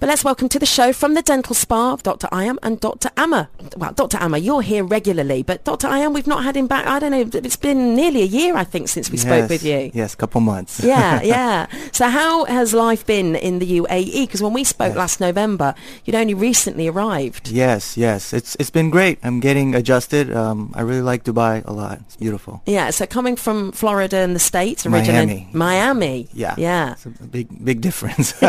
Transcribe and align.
But 0.00 0.06
let's 0.08 0.22
welcome 0.22 0.48
to 0.50 0.60
the 0.60 0.66
show 0.66 0.92
from 0.92 1.14
the 1.14 1.22
dental 1.22 1.56
spa 1.56 1.96
Dr. 1.96 2.28
Ayam 2.28 2.56
and 2.62 2.78
Dr. 2.78 3.10
Amer. 3.18 3.48
Well, 3.76 3.92
Dr. 3.92 4.16
Amer, 4.20 4.36
you're 4.38 4.62
here 4.62 4.84
regularly, 4.84 5.42
but 5.42 5.64
Dr. 5.64 5.88
Ayam, 5.88 6.14
we've 6.14 6.28
not 6.28 6.44
had 6.44 6.56
him 6.56 6.68
back. 6.68 6.86
I 6.86 7.00
don't 7.00 7.10
know. 7.10 7.28
It's 7.40 7.56
been 7.56 7.96
nearly 7.96 8.22
a 8.22 8.26
year, 8.26 8.54
I 8.54 8.62
think, 8.62 8.86
since 8.88 9.10
we 9.10 9.16
yes, 9.18 9.22
spoke 9.26 9.50
with 9.50 9.64
you. 9.64 9.90
Yes, 9.92 10.14
a 10.14 10.16
couple 10.16 10.40
months. 10.40 10.78
yeah, 10.84 11.20
yeah. 11.34 11.66
So 11.90 12.08
how 12.08 12.44
has 12.44 12.72
life 12.72 13.04
been 13.06 13.34
in 13.34 13.58
the 13.58 13.80
UAE? 13.80 14.26
Because 14.26 14.40
when 14.40 14.52
we 14.52 14.62
spoke 14.62 14.90
Yes. 14.90 14.96
last 14.96 15.20
November, 15.20 15.74
you'd 16.04 16.14
only 16.14 16.32
recently 16.34 16.86
arrived. 16.86 17.48
Yes, 17.50 17.96
yes. 17.96 18.32
It's 18.32 18.54
it's 18.60 18.70
been 18.70 18.90
great. 18.90 19.18
I'm 19.24 19.40
getting 19.40 19.74
adjusted. 19.74 20.32
Um, 20.34 20.72
I 20.76 20.82
really 20.82 21.02
like 21.02 21.24
Dubai 21.24 21.66
a 21.66 21.72
lot. 21.72 21.98
It's 22.06 22.16
beautiful. 22.16 22.62
Yeah, 22.66 22.90
so 22.90 23.04
coming 23.04 23.34
from 23.34 23.72
Florida 23.72 24.18
and 24.18 24.36
the 24.36 24.40
States 24.40 24.86
originally. 24.86 25.48
Miami. 25.52 25.98
Miami. 25.98 26.28
Yeah. 26.32 26.54
Yeah. 26.56 26.92
It's 26.92 27.04
a 27.06 27.10
big 27.10 27.48
big 27.64 27.80
difference. 27.80 28.32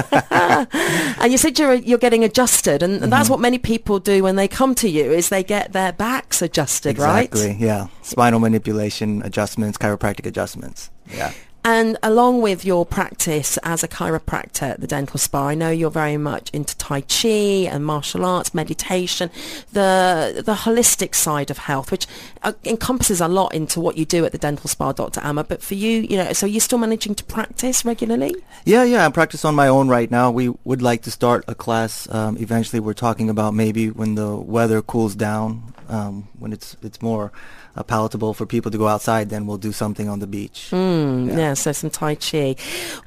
And 1.19 1.31
you 1.31 1.37
said 1.39 1.57
you're, 1.57 1.73
you're 1.75 1.97
getting 1.97 2.23
adjusted, 2.23 2.83
and, 2.83 3.01
Mm-hmm. 3.01 3.09
that's 3.09 3.29
what 3.29 3.39
many 3.39 3.57
people 3.57 3.99
do 3.99 4.23
when 4.23 4.35
they 4.35 4.47
come 4.47 4.75
to 4.75 4.89
you, 4.89 5.11
is 5.11 5.29
they 5.29 5.43
get 5.43 5.73
their 5.73 5.91
backs 5.93 6.41
adjusted, 6.41 6.91
exactly. 6.91 7.13
right? 7.13 7.25
Exactly. 7.31 7.65
Yeah. 7.65 7.87
Spinal 8.01 8.39
manipulation 8.39 9.21
adjustments, 9.23 9.77
chiropractic 9.77 10.25
adjustments. 10.25 10.89
Yeah. 11.13 11.31
And 11.71 11.99
along 12.01 12.41
with 12.41 12.65
your 12.65 12.83
practice 12.83 13.59
as 13.61 13.83
a 13.83 13.87
chiropractor 13.87 14.63
at 14.63 14.81
the 14.81 14.87
dental 14.87 15.19
spa, 15.19 15.49
I 15.49 15.53
know 15.53 15.69
you're 15.69 15.91
very 15.91 16.17
much 16.17 16.49
into 16.49 16.75
Tai 16.77 17.01
Chi 17.01 17.69
and 17.69 17.85
martial 17.85 18.25
arts, 18.25 18.55
meditation, 18.55 19.29
the 19.71 20.41
the 20.43 20.55
holistic 20.55 21.13
side 21.13 21.51
of 21.51 21.59
health, 21.59 21.91
which 21.91 22.07
uh, 22.41 22.53
encompasses 22.65 23.21
a 23.21 23.27
lot 23.27 23.53
into 23.53 23.79
what 23.79 23.97
you 23.97 24.05
do 24.05 24.25
at 24.25 24.31
the 24.31 24.39
dental 24.39 24.67
spa, 24.67 24.93
Dr. 24.93 25.21
Amer. 25.23 25.43
But 25.43 25.61
for 25.61 25.75
you, 25.75 26.01
you 26.09 26.17
know, 26.17 26.33
so 26.33 26.47
you're 26.47 26.59
still 26.59 26.79
managing 26.79 27.13
to 27.13 27.23
practice 27.23 27.85
regularly? 27.85 28.33
Yeah, 28.65 28.83
yeah. 28.83 29.05
I 29.05 29.09
practice 29.11 29.45
on 29.45 29.53
my 29.53 29.67
own 29.67 29.89
right 29.89 30.09
now. 30.09 30.31
We 30.31 30.49
would 30.63 30.81
like 30.81 31.03
to 31.03 31.11
start 31.11 31.45
a 31.47 31.53
class. 31.53 32.09
Um, 32.09 32.35
eventually, 32.37 32.79
we're 32.79 32.93
talking 32.93 33.29
about 33.29 33.53
maybe 33.53 33.91
when 33.91 34.15
the 34.15 34.35
weather 34.35 34.81
cools 34.81 35.13
down, 35.13 35.71
um, 35.87 36.29
when 36.39 36.51
it's 36.51 36.75
it's 36.81 36.99
more 36.99 37.31
uh, 37.75 37.83
palatable 37.83 38.33
for 38.33 38.45
people 38.45 38.71
to 38.71 38.77
go 38.77 38.87
outside. 38.87 39.29
Then 39.29 39.45
we'll 39.45 39.57
do 39.57 39.71
something 39.71 40.09
on 40.09 40.19
the 40.19 40.27
beach. 40.27 40.69
Mm, 40.71 41.37
yeah. 41.37 41.53
so 41.53 41.71
some 41.71 41.89
Tai 41.89 42.15
Chi. 42.15 42.55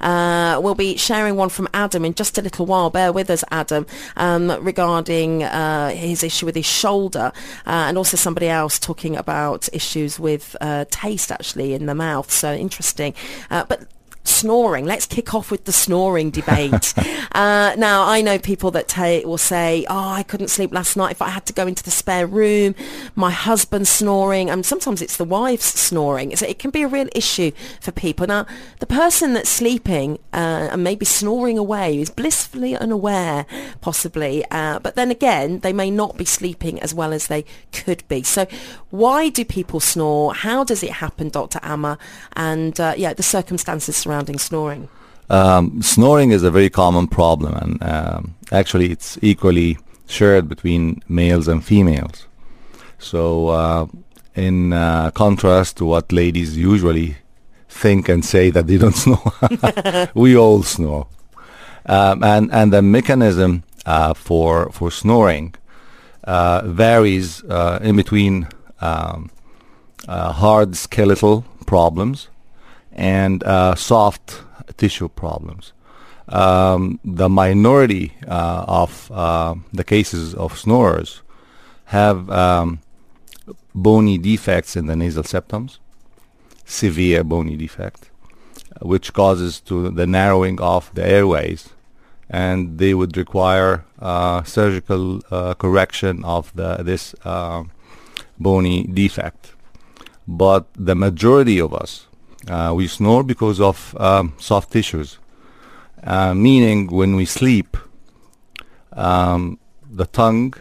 Uh, 0.01 0.59
we'll 0.61 0.75
be 0.75 0.97
sharing 0.97 1.35
one 1.35 1.49
from 1.49 1.67
Adam 1.73 2.05
in 2.05 2.13
just 2.13 2.37
a 2.37 2.41
little 2.41 2.65
while. 2.65 2.89
Bear 2.89 3.11
with 3.11 3.29
us, 3.29 3.43
Adam, 3.51 3.85
um, 4.17 4.51
regarding 4.63 5.43
uh, 5.43 5.89
his 5.89 6.23
issue 6.23 6.45
with 6.45 6.55
his 6.55 6.65
shoulder, 6.65 7.31
uh, 7.65 7.85
and 7.87 7.97
also 7.97 8.17
somebody 8.17 8.47
else 8.47 8.79
talking 8.79 9.15
about 9.15 9.69
issues 9.73 10.19
with 10.19 10.55
uh, 10.61 10.85
taste 10.89 11.31
actually 11.31 11.73
in 11.73 11.85
the 11.85 11.95
mouth. 11.95 12.31
So 12.31 12.53
interesting. 12.53 13.13
Uh, 13.49 13.65
but 13.65 13.87
snoring. 14.33 14.85
Let's 14.85 15.05
kick 15.05 15.33
off 15.33 15.51
with 15.51 15.65
the 15.65 15.71
snoring 15.71 16.31
debate. 16.31 16.93
uh, 17.33 17.75
now, 17.77 18.03
I 18.03 18.21
know 18.21 18.37
people 18.39 18.71
that 18.71 18.87
ta- 18.87 19.21
will 19.23 19.37
say, 19.37 19.85
oh, 19.89 20.09
I 20.09 20.23
couldn't 20.23 20.49
sleep 20.49 20.73
last 20.73 20.97
night 20.97 21.11
if 21.11 21.21
I 21.21 21.29
had 21.29 21.45
to 21.47 21.53
go 21.53 21.67
into 21.67 21.83
the 21.83 21.91
spare 21.91 22.27
room. 22.27 22.75
My 23.15 23.31
husband's 23.31 23.89
snoring. 23.89 24.49
And 24.49 24.65
sometimes 24.65 25.01
it's 25.01 25.17
the 25.17 25.25
wife's 25.25 25.79
snoring. 25.79 26.35
So 26.35 26.45
it 26.45 26.59
can 26.59 26.71
be 26.71 26.83
a 26.83 26.87
real 26.87 27.07
issue 27.15 27.51
for 27.79 27.91
people. 27.91 28.27
Now, 28.27 28.45
the 28.79 28.85
person 28.85 29.33
that's 29.33 29.49
sleeping 29.49 30.19
uh, 30.33 30.69
and 30.71 30.83
maybe 30.83 31.05
snoring 31.05 31.57
away 31.57 31.99
is 31.99 32.09
blissfully 32.09 32.75
unaware, 32.75 33.45
possibly. 33.81 34.45
Uh, 34.51 34.79
but 34.79 34.95
then 34.95 35.11
again, 35.11 35.59
they 35.59 35.73
may 35.73 35.91
not 35.91 36.17
be 36.17 36.25
sleeping 36.25 36.79
as 36.81 36.93
well 36.93 37.13
as 37.13 37.27
they 37.27 37.45
could 37.71 38.07
be. 38.07 38.23
So 38.23 38.47
why 38.89 39.29
do 39.29 39.45
people 39.45 39.79
snore? 39.79 40.33
How 40.33 40.63
does 40.63 40.83
it 40.83 40.91
happen, 40.91 41.29
Dr. 41.29 41.59
Amer? 41.63 41.97
And 42.35 42.79
uh, 42.79 42.93
yeah, 42.97 43.13
the 43.13 43.23
circumstances 43.23 43.95
surrounding 43.95 44.32
snoring. 44.39 44.89
Um, 45.29 45.81
snoring 45.81 46.31
is 46.31 46.43
a 46.43 46.51
very 46.51 46.69
common 46.69 47.07
problem, 47.07 47.53
and 47.55 47.83
um, 47.83 48.35
actually, 48.51 48.91
it's 48.91 49.17
equally 49.21 49.77
shared 50.07 50.47
between 50.47 51.01
males 51.07 51.47
and 51.47 51.63
females. 51.63 52.27
So, 52.99 53.47
uh, 53.47 53.87
in 54.35 54.73
uh, 54.73 55.11
contrast 55.11 55.77
to 55.77 55.85
what 55.85 56.11
ladies 56.11 56.57
usually 56.57 57.17
think 57.69 58.09
and 58.09 58.23
say 58.23 58.49
that 58.49 58.67
they 58.67 58.77
don't 58.77 58.95
snore, 59.03 59.33
we 60.13 60.37
all 60.37 60.63
snore, 60.63 61.07
um, 61.85 62.23
and 62.23 62.51
and 62.51 62.73
the 62.73 62.81
mechanism 62.81 63.63
uh, 63.85 64.13
for 64.13 64.71
for 64.71 64.91
snoring 64.91 65.55
uh, 66.23 66.61
varies 66.65 67.43
uh, 67.45 67.79
in 67.81 67.95
between 67.95 68.47
um, 68.81 69.29
uh, 70.07 70.31
hard 70.31 70.75
skeletal 70.75 71.45
problems 71.65 72.29
and 72.93 73.43
uh, 73.43 73.75
soft 73.75 74.43
tissue 74.77 75.09
problems. 75.09 75.73
Um, 76.29 76.99
the 77.03 77.27
minority 77.27 78.13
uh, 78.27 78.65
of 78.67 79.11
uh, 79.11 79.55
the 79.73 79.83
cases 79.83 80.33
of 80.35 80.57
snorers 80.57 81.21
have 81.85 82.29
um, 82.29 82.79
bony 83.75 84.17
defects 84.17 84.75
in 84.75 84.85
the 84.85 84.95
nasal 84.95 85.23
septums, 85.23 85.79
severe 86.65 87.23
bony 87.23 87.57
defect, 87.57 88.09
which 88.81 89.13
causes 89.13 89.59
to 89.61 89.89
the 89.89 90.07
narrowing 90.07 90.61
of 90.61 90.93
the 90.93 91.05
airways, 91.05 91.69
and 92.29 92.77
they 92.77 92.93
would 92.93 93.17
require 93.17 93.83
uh, 93.99 94.43
surgical 94.43 95.21
uh, 95.29 95.53
correction 95.55 96.23
of 96.23 96.51
the 96.55 96.77
this 96.77 97.13
uh, 97.25 97.63
bony 98.39 98.83
defect. 98.83 99.53
But 100.25 100.67
the 100.73 100.95
majority 100.95 101.59
of 101.59 101.73
us 101.73 102.07
uh, 102.47 102.73
we 102.75 102.87
snore 102.87 103.23
because 103.23 103.59
of 103.61 103.95
um, 103.99 104.33
soft 104.37 104.71
tissues, 104.71 105.17
uh, 106.03 106.33
meaning 106.33 106.87
when 106.87 107.15
we 107.15 107.25
sleep, 107.25 107.77
um, 108.93 109.57
the 109.89 110.05
tongue 110.05 110.53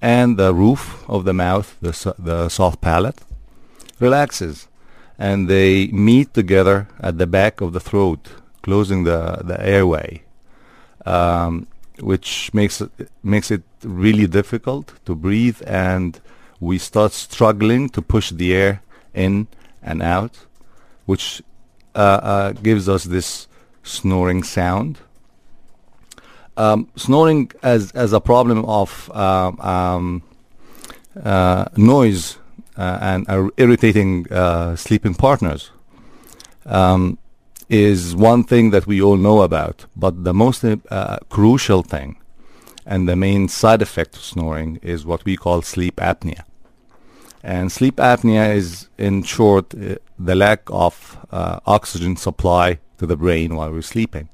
and 0.00 0.36
the 0.36 0.54
roof 0.54 1.04
of 1.08 1.24
the 1.24 1.32
mouth, 1.32 1.76
the, 1.80 1.92
so- 1.92 2.14
the 2.18 2.48
soft 2.48 2.80
palate, 2.80 3.20
relaxes, 4.00 4.68
and 5.18 5.48
they 5.48 5.86
meet 5.88 6.34
together 6.34 6.88
at 7.00 7.18
the 7.18 7.26
back 7.26 7.60
of 7.60 7.72
the 7.72 7.80
throat, 7.80 8.28
closing 8.62 9.04
the, 9.04 9.42
the 9.44 9.60
airway, 9.64 10.22
um, 11.06 11.66
which 12.00 12.52
makes 12.54 12.80
it, 12.80 12.90
makes 13.22 13.50
it 13.50 13.62
really 13.84 14.26
difficult 14.26 14.94
to 15.04 15.14
breathe, 15.14 15.60
and 15.66 16.20
we 16.58 16.78
start 16.78 17.12
struggling 17.12 17.88
to 17.90 18.00
push 18.00 18.30
the 18.30 18.54
air 18.54 18.82
in 19.14 19.46
and 19.82 20.02
out 20.02 20.46
which 21.06 21.42
uh, 21.94 21.98
uh, 21.98 22.52
gives 22.52 22.88
us 22.88 23.04
this 23.04 23.48
snoring 23.82 24.42
sound. 24.42 24.98
Um, 26.56 26.88
snoring 26.96 27.50
as 27.62 27.92
as 27.92 28.12
a 28.12 28.20
problem 28.20 28.64
of 28.66 29.10
um, 29.14 29.60
um, 29.60 30.22
uh, 31.22 31.66
noise 31.76 32.38
uh, 32.76 32.98
and 33.00 33.52
irritating 33.56 34.30
uh, 34.30 34.76
sleeping 34.76 35.14
partners 35.14 35.70
um, 36.66 37.18
is 37.68 38.14
one 38.14 38.44
thing 38.44 38.70
that 38.70 38.86
we 38.86 39.00
all 39.00 39.16
know 39.16 39.42
about. 39.42 39.86
But 39.96 40.24
the 40.24 40.34
most 40.34 40.64
crucial 41.30 41.82
thing 41.82 42.16
and 42.84 43.08
the 43.08 43.16
main 43.16 43.48
side 43.48 43.82
effect 43.82 44.16
of 44.16 44.22
snoring 44.22 44.78
is 44.82 45.06
what 45.06 45.24
we 45.24 45.36
call 45.36 45.62
sleep 45.62 45.96
apnea. 45.96 46.44
And 47.42 47.72
sleep 47.72 47.96
apnea 47.96 48.54
is, 48.54 48.88
in 48.98 49.24
short, 49.24 49.74
uh, 49.74 49.96
the 50.18 50.34
lack 50.34 50.62
of 50.68 51.18
uh, 51.32 51.58
oxygen 51.66 52.16
supply 52.16 52.78
to 52.98 53.06
the 53.06 53.16
brain 53.16 53.56
while 53.56 53.72
we're 53.72 53.82
sleeping. 53.82 54.28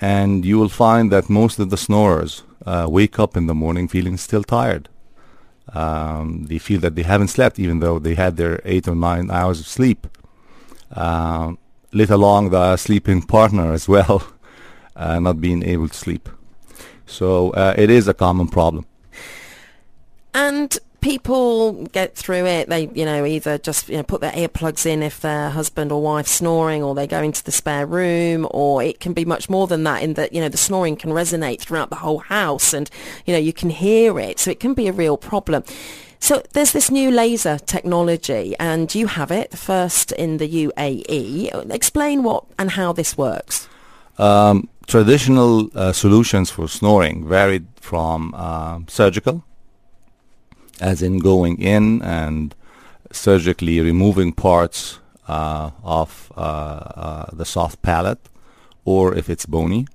And 0.00 0.44
you 0.44 0.58
will 0.58 0.70
find 0.70 1.12
that 1.12 1.28
most 1.28 1.58
of 1.58 1.70
the 1.70 1.76
snorers 1.76 2.42
uh, 2.64 2.86
wake 2.88 3.18
up 3.18 3.36
in 3.36 3.46
the 3.46 3.54
morning 3.54 3.88
feeling 3.88 4.16
still 4.16 4.42
tired. 4.42 4.88
Um, 5.72 6.44
they 6.44 6.58
feel 6.58 6.80
that 6.80 6.94
they 6.94 7.02
haven't 7.02 7.28
slept 7.28 7.58
even 7.58 7.80
though 7.80 7.98
they 7.98 8.14
had 8.14 8.36
their 8.36 8.60
eight 8.64 8.86
or 8.88 8.94
nine 8.94 9.30
hours 9.30 9.60
of 9.60 9.66
sleep. 9.66 10.06
Um, 10.92 11.58
let 11.92 12.10
alone 12.10 12.50
the 12.50 12.76
sleeping 12.76 13.22
partner 13.22 13.72
as 13.72 13.88
well, 13.88 14.26
uh, 14.96 15.18
not 15.18 15.40
being 15.40 15.62
able 15.62 15.88
to 15.88 15.94
sleep. 15.94 16.28
So 17.06 17.50
uh, 17.50 17.74
it 17.76 17.90
is 17.90 18.08
a 18.08 18.14
common 18.14 18.48
problem. 18.48 18.86
And 20.34 20.78
people 21.06 21.84
get 21.92 22.16
through 22.16 22.44
it. 22.46 22.68
They, 22.68 22.88
you 22.92 23.04
know, 23.04 23.24
either 23.24 23.58
just 23.58 23.88
you 23.88 23.96
know 23.96 24.02
put 24.02 24.20
their 24.20 24.32
earplugs 24.32 24.84
in 24.84 25.04
if 25.04 25.20
their 25.20 25.50
husband 25.50 25.92
or 25.92 26.02
wife's 26.02 26.32
snoring, 26.32 26.82
or 26.82 26.96
they 26.96 27.06
go 27.06 27.22
into 27.22 27.44
the 27.44 27.52
spare 27.52 27.86
room, 27.86 28.48
or 28.50 28.82
it 28.82 28.98
can 28.98 29.12
be 29.12 29.24
much 29.24 29.48
more 29.48 29.68
than 29.68 29.84
that. 29.84 30.02
In 30.02 30.14
that 30.14 30.32
you 30.32 30.40
know 30.40 30.48
the 30.48 30.56
snoring 30.56 30.96
can 30.96 31.10
resonate 31.10 31.60
throughout 31.60 31.90
the 31.90 32.02
whole 32.04 32.18
house, 32.18 32.72
and 32.72 32.90
you 33.24 33.32
know 33.32 33.38
you 33.38 33.52
can 33.52 33.70
hear 33.70 34.18
it, 34.18 34.40
so 34.40 34.50
it 34.50 34.58
can 34.58 34.74
be 34.74 34.88
a 34.88 34.92
real 34.92 35.16
problem. 35.16 35.62
So 36.18 36.42
there's 36.54 36.72
this 36.72 36.90
new 36.90 37.12
laser 37.12 37.58
technology, 37.58 38.56
and 38.58 38.92
you 38.92 39.06
have 39.06 39.30
it 39.30 39.56
first 39.56 40.10
in 40.10 40.38
the 40.38 40.48
UAE. 40.66 41.70
Explain 41.70 42.24
what 42.24 42.44
and 42.58 42.72
how 42.72 42.92
this 42.92 43.16
works. 43.16 43.68
Um, 44.18 44.68
traditional 44.88 45.70
uh, 45.74 45.92
solutions 45.92 46.50
for 46.50 46.66
snoring 46.68 47.28
varied 47.28 47.66
from 47.80 48.34
uh, 48.34 48.80
surgical, 48.88 49.44
as 50.80 51.02
in 51.02 51.18
going 51.18 51.60
in 51.60 52.02
and 52.02 52.54
surgically 53.10 53.80
removing 53.80 54.32
parts 54.32 54.98
uh, 55.28 55.70
of 55.82 56.32
uh, 56.36 56.40
uh, 56.40 57.26
the 57.32 57.44
soft 57.44 57.82
palate, 57.82 58.28
or 58.84 59.14
if 59.14 59.28
it's 59.28 59.46
bony, 59.46 59.86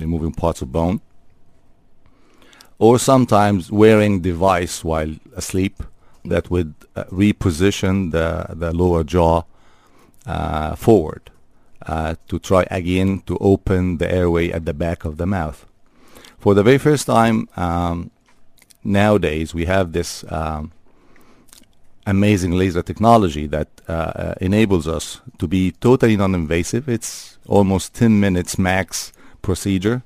removing 0.00 0.32
parts 0.32 0.62
of 0.62 0.72
bone, 0.72 1.00
or 2.78 2.98
sometimes 2.98 3.70
wearing 3.70 4.20
device 4.20 4.82
while 4.82 5.14
asleep 5.36 5.82
that 6.24 6.50
would 6.50 6.74
uh, 6.96 7.04
reposition 7.04 8.10
the, 8.10 8.46
the 8.54 8.72
lower 8.72 9.04
jaw 9.04 9.42
uh, 10.26 10.74
forward 10.74 11.30
uh, 11.86 12.14
to 12.28 12.38
try 12.38 12.66
again 12.70 13.20
to 13.26 13.36
open 13.38 13.98
the 13.98 14.12
airway 14.12 14.50
at 14.50 14.64
the 14.64 14.74
back 14.74 15.04
of 15.04 15.16
the 15.16 15.26
mouth. 15.26 15.66
For 16.38 16.54
the 16.54 16.62
very 16.62 16.78
first 16.78 17.06
time 17.06 17.48
um, 17.56 18.10
nowadays, 18.84 19.54
we 19.54 19.66
have 19.66 19.92
this 19.92 20.24
um, 20.30 20.72
amazing 22.06 22.52
laser 22.52 22.82
technology 22.82 23.46
that 23.46 23.68
uh, 23.88 23.92
uh, 23.92 24.34
enables 24.40 24.86
us 24.88 25.20
to 25.38 25.46
be 25.46 25.72
totally 25.72 26.16
non-invasive. 26.16 26.88
It's 26.88 27.38
almost 27.46 27.94
10 27.94 28.18
minutes 28.20 28.58
max 28.58 29.12
procedure, 29.42 30.02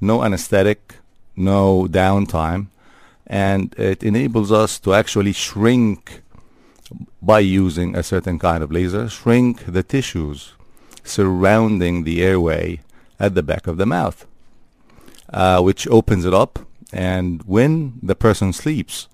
no 0.00 0.22
anesthetic, 0.22 0.96
no 1.36 1.86
downtime, 1.90 2.66
and 3.26 3.74
it 3.78 4.02
enables 4.02 4.50
us 4.50 4.78
to 4.80 4.94
actually 4.94 5.32
shrink 5.32 6.22
by 7.20 7.40
using 7.40 7.94
a 7.94 8.02
certain 8.02 8.38
kind 8.38 8.62
of 8.62 8.72
laser, 8.72 9.08
shrink 9.08 9.64
the 9.66 9.82
tissues 9.82 10.52
surrounding 11.04 12.04
the 12.04 12.22
airway 12.22 12.80
at 13.20 13.34
the 13.34 13.42
back 13.42 13.66
of 13.66 13.76
the 13.76 13.86
mouth, 13.86 14.26
uh, 15.32 15.60
which 15.60 15.86
opens 15.88 16.24
it 16.24 16.34
up. 16.34 16.60
And 16.92 17.42
when 17.42 17.98
the 18.02 18.14
person 18.14 18.52
sleeps 18.52 19.08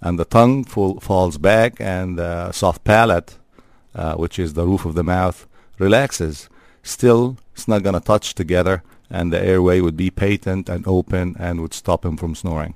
and 0.00 0.18
the 0.18 0.24
tongue 0.24 0.64
falls 0.64 1.38
back 1.38 1.80
and 1.80 2.18
the 2.18 2.52
soft 2.52 2.84
palate, 2.84 3.36
uh, 3.94 4.14
which 4.14 4.38
is 4.38 4.54
the 4.54 4.66
roof 4.66 4.84
of 4.84 4.94
the 4.94 5.04
mouth, 5.04 5.46
relaxes, 5.78 6.48
still 6.82 7.36
it's 7.54 7.68
not 7.68 7.82
going 7.82 7.94
to 7.94 8.00
touch 8.00 8.34
together 8.34 8.82
and 9.10 9.32
the 9.32 9.42
airway 9.42 9.80
would 9.80 9.96
be 9.96 10.10
patent 10.10 10.68
and 10.68 10.86
open 10.86 11.36
and 11.38 11.60
would 11.60 11.74
stop 11.74 12.04
him 12.04 12.16
from 12.16 12.34
snoring. 12.34 12.74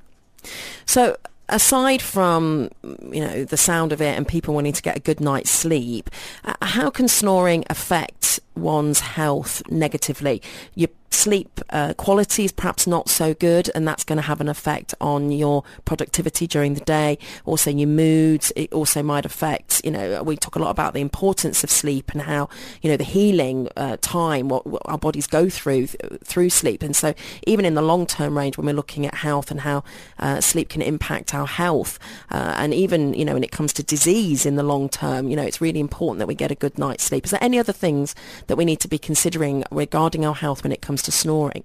So 0.85 1.17
aside 1.49 2.03
from 2.03 2.71
you 3.13 3.21
know 3.21 3.45
the 3.45 3.57
sound 3.57 3.93
of 3.93 4.01
it 4.01 4.17
and 4.17 4.27
people 4.27 4.55
wanting 4.55 4.73
to 4.73 4.83
get 4.83 4.97
a 4.97 5.01
good 5.01 5.21
night's 5.21 5.51
sleep, 5.51 6.11
uh, 6.45 6.55
how 6.61 6.91
can 6.91 7.09
snoring 7.09 7.65
affect 7.71 8.41
one's 8.57 9.01
health 9.01 9.63
negatively? 9.71 10.43
Your 10.75 10.89
sleep 11.15 11.61
uh, 11.71 11.95
quality 11.95 12.45
is 12.45 12.53
perhaps 12.53 12.87
not 12.87 13.09
so 13.09 13.33
good 13.35 13.71
and 13.75 13.87
that's 13.87 14.05
going 14.05 14.17
to 14.17 14.23
have 14.23 14.41
an 14.41 14.49
effect 14.49 14.95
on 15.01 15.31
your 15.31 15.63
productivity 15.85 16.47
during 16.47 16.75
the 16.75 16.81
day. 16.81 17.17
Also 17.47 17.71
your 17.71 17.89
moods 17.89 18.53
it 18.57 18.73
also 18.73 19.03
might 19.03 19.25
affect 19.25 19.81
you 19.85 19.91
know 19.91 20.23
we 20.23 20.37
talk 20.37 20.57
a 20.57 20.59
lot 20.59 20.71
about 20.71 20.93
the 20.93 21.01
importance 21.01 21.65
of 21.65 21.71
sleep 21.71 22.13
and 22.13 22.23
how 22.23 22.49
you 22.83 22.91
know 22.91 22.97
the 22.97 23.05
healing 23.05 23.69
uh, 23.77 23.97
time 24.01 24.49
what, 24.49 24.67
what, 24.67 24.83
our 24.85 24.99
bodies 24.99 25.27
go 25.27 25.49
through 25.49 25.87
through 25.87 26.51
sleep. 26.51 26.83
And 26.83 26.95
so 26.95 27.15
even 27.47 27.65
in 27.65 27.75
the 27.75 27.83
long 27.83 28.07
term 28.07 28.37
range 28.37 28.59
when 28.59 28.67
we're 28.67 28.75
looking 28.75 29.07
at 29.07 29.15
health 29.15 29.51
and 29.51 29.61
how 29.61 29.85
uh, 30.19 30.41
sleep 30.41 30.69
can 30.69 30.83
impact 30.83 31.35
our 31.35 31.47
health 31.47 31.99
uh, 32.31 32.55
and 32.59 32.75
even 32.75 33.15
you 33.15 33.25
know 33.25 33.35
when 33.35 33.45
it 33.45 33.53
comes 33.53 33.73
to 33.75 33.83
disease 33.83 34.45
in 34.45 34.57
the 34.57 34.63
long 34.63 34.89
term 34.89 35.29
you 35.29 35.37
know 35.37 35.43
it's 35.43 35.61
really 35.61 35.81
important 35.81 36.19
that 36.19 36.27
we 36.27 36.35
get 36.35 36.51
a 36.51 36.57
good 36.57 36.77
night's 36.77 37.05
sleep. 37.05 37.25
Is 37.25 37.31
there 37.31 37.43
any 37.43 37.59
other 37.59 37.73
things 37.73 38.15
that 38.47 38.57
we 38.57 38.65
need 38.65 38.81
to 38.81 38.89
be 38.89 38.99
considering 38.99 39.65
regarding 39.71 40.25
our 40.25 40.35
health 40.35 40.63
when 40.63 40.73
it 40.73 40.81
comes 40.81 41.03
to 41.03 41.13
snoring? 41.13 41.65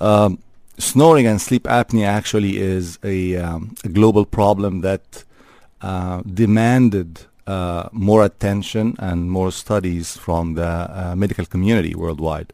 Um, 0.00 0.38
snoring 0.78 1.26
and 1.26 1.40
sleep 1.40 1.64
apnea 1.64 2.06
actually 2.06 2.58
is 2.58 2.98
a, 3.04 3.36
um, 3.36 3.74
a 3.84 3.88
global 3.88 4.24
problem 4.24 4.80
that 4.80 5.24
uh, 5.80 6.22
demanded 6.22 7.22
uh, 7.46 7.88
more 7.92 8.24
attention 8.24 8.96
and 8.98 9.30
more 9.30 9.50
studies 9.50 10.16
from 10.16 10.54
the 10.54 10.64
uh, 10.64 11.14
medical 11.16 11.44
community 11.44 11.94
worldwide 11.94 12.52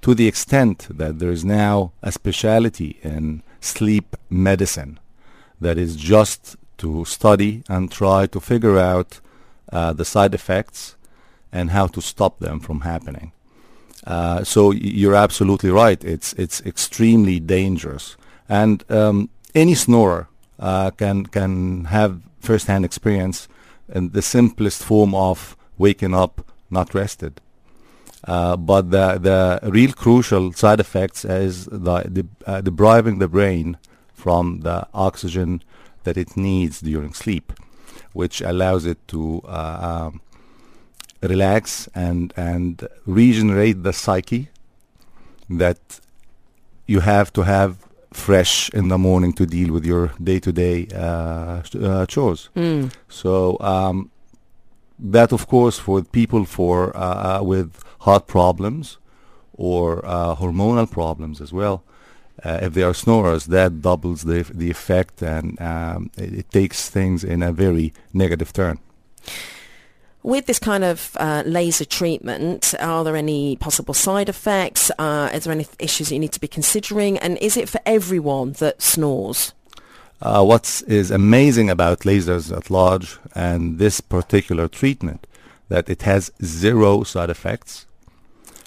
to 0.00 0.14
the 0.14 0.28
extent 0.28 0.86
that 0.90 1.18
there 1.18 1.30
is 1.30 1.44
now 1.44 1.92
a 2.02 2.12
specialty 2.12 2.98
in 3.02 3.42
sleep 3.60 4.16
medicine 4.30 4.98
that 5.60 5.76
is 5.76 5.96
just 5.96 6.56
to 6.76 7.04
study 7.04 7.64
and 7.68 7.90
try 7.90 8.26
to 8.26 8.38
figure 8.38 8.78
out 8.78 9.20
uh, 9.72 9.92
the 9.92 10.04
side 10.04 10.34
effects 10.34 10.94
and 11.52 11.70
how 11.70 11.86
to 11.86 12.00
stop 12.00 12.38
them 12.38 12.60
from 12.60 12.80
happening. 12.80 13.32
Uh, 14.06 14.44
so 14.44 14.70
you're 14.70 15.14
absolutely 15.14 15.70
right. 15.70 16.02
It's 16.04 16.32
it's 16.34 16.60
extremely 16.62 17.40
dangerous, 17.40 18.16
and 18.48 18.84
um, 18.90 19.28
any 19.54 19.74
snorer 19.74 20.28
uh, 20.58 20.90
can 20.92 21.26
can 21.26 21.84
have 21.86 22.22
first-hand 22.40 22.84
experience 22.84 23.48
in 23.94 24.10
the 24.10 24.22
simplest 24.22 24.82
form 24.82 25.14
of 25.14 25.56
waking 25.76 26.14
up 26.14 26.44
not 26.70 26.94
rested. 26.94 27.40
Uh, 28.24 28.56
but 28.56 28.90
the 28.90 29.18
the 29.18 29.70
real 29.70 29.92
crucial 29.92 30.52
side 30.52 30.80
effects 30.80 31.24
is 31.24 31.66
the, 31.66 32.02
the 32.06 32.26
uh, 32.46 32.60
depriving 32.60 33.18
the 33.18 33.28
brain 33.28 33.76
from 34.12 34.60
the 34.60 34.86
oxygen 34.92 35.62
that 36.04 36.16
it 36.16 36.36
needs 36.36 36.80
during 36.80 37.12
sleep, 37.14 37.52
which 38.12 38.40
allows 38.40 38.84
it 38.84 38.98
to 39.08 39.40
uh, 39.44 40.08
um, 40.10 40.20
relax 41.22 41.88
and 41.94 42.32
and 42.36 42.88
regenerate 43.06 43.82
the 43.82 43.92
psyche 43.92 44.48
that 45.50 46.00
you 46.86 47.00
have 47.00 47.32
to 47.32 47.42
have 47.42 47.76
fresh 48.12 48.70
in 48.70 48.88
the 48.88 48.98
morning 48.98 49.32
to 49.34 49.46
deal 49.46 49.72
with 49.72 49.84
your 49.84 50.12
day-to-day 50.22 50.88
uh, 50.94 51.62
uh, 51.82 52.06
chores. 52.06 52.48
Mm. 52.56 52.90
So 53.08 53.58
um, 53.60 54.10
that, 54.98 55.32
of 55.32 55.46
course, 55.46 55.78
for 55.78 56.02
people 56.02 56.44
for 56.44 56.96
uh, 56.96 57.40
uh 57.40 57.42
with 57.42 57.70
heart 58.00 58.26
problems 58.26 58.98
or 59.52 60.04
uh, 60.06 60.34
hormonal 60.36 60.90
problems 60.90 61.40
as 61.40 61.52
well. 61.52 61.82
Uh, 62.44 62.60
if 62.62 62.72
they 62.72 62.84
are 62.84 62.94
snorers, 62.94 63.46
that 63.46 63.82
doubles 63.82 64.22
the 64.22 64.44
the 64.54 64.70
effect, 64.70 65.22
and 65.22 65.60
um, 65.60 66.10
it, 66.16 66.32
it 66.32 66.50
takes 66.50 66.88
things 66.88 67.24
in 67.24 67.42
a 67.42 67.52
very 67.52 67.92
negative 68.12 68.52
turn. 68.52 68.78
With 70.28 70.44
this 70.44 70.58
kind 70.58 70.84
of 70.84 71.16
uh, 71.18 71.42
laser 71.46 71.86
treatment, 71.86 72.74
are 72.80 73.02
there 73.02 73.16
any 73.16 73.56
possible 73.56 73.94
side 73.94 74.28
effects? 74.28 74.90
Uh, 74.98 75.30
is 75.32 75.44
there 75.44 75.54
any 75.54 75.66
issues 75.78 76.12
you 76.12 76.18
need 76.18 76.32
to 76.32 76.40
be 76.40 76.46
considering? 76.46 77.16
And 77.16 77.38
is 77.38 77.56
it 77.56 77.66
for 77.66 77.80
everyone 77.86 78.52
that 78.58 78.82
snores? 78.82 79.54
Uh, 80.20 80.44
what 80.44 80.82
is 80.86 81.10
amazing 81.10 81.70
about 81.70 82.00
lasers 82.00 82.54
at 82.54 82.68
large 82.68 83.18
and 83.34 83.78
this 83.78 84.02
particular 84.02 84.68
treatment, 84.68 85.26
that 85.70 85.88
it 85.88 86.02
has 86.02 86.30
zero 86.44 87.04
side 87.04 87.30
effects. 87.30 87.86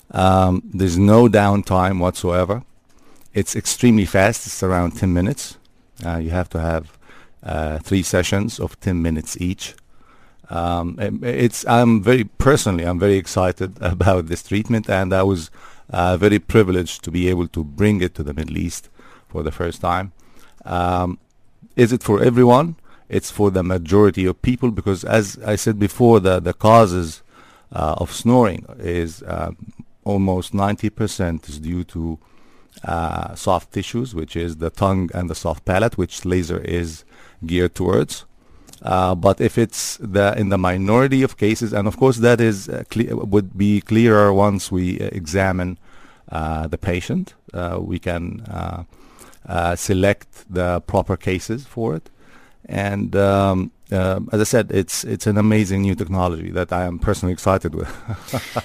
Um, 0.09 0.63
there's 0.73 0.97
no 0.97 1.27
downtime 1.27 1.99
whatsoever. 1.99 2.63
It's 3.35 3.55
extremely 3.55 4.05
fast. 4.05 4.47
It's 4.47 4.63
around 4.63 4.93
10 4.93 5.13
minutes. 5.13 5.59
Uh, 6.03 6.17
you 6.17 6.31
have 6.31 6.49
to 6.49 6.59
have 6.59 6.97
uh, 7.43 7.77
three 7.77 8.01
sessions 8.01 8.59
of 8.59 8.79
10 8.79 8.99
minutes 8.99 9.39
each 9.39 9.75
um, 10.51 10.97
it's 11.23 11.65
I'm 11.65 12.03
very 12.03 12.25
personally 12.25 12.83
I'm 12.83 12.99
very 12.99 13.15
excited 13.15 13.77
about 13.81 14.27
this 14.27 14.43
treatment, 14.43 14.89
and 14.89 15.13
I 15.13 15.23
was 15.23 15.49
uh, 15.89 16.17
very 16.17 16.39
privileged 16.39 17.03
to 17.05 17.11
be 17.11 17.29
able 17.29 17.47
to 17.49 17.63
bring 17.63 18.01
it 18.01 18.13
to 18.15 18.23
the 18.23 18.33
Middle 18.33 18.57
East 18.57 18.89
for 19.29 19.43
the 19.43 19.51
first 19.51 19.79
time. 19.81 20.11
Um, 20.65 21.19
is 21.75 21.93
it 21.93 22.03
for 22.03 22.21
everyone? 22.21 22.75
It's 23.07 23.31
for 23.31 23.49
the 23.49 23.63
majority 23.63 24.25
of 24.25 24.41
people 24.41 24.71
because, 24.71 25.03
as 25.05 25.39
I 25.45 25.55
said 25.55 25.79
before, 25.79 26.19
the 26.19 26.41
the 26.41 26.53
causes 26.53 27.23
uh, 27.71 27.95
of 27.97 28.11
snoring 28.11 28.65
is 28.77 29.23
uh, 29.23 29.51
almost 30.03 30.51
90% 30.53 31.47
is 31.47 31.59
due 31.59 31.85
to 31.85 32.19
uh, 32.83 33.35
soft 33.35 33.71
tissues, 33.71 34.13
which 34.13 34.35
is 34.35 34.57
the 34.57 34.69
tongue 34.69 35.09
and 35.13 35.29
the 35.29 35.35
soft 35.35 35.63
palate, 35.63 35.97
which 35.97 36.25
laser 36.25 36.59
is 36.59 37.05
geared 37.45 37.75
towards. 37.75 38.25
Uh, 38.81 39.13
but 39.13 39.39
if 39.39 39.57
it's 39.57 39.97
the 39.97 40.33
in 40.37 40.49
the 40.49 40.57
minority 40.57 41.21
of 41.21 41.37
cases, 41.37 41.71
and 41.73 41.87
of 41.87 41.97
course 41.97 42.17
that 42.17 42.41
is 42.41 42.67
uh, 42.67 42.83
would 43.11 43.55
be 43.57 43.79
clearer 43.81 44.33
once 44.33 44.71
we 44.71 44.99
uh, 44.99 45.09
examine 45.11 45.77
uh, 46.31 46.67
the 46.67 46.77
patient, 46.77 47.35
uh, 47.53 47.77
we 47.79 47.99
can 47.99 48.41
select 49.75 50.45
the 50.49 50.81
proper 50.81 51.15
cases 51.15 51.65
for 51.65 51.95
it. 51.95 52.09
And 52.65 53.15
um, 53.15 53.71
um, 53.91 54.29
as 54.31 54.39
I 54.39 54.43
said, 54.43 54.71
it's 54.71 55.03
it's 55.03 55.27
an 55.27 55.37
amazing 55.37 55.81
new 55.81 55.95
technology 55.95 56.49
that 56.51 56.71
I 56.71 56.85
am 56.85 56.99
personally 56.99 57.33
excited 57.33 57.75
with. 57.75 57.89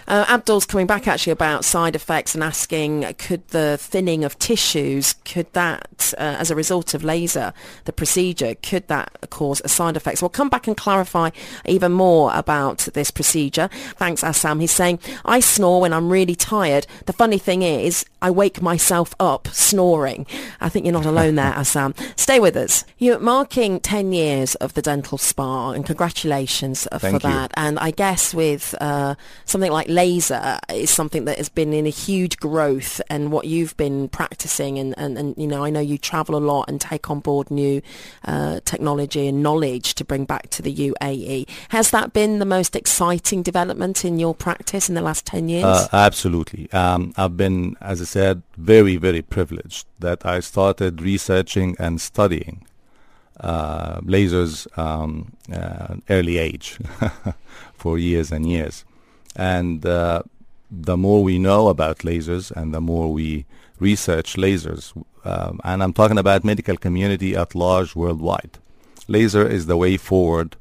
uh, 0.08 0.24
Abdul's 0.28 0.66
coming 0.66 0.86
back 0.86 1.08
actually 1.08 1.32
about 1.32 1.64
side 1.64 1.96
effects 1.96 2.34
and 2.34 2.44
asking, 2.44 3.14
could 3.18 3.46
the 3.48 3.76
thinning 3.80 4.24
of 4.24 4.38
tissues, 4.38 5.14
could 5.24 5.52
that, 5.52 6.14
uh, 6.18 6.36
as 6.38 6.50
a 6.50 6.54
result 6.54 6.94
of 6.94 7.02
laser, 7.02 7.52
the 7.84 7.92
procedure, 7.92 8.54
could 8.62 8.86
that 8.88 9.10
cause 9.30 9.60
a 9.64 9.68
side 9.68 9.96
effect? 9.96 10.18
So 10.18 10.24
we'll 10.26 10.30
come 10.30 10.48
back 10.48 10.66
and 10.66 10.76
clarify 10.76 11.30
even 11.64 11.92
more 11.92 12.30
about 12.34 12.78
this 12.94 13.10
procedure. 13.10 13.68
Thanks, 13.96 14.22
Assam. 14.22 14.60
He's 14.60 14.70
saying, 14.70 15.00
I 15.24 15.40
snore 15.40 15.80
when 15.80 15.92
I'm 15.92 16.08
really 16.08 16.36
tired. 16.36 16.86
The 17.06 17.12
funny 17.12 17.38
thing 17.38 17.62
is, 17.62 18.04
I 18.26 18.30
wake 18.30 18.60
myself 18.60 19.14
up 19.20 19.46
snoring. 19.52 20.26
I 20.60 20.68
think 20.68 20.84
you're 20.84 20.92
not 20.92 21.06
alone 21.06 21.36
there, 21.36 21.46
Assam. 21.56 21.94
Stay 22.16 22.40
with 22.40 22.56
us. 22.56 22.84
You're 22.98 23.20
marking 23.20 23.78
10 23.78 24.12
years 24.12 24.56
of 24.56 24.74
the 24.74 24.82
dental 24.82 25.16
spa, 25.16 25.70
and 25.70 25.86
congratulations 25.86 26.88
uh, 26.90 26.98
for 26.98 27.10
Thank 27.10 27.22
you. 27.22 27.30
that. 27.30 27.52
And 27.56 27.78
I 27.78 27.92
guess 27.92 28.34
with 28.34 28.74
uh, 28.80 29.14
something 29.44 29.70
like 29.70 29.88
laser 29.88 30.58
is 30.68 30.90
something 30.90 31.24
that 31.26 31.36
has 31.36 31.48
been 31.48 31.72
in 31.72 31.86
a 31.86 31.90
huge 31.90 32.38
growth, 32.38 33.00
and 33.08 33.30
what 33.30 33.44
you've 33.44 33.76
been 33.76 34.08
practicing, 34.08 34.76
and, 34.80 34.92
and, 34.98 35.16
and 35.16 35.36
you 35.38 35.46
know, 35.46 35.64
I 35.64 35.70
know 35.70 35.78
you 35.78 35.96
travel 35.96 36.34
a 36.34 36.42
lot 36.42 36.68
and 36.68 36.80
take 36.80 37.08
on 37.08 37.20
board 37.20 37.48
new 37.48 37.80
uh, 38.24 38.58
technology 38.64 39.28
and 39.28 39.40
knowledge 39.40 39.94
to 39.94 40.04
bring 40.04 40.24
back 40.24 40.50
to 40.50 40.62
the 40.62 40.74
UAE. 40.74 41.48
Has 41.68 41.92
that 41.92 42.12
been 42.12 42.40
the 42.40 42.44
most 42.44 42.74
exciting 42.74 43.44
development 43.44 44.04
in 44.04 44.18
your 44.18 44.34
practice 44.34 44.88
in 44.88 44.96
the 44.96 45.00
last 45.00 45.26
10 45.26 45.48
years? 45.48 45.64
Uh, 45.64 45.86
absolutely. 45.92 46.68
Um, 46.72 47.14
I've 47.16 47.36
been, 47.36 47.76
as 47.80 48.00
I 48.00 48.04
said, 48.04 48.15
very, 48.56 48.96
very 48.96 49.22
privileged 49.22 49.86
that 49.98 50.24
I 50.24 50.40
started 50.40 51.02
researching 51.02 51.76
and 51.78 52.00
studying 52.00 52.66
uh, 53.40 54.00
lasers 54.00 54.66
um, 54.78 55.32
uh, 55.52 55.96
early 56.08 56.38
age 56.38 56.78
for 57.74 57.98
years 57.98 58.32
and 58.32 58.48
years. 58.48 58.84
And 59.34 59.84
uh, 59.84 60.22
the 60.70 60.96
more 60.96 61.22
we 61.22 61.38
know 61.38 61.68
about 61.68 61.98
lasers 61.98 62.50
and 62.50 62.72
the 62.72 62.80
more 62.80 63.12
we 63.12 63.44
research 63.78 64.36
lasers, 64.36 64.92
um, 65.24 65.60
and 65.64 65.82
I'm 65.82 65.92
talking 65.92 66.18
about 66.18 66.44
medical 66.44 66.76
community 66.76 67.36
at 67.36 67.54
large 67.54 67.94
worldwide, 67.94 68.58
laser 69.08 69.46
is 69.46 69.66
the 69.66 69.76
way 69.76 69.96
forward 69.96 70.56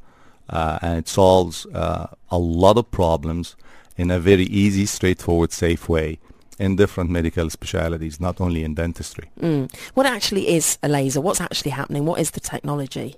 uh, 0.50 0.80
and 0.82 1.00
it 1.00 1.08
solves 1.08 1.66
uh, 1.68 2.08
a 2.30 2.38
lot 2.38 2.78
of 2.78 2.92
problems 2.92 3.56
in 3.98 4.12
a 4.12 4.20
very 4.20 4.44
easy, 4.44 4.86
straightforward, 4.86 5.52
safe 5.52 5.88
way 5.88 6.20
in 6.60 6.76
different 6.76 7.10
medical 7.10 7.50
specialities, 7.50 8.20
not 8.20 8.40
only 8.40 8.64
in 8.64 8.76
dentistry. 8.76 9.30
Mm. 9.40 9.74
What 9.94 10.06
actually 10.06 10.48
is 10.50 10.78
a 10.82 10.88
laser? 10.88 11.22
What's 11.22 11.42
actually 11.42 11.72
happening? 11.72 12.06
What 12.06 12.20
is 12.20 12.32
the 12.32 12.40
technology? 12.40 13.16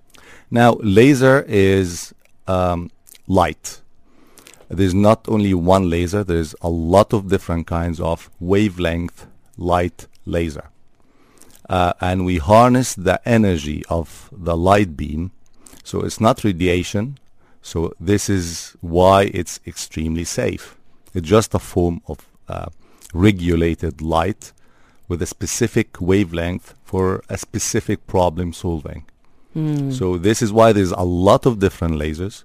Now, 0.50 0.77
laser 0.82 1.46
is 1.48 2.13
um, 2.48 2.89
light. 3.27 3.82
There's 4.70 4.94
not 4.94 5.27
only 5.29 5.53
one 5.53 5.89
laser, 5.89 6.24
there's 6.24 6.56
a 6.62 6.70
lot 6.70 7.13
of 7.13 7.29
different 7.29 7.67
kinds 7.67 8.00
of 8.00 8.29
wavelength 8.39 9.27
light 9.58 10.08
laser. 10.25 10.70
Uh, 11.70 11.94
and 12.01 12.25
we 12.25 12.38
harness 12.38 12.96
the 12.96 13.20
energy 13.27 13.84
of 13.89 14.29
the 14.32 14.56
light 14.56 14.96
beam. 14.96 15.32
So 15.84 16.01
it's 16.01 16.20
not 16.20 16.44
radiation. 16.44 17.17
So 17.62 17.94
this 18.00 18.29
is 18.29 18.75
why 18.82 19.24
it's 19.34 19.60
extremely 19.67 20.24
safe. 20.24 20.77
It's 21.13 21.27
just 21.27 21.53
a 21.53 21.60
form 21.60 22.01
of 22.08 22.25
uh, 22.48 22.67
regulated 23.17 24.01
light 24.01 24.51
with 25.07 25.21
a 25.21 25.25
specific 25.25 26.00
wavelength 26.01 26.74
for 26.83 27.24
a 27.29 27.38
specific 27.38 28.05
problem 28.07 28.53
solving. 28.53 29.05
So 29.91 30.19
this 30.19 30.41
is 30.41 30.53
why 30.53 30.71
there's 30.71 30.91
a 30.91 31.03
lot 31.03 31.45
of 31.47 31.57
different 31.59 31.95
lasers. 31.95 32.43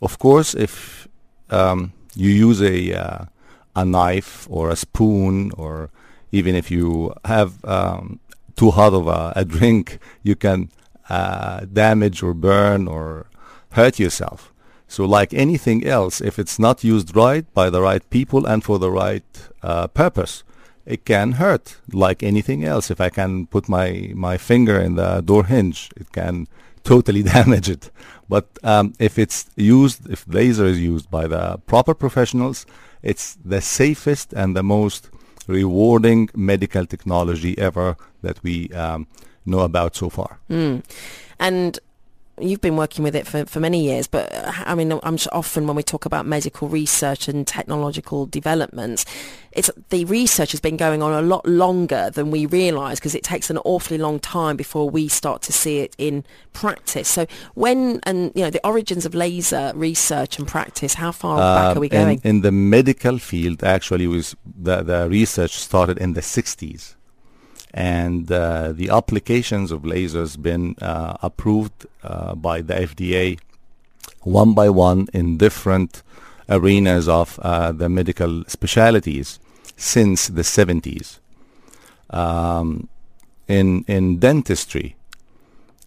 Of 0.00 0.18
course, 0.20 0.54
if 0.54 1.08
um, 1.50 1.92
you 2.14 2.30
use 2.30 2.62
a 2.62 2.94
uh, 2.94 3.24
a 3.74 3.84
knife 3.84 4.46
or 4.50 4.70
a 4.70 4.76
spoon, 4.76 5.50
or 5.56 5.90
even 6.30 6.54
if 6.54 6.70
you 6.70 7.12
have 7.24 7.64
um, 7.64 8.20
too 8.54 8.70
hot 8.70 8.92
of 8.94 9.08
a, 9.08 9.32
a 9.34 9.44
drink, 9.56 9.98
you 10.22 10.36
can 10.36 10.70
uh, 11.08 11.60
damage 11.72 12.22
or 12.22 12.34
burn 12.34 12.86
or 12.86 13.26
hurt 13.72 13.98
yourself. 13.98 14.52
So 14.88 15.04
like 15.04 15.34
anything 15.34 15.86
else, 15.86 16.20
if 16.20 16.38
it's 16.38 16.58
not 16.58 16.82
used 16.82 17.14
right 17.14 17.44
by 17.52 17.70
the 17.70 17.82
right 17.82 18.08
people 18.10 18.46
and 18.46 18.64
for 18.64 18.78
the 18.78 18.90
right 18.90 19.48
uh, 19.62 19.86
purpose, 19.88 20.42
it 20.86 21.04
can 21.04 21.32
hurt 21.32 21.76
like 21.92 22.22
anything 22.22 22.64
else. 22.64 22.90
If 22.90 23.00
I 23.00 23.10
can 23.10 23.46
put 23.46 23.68
my, 23.68 24.10
my 24.14 24.38
finger 24.38 24.80
in 24.80 24.94
the 24.94 25.20
door 25.20 25.44
hinge, 25.44 25.90
it 25.96 26.10
can 26.12 26.48
totally 26.84 27.22
damage 27.34 27.68
it. 27.68 27.90
But 28.30 28.46
um, 28.62 28.94
if 28.98 29.18
it's 29.18 29.50
used, 29.56 30.08
if 30.10 30.24
laser 30.26 30.64
is 30.64 30.80
used 30.80 31.10
by 31.10 31.26
the 31.26 31.58
proper 31.66 31.94
professionals, 31.94 32.64
it's 33.02 33.36
the 33.44 33.60
safest 33.60 34.32
and 34.32 34.56
the 34.56 34.62
most 34.62 35.10
rewarding 35.46 36.30
medical 36.34 36.86
technology 36.86 37.56
ever 37.58 37.96
that 38.22 38.42
we 38.42 38.70
um, 38.70 39.06
know 39.44 39.60
about 39.60 39.96
so 39.96 40.08
far. 40.08 40.40
Mm. 40.50 40.82
And 41.38 41.78
you've 42.40 42.60
been 42.60 42.76
working 42.76 43.02
with 43.04 43.14
it 43.14 43.26
for, 43.26 43.44
for 43.46 43.60
many 43.60 43.82
years, 43.84 44.06
but 44.06 44.32
uh, 44.34 44.52
I 44.66 44.74
mean, 44.74 44.98
I'm 45.02 45.16
sure 45.16 45.32
often 45.34 45.66
when 45.66 45.76
we 45.76 45.82
talk 45.82 46.04
about 46.04 46.26
medical 46.26 46.68
research 46.68 47.28
and 47.28 47.46
technological 47.46 48.26
developments, 48.26 49.04
it's 49.52 49.70
the 49.90 50.04
research 50.04 50.52
has 50.52 50.60
been 50.60 50.76
going 50.76 51.02
on 51.02 51.12
a 51.12 51.22
lot 51.22 51.46
longer 51.46 52.10
than 52.10 52.30
we 52.30 52.46
realise 52.46 52.98
because 52.98 53.14
it 53.14 53.22
takes 53.24 53.50
an 53.50 53.58
awfully 53.58 53.98
long 53.98 54.20
time 54.20 54.56
before 54.56 54.88
we 54.90 55.08
start 55.08 55.42
to 55.42 55.52
see 55.52 55.78
it 55.80 55.94
in 55.98 56.24
practice. 56.52 57.08
So 57.08 57.26
when 57.54 58.00
and 58.04 58.30
you 58.34 58.42
know 58.42 58.50
the 58.50 58.64
origins 58.66 59.04
of 59.06 59.14
laser 59.14 59.72
research 59.74 60.38
and 60.38 60.46
practice, 60.46 60.94
how 60.94 61.12
far 61.12 61.38
back 61.38 61.76
are 61.76 61.80
we 61.80 61.90
Um, 61.90 61.96
in- 61.96 62.04
going? 62.04 62.20
In, 62.24 62.40
the 62.42 62.52
medical 62.52 63.18
field, 63.18 63.64
actually, 63.64 64.06
was 64.06 64.36
the, 64.44 64.82
the 64.82 65.08
research 65.08 65.52
started 65.52 65.98
in 65.98 66.12
the 66.12 66.20
60s. 66.20 66.94
And 67.74 68.30
uh, 68.32 68.72
the 68.72 68.88
applications 68.90 69.70
of 69.70 69.82
lasers 69.82 70.40
been 70.40 70.74
uh, 70.80 71.18
approved 71.22 71.86
uh, 72.02 72.34
by 72.34 72.62
the 72.62 72.74
FDA 72.74 73.38
one 74.22 74.52
by 74.54 74.68
one 74.68 75.08
in 75.12 75.36
different 75.36 76.02
arenas 76.48 77.08
of 77.08 77.38
uh, 77.40 77.72
the 77.72 77.88
medical 77.88 78.44
specialities 78.46 79.38
since 79.76 80.28
the 80.28 80.42
70s. 80.42 81.18
Um, 82.10 82.88
in 83.46 83.84
in 83.86 84.18
dentistry, 84.18 84.96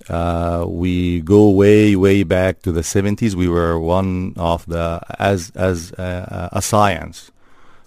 uh, 0.10 0.66
we 0.68 1.22
go 1.22 1.50
way 1.50 1.96
way 1.96 2.24
back 2.24 2.62
to 2.62 2.72
the 2.72 2.82
70s. 2.82 3.36
We 3.36 3.48
were 3.48 3.80
one 3.80 4.34
of 4.38 4.66
the 4.66 5.02
as 5.20 5.52
as 5.56 5.92
a 5.94 6.62
science. 6.62 7.32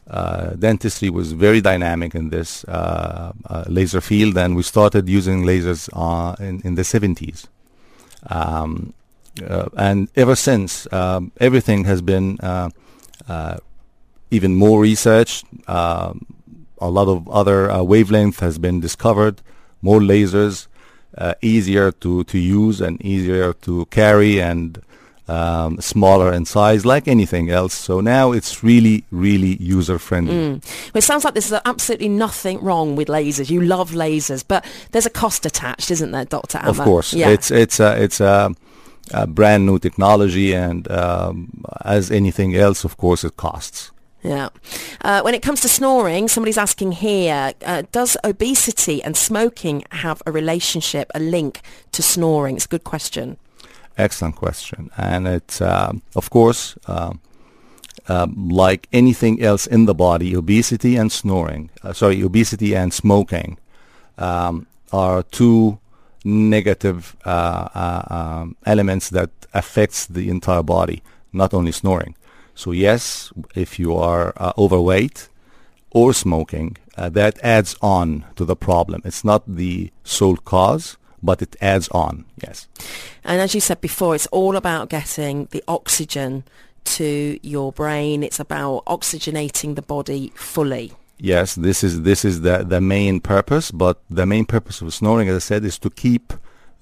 Uh, 0.08 0.50
dentistry 0.50 1.08
was 1.08 1.32
very 1.32 1.60
dynamic 1.60 2.14
in 2.14 2.28
this 2.28 2.64
uh, 2.64 3.32
uh, 3.48 3.64
laser 3.68 4.00
field, 4.00 4.36
and 4.36 4.54
we 4.54 4.62
started 4.62 5.08
using 5.08 5.44
lasers 5.44 5.88
in 6.40 6.60
in 6.64 6.74
the 6.74 6.82
70s. 6.82 7.46
Um, 8.28 8.92
and 9.76 10.08
ever 10.14 10.36
since, 10.36 10.86
um, 10.92 11.32
everything 11.40 11.84
has 11.84 12.00
been 12.02 12.38
even 14.30 14.54
more 14.54 14.80
researched. 14.80 15.44
Um, 15.68 16.26
a 16.78 16.90
lot 16.90 17.08
of 17.08 17.28
other 17.28 17.70
uh, 17.70 17.82
wavelength 17.82 18.40
has 18.40 18.58
been 18.58 18.80
discovered, 18.80 19.40
more 19.80 20.00
lasers, 20.00 20.66
uh, 21.16 21.34
easier 21.40 21.92
to, 21.92 22.24
to 22.24 22.38
use 22.38 22.80
and 22.80 23.00
easier 23.00 23.52
to 23.52 23.86
carry 23.86 24.40
and 24.40 24.82
um, 25.28 25.80
smaller 25.80 26.32
in 26.32 26.44
size, 26.44 26.84
like 26.84 27.08
anything 27.08 27.50
else. 27.50 27.74
So 27.74 28.00
now 28.00 28.32
it's 28.32 28.62
really, 28.62 29.04
really 29.10 29.56
user 29.56 29.98
friendly. 29.98 30.34
Mm. 30.34 30.64
Well, 30.92 30.98
it 30.98 31.02
sounds 31.02 31.24
like 31.24 31.34
there's 31.34 31.52
absolutely 31.64 32.08
nothing 32.08 32.60
wrong 32.60 32.96
with 32.96 33.08
lasers. 33.08 33.50
You 33.50 33.60
love 33.62 33.92
lasers, 33.92 34.44
but 34.46 34.64
there's 34.92 35.06
a 35.06 35.10
cost 35.10 35.46
attached, 35.46 35.90
isn't 35.90 36.10
there, 36.12 36.24
Dr. 36.24 36.58
Of 36.58 36.78
course, 36.78 37.14
Yeah. 37.14 37.30
it's 37.30 37.50
it's 37.50 37.80
a 37.80 38.02
it's 38.02 38.20
a, 38.20 38.54
a 39.12 39.26
brand 39.26 39.66
new 39.66 39.78
technology, 39.78 40.54
and 40.54 40.90
um, 40.90 41.64
as 41.84 42.10
anything 42.10 42.54
else, 42.56 42.84
of 42.84 42.96
course, 42.96 43.24
it 43.24 43.36
costs. 43.36 43.90
Yeah. 44.22 44.48
Uh, 45.02 45.20
when 45.20 45.34
it 45.34 45.42
comes 45.42 45.60
to 45.60 45.68
snoring, 45.68 46.28
somebody's 46.28 46.56
asking 46.56 46.92
here, 46.92 47.52
uh, 47.66 47.82
does 47.92 48.16
obesity 48.24 49.02
and 49.02 49.16
smoking 49.18 49.84
have 49.90 50.22
a 50.24 50.32
relationship, 50.32 51.10
a 51.14 51.20
link 51.20 51.60
to 51.92 52.02
snoring? 52.02 52.56
It's 52.56 52.64
a 52.64 52.68
good 52.68 52.84
question. 52.84 53.36
Excellent 53.96 54.36
question, 54.36 54.90
and 54.96 55.28
it's 55.28 55.60
um, 55.60 56.02
of 56.16 56.28
course 56.30 56.76
um, 56.86 57.20
um, 58.08 58.48
like 58.48 58.88
anything 58.92 59.42
else 59.42 59.66
in 59.66 59.86
the 59.86 59.94
body, 59.94 60.34
obesity 60.36 60.96
and 60.96 61.12
snoring. 61.12 61.70
Uh, 61.82 61.92
sorry, 61.92 62.22
obesity 62.22 62.74
and 62.74 62.92
smoking 62.92 63.56
um, 64.18 64.66
are 64.92 65.22
two 65.22 65.78
negative 66.24 67.16
uh, 67.24 67.68
uh, 67.74 68.02
um, 68.10 68.56
elements 68.66 69.10
that 69.10 69.30
affects 69.52 70.06
the 70.06 70.28
entire 70.28 70.62
body, 70.62 71.02
not 71.32 71.54
only 71.54 71.72
snoring. 71.72 72.14
So 72.54 72.72
yes, 72.72 73.32
if 73.54 73.78
you 73.78 73.94
are 73.96 74.32
uh, 74.36 74.52
overweight 74.56 75.28
or 75.90 76.12
smoking, 76.12 76.76
uh, 76.96 77.08
that 77.10 77.38
adds 77.42 77.76
on 77.82 78.24
to 78.36 78.44
the 78.44 78.56
problem. 78.56 79.02
It's 79.04 79.24
not 79.24 79.42
the 79.46 79.90
sole 80.04 80.36
cause, 80.36 80.96
but 81.24 81.42
it 81.42 81.56
adds 81.60 81.88
on. 81.88 82.24
Yes. 82.46 82.68
And 83.24 83.40
as 83.40 83.54
you 83.54 83.60
said 83.60 83.80
before, 83.80 84.14
it's 84.14 84.28
all 84.28 84.54
about 84.56 84.88
getting 84.90 85.46
the 85.50 85.62
oxygen 85.66 86.44
to 86.96 87.38
your 87.42 87.72
brain. 87.72 88.22
It's 88.22 88.38
about 88.40 88.84
oxygenating 88.86 89.74
the 89.74 89.82
body 89.82 90.30
fully. 90.36 90.92
Yes, 91.18 91.54
this 91.54 91.82
is 91.84 92.02
this 92.02 92.24
is 92.24 92.40
the 92.42 92.64
the 92.64 92.80
main 92.80 93.20
purpose, 93.20 93.70
but 93.70 93.96
the 94.10 94.26
main 94.26 94.44
purpose 94.44 94.82
of 94.82 94.92
snoring, 94.92 95.28
as 95.28 95.36
I 95.36 95.38
said, 95.38 95.64
is 95.64 95.78
to 95.78 95.90
keep 95.90 96.32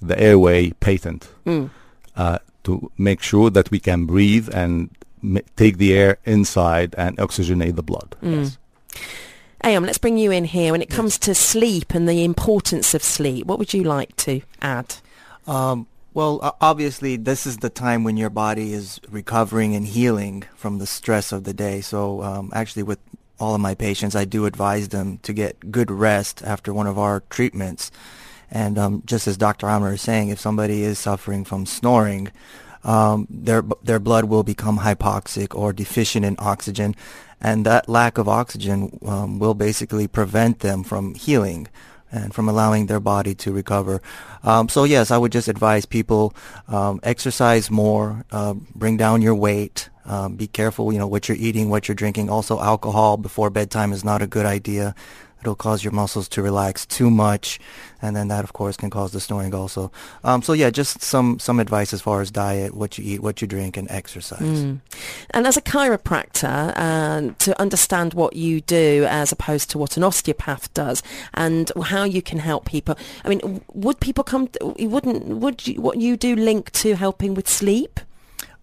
the 0.09 0.19
airway 0.19 0.71
patent, 0.81 1.29
Mm. 1.47 1.71
uh, 2.17 2.39
to 2.65 2.91
make 2.99 3.23
sure 3.23 3.51
that 3.51 3.71
we 3.71 3.79
can 3.79 4.07
breathe 4.07 4.49
and 4.53 4.89
m- 5.23 5.45
take 5.57 5.77
the 5.79 5.93
air 5.95 6.17
inside 6.25 6.95
and 6.99 7.17
oxygenate 7.19 7.77
the 7.77 7.83
blood. 7.83 8.17
Mm. 8.23 8.33
Yes. 8.33 8.59
Ayam, 9.65 9.87
let's 9.87 9.99
bring 9.99 10.19
you 10.19 10.33
in 10.33 10.45
here. 10.45 10.73
When 10.73 10.83
it 10.83 10.91
comes 10.91 11.19
to 11.21 11.37
sleep 11.37 11.95
and 11.95 12.09
the 12.09 12.25
importance 12.25 12.95
of 12.95 13.03
sleep, 13.03 13.47
what 13.47 13.61
would 13.61 13.73
you 13.73 13.85
like 13.85 14.17
to 14.17 14.41
add? 14.61 14.97
Um, 15.47 15.87
well, 16.15 16.57
obviously, 16.61 17.17
this 17.17 17.47
is 17.47 17.59
the 17.59 17.71
time 17.71 18.03
when 18.03 18.17
your 18.17 18.29
body 18.29 18.73
is 18.73 19.01
recovering 19.09 19.77
and 19.77 19.87
healing 19.87 20.45
from 20.57 20.79
the 20.79 20.87
stress 20.87 21.31
of 21.31 21.45
the 21.45 21.55
day. 21.55 21.81
So, 21.81 22.23
um, 22.23 22.51
actually, 22.53 22.83
with 22.83 22.99
all 23.39 23.55
of 23.55 23.61
my 23.61 23.77
patients, 23.77 24.17
I 24.17 24.25
do 24.25 24.47
advise 24.47 24.89
them 24.89 25.19
to 25.19 25.33
get 25.33 25.71
good 25.71 25.93
rest 25.93 26.43
after 26.43 26.75
one 26.75 26.89
of 26.89 26.99
our 26.99 27.21
treatments. 27.31 27.93
And 28.51 28.77
um, 28.79 29.03
just 29.07 29.29
as 29.29 29.37
Dr. 29.37 29.69
Amer 29.69 29.95
is 29.95 30.03
saying, 30.03 30.29
if 30.29 30.41
somebody 30.41 30.83
is 30.83 30.99
suffering 30.99 31.45
from 31.45 31.67
snoring, 31.67 32.33
um, 32.85 33.29
their 33.31 33.63
their 33.83 34.01
blood 34.01 34.25
will 34.25 34.43
become 34.43 34.81
hypoxic 34.81 35.55
or 35.55 35.73
deficient 35.73 36.25
in 36.25 36.35
oxygen, 36.39 36.97
and 37.43 37.67
that 37.67 37.89
lack 37.89 38.17
of 38.17 38.29
oxygen 38.29 38.99
um, 39.05 39.39
will 39.39 39.55
basically 39.55 40.07
prevent 40.07 40.61
them 40.61 40.85
from 40.85 41.15
healing 41.15 41.69
and 42.11 42.33
from 42.35 42.49
allowing 42.49 42.87
their 42.87 43.01
body 43.01 43.35
to 43.35 43.53
recover. 43.53 44.01
Um, 44.45 44.69
so 44.69 44.85
yes, 44.85 45.11
I 45.11 45.19
would 45.19 45.33
just 45.33 45.49
advise 45.49 45.85
people 45.85 46.35
um, 46.69 47.01
exercise 47.03 47.71
more, 47.71 48.25
uh, 48.31 48.55
bring 48.75 48.97
down 48.97 49.23
your 49.23 49.35
weight, 49.35 49.89
um, 50.05 50.37
be 50.37 50.47
careful, 50.47 50.93
you 50.93 50.99
know, 50.99 51.07
what 51.07 51.29
you're 51.29 51.39
eating, 51.39 51.69
what 51.69 51.89
you're 51.89 51.95
drinking. 51.95 52.31
Also, 52.31 52.61
alcohol 52.61 53.17
before 53.17 53.51
bedtime 53.51 53.93
is 53.93 54.05
not 54.05 54.23
a 54.23 54.27
good 54.27 54.47
idea. 54.47 54.95
It'll 55.43 55.57
cause 55.57 55.83
your 55.83 55.93
muscles 55.93 56.29
to 56.29 56.43
relax 56.43 56.87
too 56.87 57.11
much, 57.11 57.59
and 58.01 58.15
then 58.15 58.29
that, 58.29 58.45
of 58.45 58.53
course, 58.53 58.77
can 58.77 58.91
cause 58.91 59.11
the 59.11 59.19
snoring 59.19 59.53
also. 59.53 59.91
Um, 60.23 60.41
so 60.41 60.53
yeah, 60.53 60.71
just 60.71 61.03
some 61.03 61.41
some 61.41 61.59
advice 61.59 61.93
as 61.93 62.01
far 62.01 62.21
as 62.21 62.31
diet, 62.31 62.75
what 62.75 62.97
you 62.97 63.05
eat, 63.05 63.23
what 63.23 63.43
you 63.43 63.49
drink, 63.49 63.77
and 63.77 63.91
exercise. 63.91 64.41
Mm. 64.41 64.81
And 65.31 65.47
as 65.49 65.57
a 65.57 65.61
chiropractor, 65.61 66.73
uh, 66.77 67.35
to 67.39 67.61
understand 67.61 68.15
what 68.15 68.37
you 68.37 68.61
do 68.61 69.05
as 69.11 69.33
opposed 69.33 69.69
to 69.71 69.79
what 69.79 69.97
an 69.97 70.05
osteopath 70.05 70.73
does, 70.75 71.03
and 71.35 71.73
how 71.87 72.05
you 72.05 72.23
can 72.23 72.39
help 72.39 72.65
people. 72.65 72.97
I 73.25 73.29
mean, 73.29 73.65
would 73.73 73.99
people 73.99 74.23
come? 74.23 74.49
You 74.79 74.91
wouldn't? 74.91 75.27
Would 75.27 75.67
you, 75.67 75.83
what 75.83 75.99
you 75.99 76.17
do 76.17 76.37
link 76.37 76.71
to 76.73 76.95
helping 76.95 77.35
with 77.35 77.49
sleep? 77.49 77.99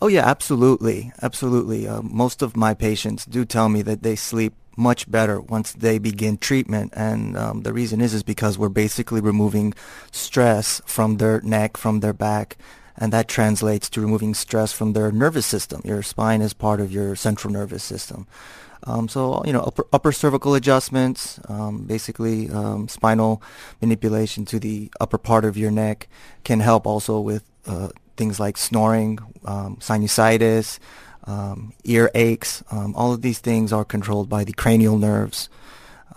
Oh 0.01 0.07
yeah, 0.07 0.25
absolutely, 0.25 1.11
absolutely. 1.21 1.85
Uh, 1.85 2.01
most 2.03 2.41
of 2.41 2.55
my 2.55 2.73
patients 2.73 3.25
do 3.25 3.43
tell 3.43 3.67
me 3.67 3.81
that 3.81 4.01
they 4.01 4.15
sleep 4.15 4.53
much 4.79 5.09
better 5.11 5.39
once 5.41 5.73
they 5.73 5.99
begin 5.99 6.37
treatment, 6.37 6.93
and 6.95 7.37
um, 7.37 7.61
the 7.61 7.73
reason 7.73 8.01
is 8.01 8.13
is 8.13 8.23
because 8.23 8.57
we're 8.57 8.69
basically 8.69 9.21
removing 9.21 9.73
stress 10.11 10.81
from 10.85 11.17
their 11.17 11.41
neck, 11.41 11.77
from 11.77 11.99
their 11.99 12.13
back, 12.13 12.57
and 12.97 13.13
that 13.13 13.27
translates 13.27 13.89
to 13.89 14.01
removing 14.01 14.33
stress 14.33 14.71
from 14.71 14.93
their 14.93 15.11
nervous 15.11 15.45
system. 15.45 15.81
Your 15.83 16.01
spine 16.01 16.41
is 16.41 16.53
part 16.53 16.79
of 16.79 16.91
your 16.91 17.15
central 17.15 17.53
nervous 17.53 17.83
system. 17.83 18.25
Um, 18.83 19.09
so 19.09 19.43
you 19.45 19.51
know, 19.51 19.61
upper, 19.61 19.85
upper 19.91 20.11
cervical 20.11 20.55
adjustments, 20.55 21.39
um, 21.49 21.83
basically 21.83 22.49
um, 22.49 22.87
spinal 22.87 23.43
manipulation 23.81 24.45
to 24.45 24.59
the 24.59 24.89
upper 24.99 25.17
part 25.17 25.43
of 25.43 25.57
your 25.57 25.71
neck, 25.71 26.07
can 26.43 26.61
help 26.61 26.87
also 26.87 27.19
with 27.19 27.43
uh, 27.67 27.89
things 28.15 28.39
like 28.39 28.57
snoring, 28.57 29.19
um, 29.45 29.77
sinusitis, 29.77 30.79
um, 31.29 31.73
ear 31.83 32.09
aches. 32.15 32.63
Um, 32.71 32.95
all 32.95 33.13
of 33.13 33.21
these 33.21 33.39
things 33.39 33.71
are 33.71 33.85
controlled 33.85 34.29
by 34.29 34.43
the 34.43 34.53
cranial 34.53 34.97
nerves. 34.97 35.47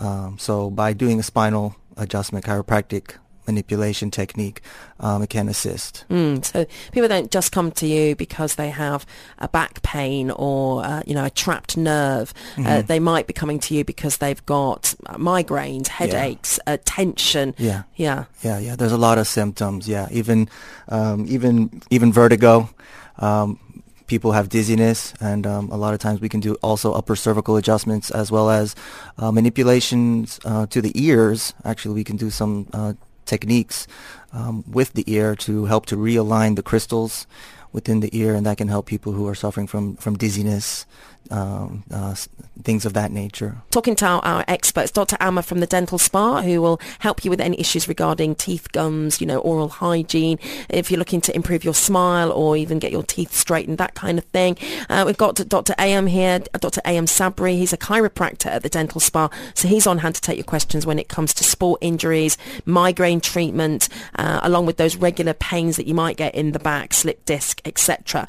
Um, 0.01 0.39
so 0.39 0.71
by 0.71 0.95
doing 0.95 1.21
a 1.21 1.23
spinal 1.23 1.77
adjustment 1.97 2.47
chiropractic 2.47 3.17
manipulation 3.47 4.11
technique, 4.11 4.63
um, 5.01 5.23
it 5.23 5.29
can 5.29 5.49
assist. 5.49 6.07
Mm, 6.09 6.43
so 6.43 6.65
people 6.93 7.09
don't 7.09 7.31
just 7.31 7.53
come 7.53 7.73
to 7.73 7.87
you 7.87 8.17
because 8.17 8.55
they 8.55 8.71
have 8.71 9.05
a 9.39 9.49
back 9.49 9.83
pain 9.83 10.31
or 10.31 10.83
uh, 10.85 11.03
you 11.07 11.15
know 11.15 11.27
a 11.27 11.31
trapped 11.31 11.77
nerve. 11.77 12.33
Mm-hmm. 12.57 12.67
Uh, 12.67 12.83
they 12.83 12.99
might 12.99 13.27
be 13.27 13.35
coming 13.35 13.59
to 13.61 13.75
you 13.75 13.85
because 13.85 14.17
they've 14.17 14.45
got 14.47 14.95
migraines, 15.05 15.89
headaches, 15.89 16.59
uh, 16.67 16.79
tension. 16.87 17.55
Yeah. 17.59 17.83
Yeah. 17.97 18.25
Yeah, 18.43 18.59
yeah. 18.59 18.77
There's 18.77 18.93
a 18.93 18.99
lot 18.99 19.19
of 19.19 19.27
symptoms. 19.27 19.87
Yeah, 19.87 20.09
even 20.11 20.49
um, 20.89 21.27
even 21.29 21.83
even 21.91 22.13
vertigo. 22.15 22.71
Um, 23.19 23.59
people 24.07 24.33
have 24.33 24.49
dizziness, 24.49 25.15
and 25.21 25.47
um, 25.47 25.71
a 25.71 25.77
lot 25.77 25.95
of 25.95 26.01
times 26.01 26.21
we 26.21 26.29
can 26.29 26.41
do 26.41 26.55
also 26.63 26.93
upper 26.93 27.17
cervical 27.17 27.57
adjustments 27.57 28.11
as 28.11 28.31
well 28.31 28.51
as 28.51 28.75
uh, 29.19 29.31
manipulations 29.33 30.41
uh, 30.45 30.67
to 30.67 30.81
the 30.81 30.93
ears. 30.95 31.55
Actually, 31.65 31.95
we 31.95 32.05
can 32.05 32.17
do 32.17 32.31
some 32.31 32.67
uh, 32.73 32.93
techniques 33.25 33.87
um, 34.33 34.65
with 34.71 34.93
the 34.95 35.05
ear 35.07 35.35
to 35.37 35.67
help 35.67 35.87
to 35.87 35.97
realign 35.97 36.57
the 36.57 36.63
crystals 36.63 37.27
within 37.73 38.01
the 38.01 38.17
ear, 38.17 38.35
and 38.35 38.45
that 38.45 38.59
can 38.59 38.69
help 38.69 38.87
people 38.87 39.13
who 39.13 39.27
are 39.27 39.35
suffering 39.35 39.67
from 39.67 39.97
from 39.97 40.17
dizziness, 40.17 40.87
um, 41.31 41.85
uh, 41.91 42.15
things 42.63 42.85
of 42.85 42.93
that 42.95 43.11
nature. 43.11 43.57
Talking 43.71 43.95
to 43.97 44.07
our, 44.07 44.25
our 44.25 44.45
experts, 44.49 44.91
Dr. 44.91 45.17
Amer 45.21 45.43
from 45.43 45.61
the 45.61 45.67
Dental 45.67 45.99
Spa, 45.99 46.43
who 46.43 46.61
will 46.61 46.81
help 47.01 47.25
you 47.25 47.31
with 47.31 47.41
any 47.41 47.59
issues 47.59 47.89
regarding 47.89 48.35
teeth, 48.35 48.71
gums, 48.73 49.21
you 49.21 49.27
know, 49.27 49.39
oral 49.39 49.69
hygiene. 49.69 50.39
If 50.69 50.91
you're 50.91 50.99
looking 50.99 51.21
to 51.23 51.35
improve 51.35 51.65
your 51.65 51.75
smile 51.75 52.31
or 52.33 52.57
even 52.57 52.79
get 52.79 52.93
your 52.93 53.03
teeth 53.03 53.33
straightened, 53.33 53.79
that 53.79 53.95
kind 53.95 54.19
of 54.19 54.25
thing. 54.27 54.57
Uh, 54.89 55.05
we've 55.07 55.17
got 55.17 55.37
Dr. 55.49 55.75
Am 55.79 56.07
here, 56.07 56.41
Dr. 56.41 56.81
Am 56.85 57.07
Sabri. 57.07 57.57
He's 57.57 57.73
a 57.73 57.79
chiropractor 57.79 58.47
at 58.47 58.63
the 58.63 58.69
Dental 58.69 59.01
Spa, 59.01 59.29
so 59.55 59.69
he's 59.69 59.87
on 59.87 59.99
hand 59.99 60.15
to 60.17 60.21
take 60.21 60.37
your 60.37 60.45
questions 60.45 60.87
when 60.87 60.99
it 60.99 61.09
comes 61.09 61.35
to 61.35 61.45
sport 61.45 61.79
injuries, 61.83 62.37
migraine 62.65 63.21
treatment, 63.21 63.89
uh, 64.17 64.41
along 64.43 64.67
with 64.67 64.77
those 64.77 64.97
regular 64.97 65.35
pains 65.35 65.77
that 65.77 65.87
you 65.87 65.95
might 65.95 66.17
get 66.17 66.35
in 66.35 66.53
the 66.53 66.59
back, 66.59 66.93
slip 66.93 67.25
disc, 67.25 67.61
etc. 67.65 68.27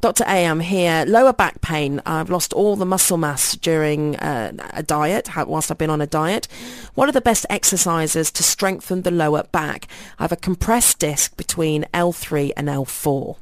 Dr. 0.00 0.24
Am 0.24 0.60
here, 0.60 1.04
lower 1.06 1.32
back 1.32 1.60
pain. 1.60 2.00
I've 2.06 2.30
lost 2.36 2.52
all 2.52 2.76
the 2.76 2.84
muscle 2.84 3.16
mass 3.16 3.56
during 3.56 4.14
uh, 4.16 4.52
a 4.74 4.82
diet, 4.82 5.26
whilst 5.46 5.70
I've 5.70 5.78
been 5.78 5.88
on 5.88 6.02
a 6.02 6.06
diet. 6.06 6.46
What 6.94 7.08
are 7.08 7.12
the 7.12 7.22
best 7.22 7.46
exercises 7.48 8.30
to 8.32 8.42
strengthen 8.42 9.00
the 9.02 9.10
lower 9.10 9.44
back? 9.44 9.88
I 10.18 10.24
have 10.24 10.32
a 10.32 10.36
compressed 10.36 10.98
disc 10.98 11.34
between 11.38 11.86
L3 11.94 12.52
and 12.54 12.68
L4. 12.68 13.36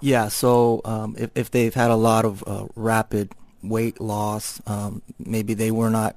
Yeah, 0.00 0.28
so 0.28 0.82
um, 0.84 1.16
if, 1.18 1.30
if 1.34 1.50
they've 1.50 1.72
had 1.72 1.90
a 1.90 1.96
lot 1.96 2.26
of 2.26 2.44
uh, 2.46 2.66
rapid 2.76 3.32
weight 3.62 3.98
loss, 3.98 4.60
um, 4.66 5.00
maybe 5.18 5.54
they 5.54 5.70
were 5.70 5.88
not 5.88 6.14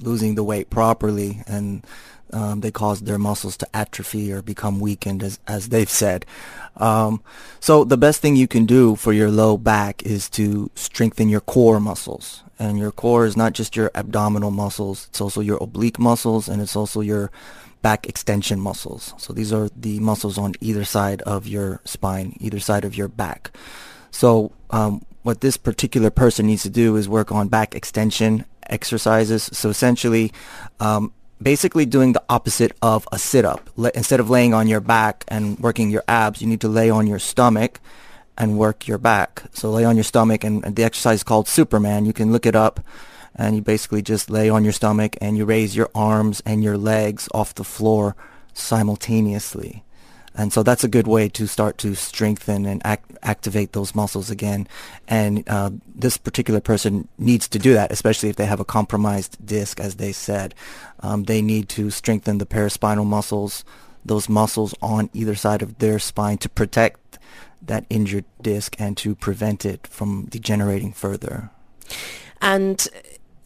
losing 0.00 0.36
the 0.36 0.44
weight 0.44 0.70
properly 0.70 1.42
and 1.46 1.84
um, 2.32 2.60
they 2.60 2.70
cause 2.70 3.00
their 3.00 3.18
muscles 3.18 3.56
to 3.58 3.76
atrophy 3.76 4.32
or 4.32 4.42
become 4.42 4.80
weakened, 4.80 5.22
as, 5.22 5.38
as 5.46 5.68
they've 5.68 5.90
said. 5.90 6.26
Um, 6.76 7.22
so 7.60 7.84
the 7.84 7.96
best 7.96 8.20
thing 8.20 8.36
you 8.36 8.48
can 8.48 8.66
do 8.66 8.96
for 8.96 9.12
your 9.12 9.30
low 9.30 9.56
back 9.56 10.02
is 10.02 10.28
to 10.30 10.70
strengthen 10.74 11.28
your 11.28 11.40
core 11.40 11.80
muscles. 11.80 12.42
And 12.58 12.78
your 12.78 12.92
core 12.92 13.26
is 13.26 13.36
not 13.36 13.52
just 13.52 13.76
your 13.76 13.90
abdominal 13.94 14.50
muscles, 14.50 15.06
it's 15.10 15.20
also 15.20 15.40
your 15.40 15.58
oblique 15.60 15.98
muscles 15.98 16.48
and 16.48 16.62
it's 16.62 16.76
also 16.76 17.00
your 17.00 17.30
back 17.82 18.08
extension 18.08 18.60
muscles. 18.60 19.12
So 19.18 19.32
these 19.32 19.52
are 19.52 19.68
the 19.76 19.98
muscles 20.00 20.38
on 20.38 20.54
either 20.60 20.84
side 20.84 21.20
of 21.22 21.46
your 21.46 21.80
spine, 21.84 22.36
either 22.40 22.58
side 22.58 22.84
of 22.84 22.96
your 22.96 23.08
back. 23.08 23.54
So 24.10 24.52
um, 24.70 25.04
what 25.22 25.40
this 25.40 25.56
particular 25.56 26.10
person 26.10 26.46
needs 26.46 26.62
to 26.62 26.70
do 26.70 26.96
is 26.96 27.08
work 27.08 27.32
on 27.32 27.48
back 27.48 27.74
extension 27.74 28.44
exercises. 28.70 29.50
So 29.52 29.68
essentially, 29.68 30.32
um, 30.80 31.12
basically 31.40 31.86
doing 31.86 32.12
the 32.12 32.22
opposite 32.28 32.72
of 32.80 33.06
a 33.12 33.18
sit-up. 33.18 33.70
Le- 33.76 33.92
instead 33.94 34.20
of 34.20 34.30
laying 34.30 34.54
on 34.54 34.68
your 34.68 34.80
back 34.80 35.24
and 35.28 35.58
working 35.58 35.90
your 35.90 36.04
abs, 36.08 36.40
you 36.40 36.48
need 36.48 36.60
to 36.60 36.68
lay 36.68 36.90
on 36.90 37.06
your 37.06 37.18
stomach 37.18 37.80
and 38.36 38.58
work 38.58 38.88
your 38.88 38.98
back. 38.98 39.44
So 39.52 39.70
lay 39.70 39.84
on 39.84 39.96
your 39.96 40.04
stomach, 40.04 40.44
and, 40.44 40.64
and 40.64 40.76
the 40.76 40.84
exercise 40.84 41.18
is 41.20 41.24
called 41.24 41.48
Superman. 41.48 42.06
You 42.06 42.12
can 42.12 42.32
look 42.32 42.46
it 42.46 42.56
up, 42.56 42.80
and 43.36 43.56
you 43.56 43.62
basically 43.62 44.02
just 44.02 44.30
lay 44.30 44.48
on 44.48 44.64
your 44.64 44.72
stomach 44.72 45.16
and 45.20 45.36
you 45.36 45.44
raise 45.44 45.74
your 45.74 45.90
arms 45.94 46.42
and 46.46 46.62
your 46.62 46.78
legs 46.78 47.28
off 47.34 47.54
the 47.54 47.64
floor 47.64 48.16
simultaneously. 48.52 49.84
And 50.34 50.52
so 50.52 50.62
that's 50.62 50.82
a 50.82 50.88
good 50.88 51.06
way 51.06 51.28
to 51.30 51.46
start 51.46 51.78
to 51.78 51.94
strengthen 51.94 52.66
and 52.66 52.82
act, 52.84 53.12
activate 53.22 53.72
those 53.72 53.94
muscles 53.94 54.30
again. 54.30 54.66
And 55.06 55.48
uh, 55.48 55.70
this 55.94 56.16
particular 56.16 56.60
person 56.60 57.08
needs 57.18 57.46
to 57.48 57.58
do 57.58 57.74
that, 57.74 57.92
especially 57.92 58.30
if 58.30 58.36
they 58.36 58.46
have 58.46 58.60
a 58.60 58.64
compromised 58.64 59.44
disc, 59.44 59.78
as 59.78 59.96
they 59.96 60.12
said. 60.12 60.54
Um, 61.00 61.24
they 61.24 61.40
need 61.40 61.68
to 61.70 61.90
strengthen 61.90 62.38
the 62.38 62.46
paraspinal 62.46 63.06
muscles, 63.06 63.64
those 64.04 64.28
muscles 64.28 64.74
on 64.82 65.08
either 65.12 65.36
side 65.36 65.62
of 65.62 65.78
their 65.78 65.98
spine 65.98 66.38
to 66.38 66.48
protect 66.48 67.18
that 67.62 67.86
injured 67.88 68.24
disc 68.42 68.76
and 68.78 68.96
to 68.98 69.14
prevent 69.14 69.64
it 69.64 69.86
from 69.86 70.26
degenerating 70.26 70.92
further. 70.92 71.50
And 72.40 72.86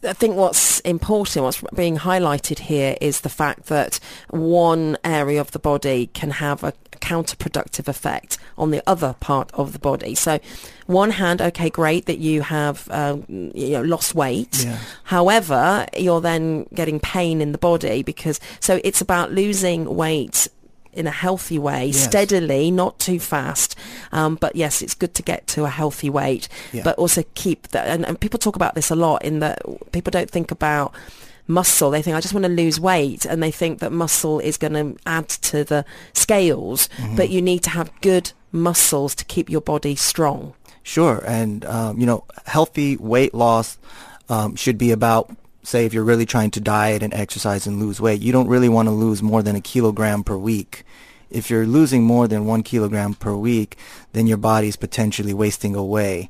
I 0.03 0.13
think 0.13 0.35
what's 0.35 0.79
important, 0.81 1.43
what's 1.43 1.61
being 1.75 1.97
highlighted 1.97 2.59
here 2.59 2.95
is 3.01 3.21
the 3.21 3.29
fact 3.29 3.65
that 3.65 3.99
one 4.29 4.97
area 5.03 5.41
of 5.41 5.51
the 5.51 5.59
body 5.59 6.07
can 6.07 6.31
have 6.31 6.63
a 6.63 6.73
counterproductive 6.91 7.87
effect 7.87 8.37
on 8.57 8.71
the 8.71 8.81
other 8.87 9.15
part 9.19 9.51
of 9.53 9.73
the 9.73 9.79
body. 9.79 10.15
So 10.15 10.39
one 10.85 11.11
hand, 11.11 11.41
okay, 11.41 11.69
great 11.69 12.05
that 12.05 12.19
you 12.19 12.41
have 12.43 12.87
um, 12.91 13.25
you 13.27 13.71
know, 13.71 13.81
lost 13.81 14.15
weight. 14.15 14.63
Yeah. 14.63 14.77
However, 15.03 15.85
you're 15.97 16.21
then 16.21 16.63
getting 16.73 16.99
pain 16.99 17.41
in 17.41 17.51
the 17.51 17.57
body 17.57 18.03
because, 18.03 18.39
so 18.59 18.79
it's 18.83 19.01
about 19.01 19.31
losing 19.31 19.95
weight 19.95 20.47
in 20.93 21.07
a 21.07 21.11
healthy 21.11 21.59
way, 21.59 21.87
Yes. 21.87 22.03
steadily, 22.03 22.71
not 22.71 22.99
too 22.99 23.19
fast. 23.19 23.75
Um, 24.11 24.35
but 24.35 24.55
yes, 24.55 24.81
it's 24.81 24.93
good 24.95 25.13
to 25.15 25.23
get 25.23 25.47
to 25.47 25.63
a 25.65 25.69
healthy 25.69 26.09
weight, 26.09 26.47
Yeah. 26.73 26.83
but 26.83 26.97
also 26.97 27.23
keep 27.35 27.67
that. 27.69 27.87
And, 27.87 28.05
and 28.05 28.19
people 28.19 28.39
talk 28.39 28.55
about 28.55 28.75
this 28.75 28.89
a 28.91 28.95
lot 28.95 29.23
in 29.23 29.39
that 29.39 29.61
people 29.91 30.11
don't 30.11 30.29
think 30.29 30.51
about 30.51 30.93
muscle. 31.47 31.89
They 31.91 32.01
think, 32.01 32.15
I 32.15 32.21
just 32.21 32.33
want 32.33 32.45
to 32.45 32.51
lose 32.51 32.79
weight. 32.79 33.25
And 33.25 33.41
they 33.41 33.51
think 33.51 33.79
that 33.79 33.91
muscle 33.91 34.39
is 34.39 34.57
going 34.57 34.73
to 34.73 34.99
add 35.05 35.29
to 35.29 35.63
the 35.63 35.85
scales. 36.13 36.89
Mm-hmm. 36.97 37.15
But 37.15 37.29
you 37.29 37.41
need 37.41 37.63
to 37.63 37.69
have 37.71 37.91
good 38.01 38.31
muscles 38.51 39.15
to 39.15 39.25
keep 39.25 39.49
your 39.49 39.61
body 39.61 39.95
strong. 39.95 40.53
Sure, 40.81 41.23
and 41.27 41.65
um, 41.65 41.99
you 41.99 42.05
know, 42.07 42.23
healthy 42.47 42.97
weight 42.97 43.33
loss 43.35 43.77
um, 44.27 44.55
should 44.55 44.77
be 44.77 44.89
about, 44.91 45.29
say, 45.69 45.85
if 45.85 45.93
you're 45.93 46.03
really 46.03 46.25
trying 46.25 46.51
to 46.51 46.59
diet 46.59 47.03
and 47.03 47.13
exercise 47.13 47.67
and 47.67 47.79
lose 47.79 48.01
weight, 48.01 48.21
you 48.21 48.31
don't 48.31 48.47
really 48.47 48.69
want 48.69 48.87
to 48.87 48.91
lose 48.91 49.21
more 49.21 49.43
than 49.43 49.55
a 49.55 49.61
kilogram 49.61 50.23
per 50.23 50.37
week. 50.37 50.83
If 51.29 51.49
you're 51.49 51.67
losing 51.67 52.03
more 52.03 52.27
than 52.27 52.45
one 52.45 52.63
kilogram 52.63 53.13
per 53.13 53.35
week, 53.35 53.77
then 54.13 54.25
your 54.27 54.37
body's 54.37 54.75
potentially 54.75 55.33
wasting 55.33 55.75
away. 55.75 56.29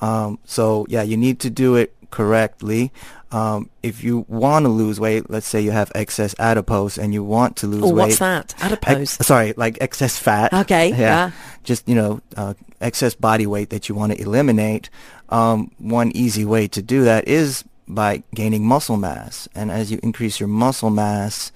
Um, 0.00 0.38
so 0.44 0.84
yeah, 0.88 1.02
you 1.02 1.16
need 1.16 1.38
to 1.40 1.50
do 1.50 1.76
it 1.76 1.94
correctly. 2.10 2.92
Um, 3.30 3.70
if 3.82 4.04
you 4.04 4.26
want 4.28 4.66
to 4.66 4.68
lose 4.68 5.00
weight, 5.00 5.30
let's 5.30 5.46
say 5.46 5.60
you 5.60 5.70
have 5.70 5.90
excess 5.94 6.34
adipose 6.38 6.98
and 6.98 7.14
you 7.14 7.24
want 7.24 7.56
to 7.58 7.66
lose 7.66 7.82
weight. 7.82 7.94
what's 7.94 8.18
that? 8.18 8.54
Adipose. 8.60 9.16
Ex- 9.16 9.26
sorry, 9.26 9.54
like 9.56 9.78
excess 9.80 10.18
fat. 10.18 10.52
Okay, 10.52 10.90
yeah. 10.90 11.30
Just, 11.64 11.88
you 11.88 11.94
know, 11.94 12.20
uh, 12.36 12.54
excess 12.80 13.14
body 13.14 13.46
weight 13.46 13.70
that 13.70 13.88
you 13.88 13.94
want 13.94 14.12
to 14.12 14.20
eliminate. 14.20 14.90
Um, 15.30 15.70
one 15.78 16.12
easy 16.14 16.44
way 16.44 16.68
to 16.68 16.82
do 16.82 17.04
that 17.04 17.26
is 17.26 17.64
by 17.88 18.22
gaining 18.34 18.64
muscle 18.64 18.96
mass. 18.96 19.48
And 19.54 19.70
as 19.70 19.90
you 19.90 20.00
increase 20.02 20.40
your 20.40 20.48
muscle 20.48 20.90
mass, 20.90 21.52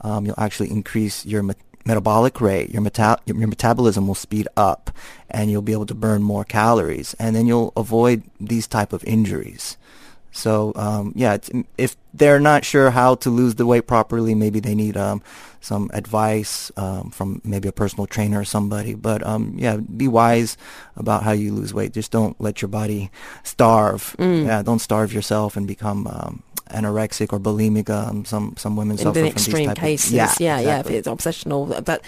um, 0.00 0.26
you'll 0.26 0.34
actually 0.38 0.70
increase 0.70 1.24
your 1.26 1.42
me- 1.42 1.54
metabolic 1.84 2.40
rate. 2.40 2.70
Your, 2.70 2.82
meta- 2.82 3.18
your 3.26 3.36
metabolism 3.36 4.06
will 4.06 4.14
speed 4.14 4.48
up 4.56 4.90
and 5.30 5.50
you'll 5.50 5.62
be 5.62 5.72
able 5.72 5.86
to 5.86 5.94
burn 5.94 6.22
more 6.22 6.44
calories. 6.44 7.14
And 7.18 7.34
then 7.34 7.46
you'll 7.46 7.72
avoid 7.76 8.22
these 8.40 8.66
type 8.66 8.92
of 8.92 9.04
injuries. 9.04 9.76
So 10.30 10.72
um, 10.76 11.12
yeah, 11.16 11.38
if 11.76 11.96
they're 12.18 12.40
not 12.40 12.64
sure 12.64 12.90
how 12.90 13.14
to 13.16 13.30
lose 13.30 13.54
the 13.54 13.66
weight 13.66 13.86
properly, 13.86 14.34
maybe 14.34 14.60
they 14.60 14.74
need 14.74 14.96
um, 14.96 15.22
some 15.60 15.90
advice 15.92 16.70
um, 16.76 17.10
from 17.10 17.40
maybe 17.44 17.68
a 17.68 17.72
personal 17.72 18.06
trainer 18.06 18.40
or 18.40 18.44
somebody. 18.44 18.94
But 18.94 19.26
um, 19.26 19.54
yeah, 19.56 19.76
be 19.76 20.08
wise 20.08 20.56
about 20.96 21.22
how 21.22 21.32
you 21.32 21.52
lose 21.52 21.72
weight. 21.72 21.92
Just 21.92 22.10
don't 22.10 22.38
let 22.40 22.62
your 22.62 22.68
body 22.68 23.10
starve. 23.42 24.14
Mm. 24.18 24.46
Yeah, 24.46 24.62
don't 24.62 24.78
starve 24.80 25.12
yourself 25.12 25.56
and 25.56 25.66
become 25.66 26.06
um, 26.06 26.42
anorexic 26.70 27.32
or 27.32 27.40
bulimic. 27.40 27.90
Um, 27.90 28.24
some 28.24 28.54
some 28.56 28.76
women 28.76 28.98
in 28.98 28.98
suffer 28.98 29.14
from 29.14 29.22
these 29.24 29.32
extreme 29.32 29.68
type 29.68 29.78
cases. 29.78 30.10
Of, 30.10 30.16
yeah, 30.16 30.34
yeah, 30.38 30.60
yeah, 30.60 30.80
if 30.80 30.90
it's 30.90 31.08
obsessional, 31.08 31.84
but 31.84 32.02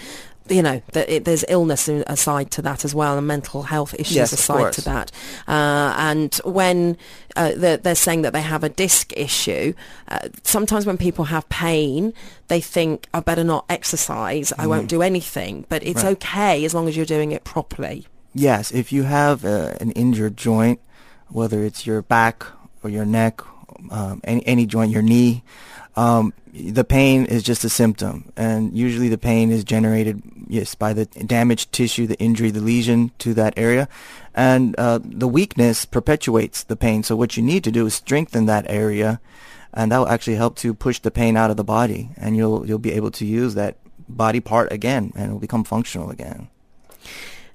you 0.49 0.61
know, 0.61 0.81
that 0.93 1.09
it, 1.09 1.25
there's 1.25 1.45
illness 1.47 1.87
aside 1.87 2.51
to 2.51 2.61
that 2.63 2.83
as 2.83 2.93
well, 2.93 3.17
and 3.17 3.25
mental 3.27 3.63
health 3.63 3.93
issues 3.93 4.15
Yes, 4.15 4.33
aside 4.33 4.73
to 4.73 4.81
that. 4.81 5.11
Uh, 5.47 5.93
and 5.97 6.35
when 6.43 6.97
uh, 7.35 7.53
they're, 7.55 7.77
they're 7.77 7.95
saying 7.95 8.23
that 8.23 8.33
they 8.33 8.41
have 8.41 8.63
a 8.63 8.69
disc 8.69 9.13
issue, 9.15 9.73
uh, 10.07 10.27
sometimes 10.43 10.85
when 10.85 10.97
people 10.97 11.25
have 11.25 11.47
pain, 11.49 12.13
they 12.47 12.59
think 12.59 13.07
I 13.13 13.19
better 13.21 13.43
not 13.43 13.65
exercise, 13.69 14.51
I 14.57 14.67
won't 14.67 14.89
do 14.89 15.01
anything. 15.01 15.65
But 15.69 15.83
it's 15.83 15.99
Mm-hmm. 15.99 16.07
Right. 16.07 16.11
okay 16.23 16.65
as 16.65 16.73
long 16.73 16.87
as 16.87 16.97
you're 16.97 17.05
doing 17.05 17.31
it 17.31 17.43
properly. 17.43 18.07
Yes, 18.33 18.71
if 18.71 18.91
you 18.91 19.03
have 19.03 19.45
uh, 19.45 19.73
an 19.79 19.91
injured 19.91 20.37
joint, 20.37 20.79
whether 21.29 21.63
it's 21.63 21.85
your 21.85 22.01
back 22.01 22.45
or 22.83 22.89
your 22.89 23.05
neck, 23.05 23.41
um, 23.89 24.21
any 24.23 24.45
any 24.47 24.65
joint, 24.65 24.91
your 24.91 25.01
knee, 25.01 25.43
um, 25.95 26.33
the 26.53 26.83
pain 26.83 27.25
is 27.25 27.43
just 27.43 27.63
a 27.63 27.69
symptom, 27.69 28.31
and 28.35 28.75
usually 28.77 29.09
the 29.09 29.17
pain 29.17 29.51
is 29.51 29.63
generated 29.63 30.21
yes 30.47 30.75
by 30.75 30.93
the 30.93 31.05
damaged 31.05 31.71
tissue, 31.71 32.07
the 32.07 32.19
injury, 32.19 32.51
the 32.51 32.61
lesion 32.61 33.11
to 33.19 33.33
that 33.33 33.53
area, 33.57 33.87
and 34.33 34.75
uh, 34.77 34.99
the 35.03 35.27
weakness 35.27 35.85
perpetuates 35.85 36.63
the 36.63 36.75
pain. 36.75 37.03
So 37.03 37.15
what 37.15 37.37
you 37.37 37.43
need 37.43 37.63
to 37.63 37.71
do 37.71 37.85
is 37.85 37.93
strengthen 37.93 38.45
that 38.45 38.65
area, 38.69 39.19
and 39.73 39.91
that 39.91 39.97
will 39.97 40.09
actually 40.09 40.35
help 40.35 40.55
to 40.57 40.73
push 40.73 40.99
the 40.99 41.11
pain 41.11 41.37
out 41.37 41.51
of 41.51 41.57
the 41.57 41.63
body, 41.63 42.11
and 42.17 42.35
you'll 42.35 42.65
you'll 42.67 42.79
be 42.79 42.93
able 42.93 43.11
to 43.11 43.25
use 43.25 43.55
that 43.55 43.77
body 44.07 44.39
part 44.39 44.71
again, 44.71 45.11
and 45.15 45.29
it 45.29 45.33
will 45.33 45.39
become 45.39 45.63
functional 45.63 46.09
again. 46.09 46.49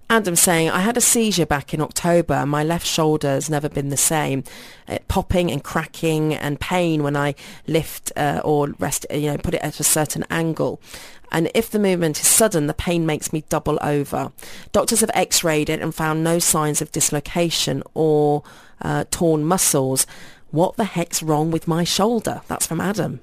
Adam 0.09 0.37
saying, 0.37 0.71
I 0.71 0.81
had 0.81 0.97
a 0.97 1.01
seizure 1.01 1.47
back 1.47 1.75
in 1.75 1.81
October 1.81 2.35
and 2.35 2.51
my 2.51 2.63
left 2.63 2.87
shoulder 2.87 3.29
has 3.29 3.51
never 3.51 3.69
been 3.69 3.89
the 3.89 3.97
same. 3.97 4.45
Uh, 4.87 4.99
popping 5.09 5.51
and 5.51 5.65
cracking 5.65 6.33
and 6.33 6.61
pain 6.61 7.03
when 7.03 7.17
I 7.17 7.35
lift 7.67 8.13
uh, 8.15 8.41
or 8.45 8.69
rest, 8.79 9.05
uh, 9.11 9.17
you 9.17 9.33
know, 9.33 9.39
put 9.39 9.55
it 9.55 9.63
at 9.63 9.81
a 9.81 9.85
certain 9.85 10.25
angle. 10.31 10.81
And 11.33 11.51
if 11.57 11.71
the 11.71 11.81
movement 11.81 12.21
is 12.21 12.29
sudden, 12.29 12.69
the 12.69 12.75
pain 12.75 13.05
makes 13.05 13.33
me 13.33 13.45
double 13.49 13.81
over. 13.83 14.31
Doctors 14.71 15.01
have 15.01 15.11
x-rayed 15.13 15.69
it 15.69 15.81
and 15.81 15.93
found 15.93 16.23
no 16.23 16.39
signs 16.39 16.81
of 16.81 16.93
dislocation 16.93 17.83
or 17.95 18.45
uh, 18.81 19.05
torn 19.11 19.45
muscles. 19.45 20.07
What 20.53 20.77
the 20.77 20.85
heck's 20.85 21.21
wrong 21.21 21.51
with 21.51 21.67
my 21.67 21.83
shoulder? 21.83 22.43
That's 22.47 22.67
from 22.67 22.81
Adam. 22.81 23.19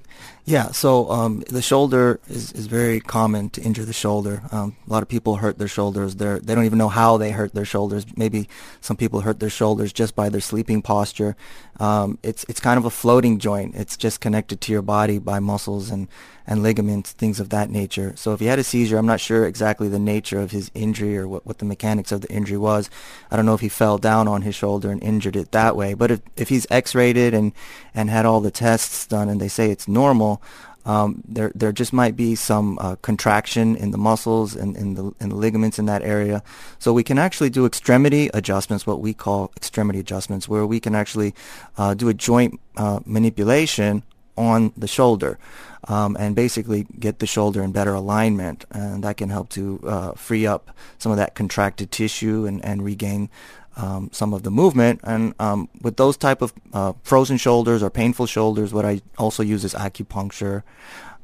Yeah, 0.46 0.72
so 0.72 1.10
um, 1.10 1.40
the 1.50 1.62
shoulder 1.62 2.20
is, 2.28 2.52
is 2.52 2.68
very 2.68 3.00
common 3.00 3.50
to 3.52 3.62
injure 3.62 3.86
the 3.86 3.94
shoulder. 3.94 4.44
Um, 4.52 4.76
a 4.86 4.92
lot 4.92 5.02
of 5.02 5.08
people 5.08 5.38
hurt 5.38 5.58
their 5.58 5.70
shoulders. 5.70 6.16
They're, 6.16 6.40
they 6.40 6.54
don't 6.54 6.66
even 6.66 6.78
know 6.78 6.90
how 6.90 7.16
they 7.16 7.32
hurt 7.32 7.54
their 7.54 7.64
shoulders. 7.64 8.06
Maybe 8.18 8.50
some 8.82 8.98
people 8.98 9.22
hurt 9.22 9.40
their 9.40 9.50
shoulders 9.50 9.94
just 9.94 10.18
by 10.18 10.28
their 10.28 10.42
sleeping 10.42 10.82
posture. 10.82 11.38
Um, 11.80 12.20
it's 12.24 12.46
it's 12.50 12.60
kind 12.60 12.78
of 12.78 12.84
a 12.84 12.90
floating 12.90 13.40
joint. 13.40 13.76
It's 13.76 13.96
just 13.96 14.20
connected 14.20 14.60
to 14.62 14.74
your 14.74 14.82
body 14.82 15.18
by 15.18 15.40
muscles 15.40 15.90
and, 15.90 16.10
and 16.46 16.62
ligaments, 16.62 17.12
things 17.12 17.40
of 17.40 17.50
that 17.50 17.70
nature. 17.70 18.14
So 18.16 18.34
if 18.34 18.40
he 18.40 18.48
had 18.48 18.60
a 18.60 18.64
seizure, 18.64 18.98
I'm 18.98 19.06
not 19.06 19.20
sure 19.20 19.46
exactly 19.46 19.88
the 19.88 20.00
nature 20.00 20.40
of 20.40 20.52
his 20.52 20.70
injury 20.74 21.18
or 21.18 21.28
what, 21.28 21.46
what 21.46 21.60
the 21.60 21.66
mechanics 21.66 22.12
of 22.12 22.22
the 22.22 22.32
injury 22.32 22.58
was. 22.58 22.90
I 23.32 23.36
don't 23.36 23.46
know 23.46 23.54
if 23.54 23.62
he 23.62 23.70
fell 23.70 23.98
down 23.98 24.28
on 24.28 24.42
his 24.42 24.56
shoulder 24.56 24.92
and 24.92 25.02
injured 25.02 25.36
it 25.36 25.52
that 25.52 25.76
way. 25.76 25.94
But 25.94 26.12
if, 26.12 26.22
if 26.36 26.50
he's 26.50 26.68
x-rated 26.70 27.34
and, 27.34 27.54
and 27.94 28.10
had 28.10 28.26
all 28.26 28.42
the 28.42 28.52
tests 28.52 29.06
done 29.06 29.30
and 29.30 29.40
they 29.40 29.48
say 29.48 29.72
it's 29.72 29.88
normal, 29.88 30.42
um, 30.86 31.24
there 31.26 31.52
there 31.56 31.72
just 31.72 31.94
might 31.94 32.16
be 32.18 32.36
some 32.36 32.78
uh, 32.80 32.96
contraction 32.98 33.76
in 33.78 33.92
the 33.92 33.98
muscles 33.98 34.54
and 34.54 34.76
in 34.76 34.96
the 34.96 35.14
in 35.22 35.30
the 35.30 35.36
ligaments 35.36 35.80
in 35.80 35.86
that 35.86 36.02
area. 36.02 36.44
So 36.78 36.92
we 36.92 37.04
can 37.04 37.18
actually 37.18 37.50
do 37.50 37.66
extremity 37.66 38.30
adjustments, 38.34 38.86
what 38.86 39.00
we 39.00 39.14
call 39.14 39.52
extremity 39.56 40.00
adjustments, 40.00 40.50
where 40.50 40.66
we 40.66 40.82
can 40.82 40.94
actually 40.94 41.34
uh, 41.78 41.94
do 41.94 42.10
a 42.10 42.14
joint 42.14 42.60
uh, 42.76 43.00
manipulation 43.06 44.04
on 44.36 44.74
the 44.76 44.88
shoulder 44.88 45.38
um, 45.88 46.16
and 46.20 46.36
basically 46.36 46.86
get 47.00 47.20
the 47.20 47.28
shoulder 47.28 47.62
in 47.62 47.72
better 47.72 47.94
alignment, 47.94 48.66
and 48.72 49.04
that 49.04 49.18
can 49.18 49.30
help 49.30 49.50
to 49.50 49.80
uh, 49.86 50.12
free 50.14 50.48
up 50.48 50.72
some 50.98 51.12
of 51.12 51.18
that 51.18 51.36
contracted 51.36 51.92
tissue 51.92 52.46
and, 52.46 52.64
and 52.64 52.84
regain 52.84 53.30
um, 53.76 54.10
some 54.12 54.34
of 54.34 54.44
the 54.44 54.52
movement. 54.52 55.02
And 55.04 55.34
um, 55.40 55.70
with 55.82 55.98
those 55.98 56.18
type 56.18 56.42
of 56.42 56.54
uh, 56.74 56.94
frozen 57.04 57.38
shoulders 57.38 57.84
or 57.84 57.90
painful 57.90 58.28
shoulders, 58.28 58.74
what 58.74 58.86
I 58.86 59.02
also 59.18 59.44
use 59.44 59.64
is 59.66 59.74
acupuncture 59.74 60.64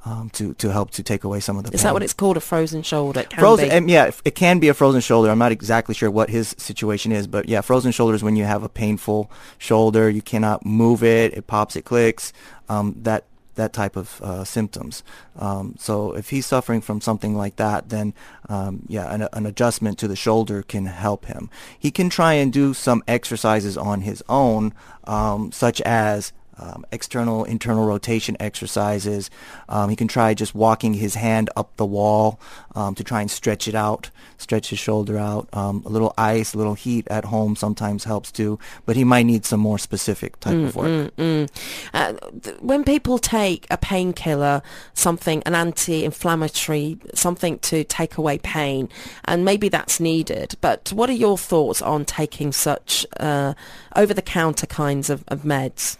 um, 0.05 0.29
to 0.31 0.53
to 0.55 0.71
help 0.71 0.91
to 0.91 1.03
take 1.03 1.23
away 1.23 1.39
some 1.39 1.57
of 1.57 1.63
the. 1.63 1.71
Is 1.73 1.81
pain. 1.81 1.89
that 1.89 1.93
what 1.93 2.03
it's 2.03 2.13
called? 2.13 2.37
A 2.37 2.41
frozen 2.41 2.83
shoulder? 2.83 3.21
It 3.21 3.29
can 3.29 3.39
Frozen, 3.39 3.69
be. 3.69 3.75
um, 3.75 3.89
yeah, 3.89 4.11
it 4.23 4.35
can 4.35 4.59
be 4.59 4.69
a 4.69 4.73
frozen 4.73 5.01
shoulder. 5.01 5.29
I'm 5.29 5.39
not 5.39 5.51
exactly 5.51 5.93
sure 5.93 6.09
what 6.09 6.29
his 6.29 6.55
situation 6.57 7.11
is, 7.11 7.27
but 7.27 7.47
yeah, 7.49 7.61
frozen 7.61 7.91
shoulder 7.91 8.15
is 8.15 8.23
when 8.23 8.35
you 8.35 8.45
have 8.45 8.63
a 8.63 8.69
painful 8.69 9.29
shoulder, 9.57 10.09
you 10.09 10.21
cannot 10.21 10.65
move 10.65 11.03
it, 11.03 11.33
it 11.33 11.47
pops, 11.47 11.75
it 11.75 11.83
clicks, 11.83 12.31
um, 12.69 12.95
that 13.01 13.25
that 13.59 13.73
type 13.73 13.95
of 13.95 14.21
uh, 14.21 14.43
symptoms. 14.43 15.03
Um, 15.37 15.75
so 15.77 16.13
if 16.15 16.31
he's 16.31 16.45
suffering 16.45 16.81
from 16.81 17.01
something 17.01 17.35
like 17.35 17.55
that, 17.57 17.89
then 17.89 18.13
um, 18.49 18.83
yeah, 18.87 19.13
an, 19.13 19.27
an 19.31 19.45
adjustment 19.45 19.99
to 19.99 20.07
the 20.07 20.15
shoulder 20.15 20.63
can 20.63 20.85
help 20.87 21.25
him. 21.25 21.49
He 21.77 21.91
can 21.91 22.09
try 22.09 22.33
and 22.33 22.51
do 22.51 22.73
some 22.73 23.03
exercises 23.07 23.77
on 23.77 24.01
his 24.01 24.23
own, 24.27 24.73
um, 25.03 25.51
such 25.51 25.81
as 25.81 26.33
um, 26.59 26.85
external 26.91 27.43
internal 27.45 27.85
rotation 27.85 28.37
exercises. 28.39 29.29
Um, 29.67 29.89
he 29.89 29.95
can 29.95 30.07
try 30.07 30.33
just 30.33 30.53
walking 30.53 30.93
his 30.93 31.15
hand 31.15 31.49
up 31.55 31.75
the 31.77 31.85
wall 31.85 32.39
um, 32.75 32.95
to 32.95 33.03
try 33.03 33.21
and 33.21 33.31
stretch 33.31 33.67
it 33.67 33.75
out, 33.75 34.09
stretch 34.37 34.69
his 34.69 34.79
shoulder 34.79 35.17
out. 35.17 35.47
Um, 35.53 35.83
a 35.85 35.89
little 35.89 36.13
ice, 36.17 36.53
a 36.53 36.57
little 36.57 36.73
heat 36.75 37.07
at 37.09 37.25
home 37.25 37.55
sometimes 37.55 38.03
helps 38.03 38.31
too, 38.31 38.59
but 38.85 38.95
he 38.95 39.03
might 39.03 39.23
need 39.23 39.45
some 39.45 39.59
more 39.59 39.79
specific 39.79 40.39
type 40.39 40.57
of 40.57 40.75
work. 40.75 41.15
Mm. 41.15 41.49
Uh, 41.93 42.13
th- 42.41 42.57
when 42.59 42.83
people 42.83 43.17
take 43.17 43.65
a 43.69 43.77
painkiller, 43.77 44.61
something, 44.93 45.41
an 45.45 45.55
anti-inflammatory, 45.55 46.97
something 47.13 47.59
to 47.59 47.83
take 47.83 48.17
away 48.17 48.37
pain, 48.37 48.89
and 49.25 49.45
maybe 49.45 49.69
that's 49.69 49.99
needed, 49.99 50.55
but 50.61 50.91
what 50.93 51.09
are 51.09 51.13
your 51.13 51.37
thoughts 51.37 51.81
on 51.81 52.05
taking 52.05 52.51
such 52.51 53.05
uh, 53.19 53.53
over-the-counter 53.95 54.67
kinds 54.67 55.09
of, 55.09 55.23
of 55.27 55.43
meds? 55.43 55.97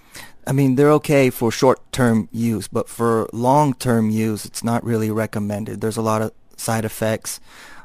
I 0.47 0.51
mean, 0.51 0.75
they're 0.75 0.91
okay 0.93 1.29
for 1.29 1.51
short-term 1.51 2.27
use, 2.31 2.67
but 2.67 2.89
for 2.89 3.29
long-term 3.33 4.09
use, 4.09 4.45
it's 4.45 4.63
not 4.63 4.83
really 4.83 5.11
recommended. 5.11 5.81
There's 5.81 5.97
a 5.97 6.01
lot 6.01 6.21
of 6.21 6.31
side 6.57 6.85
effects. 6.85 7.39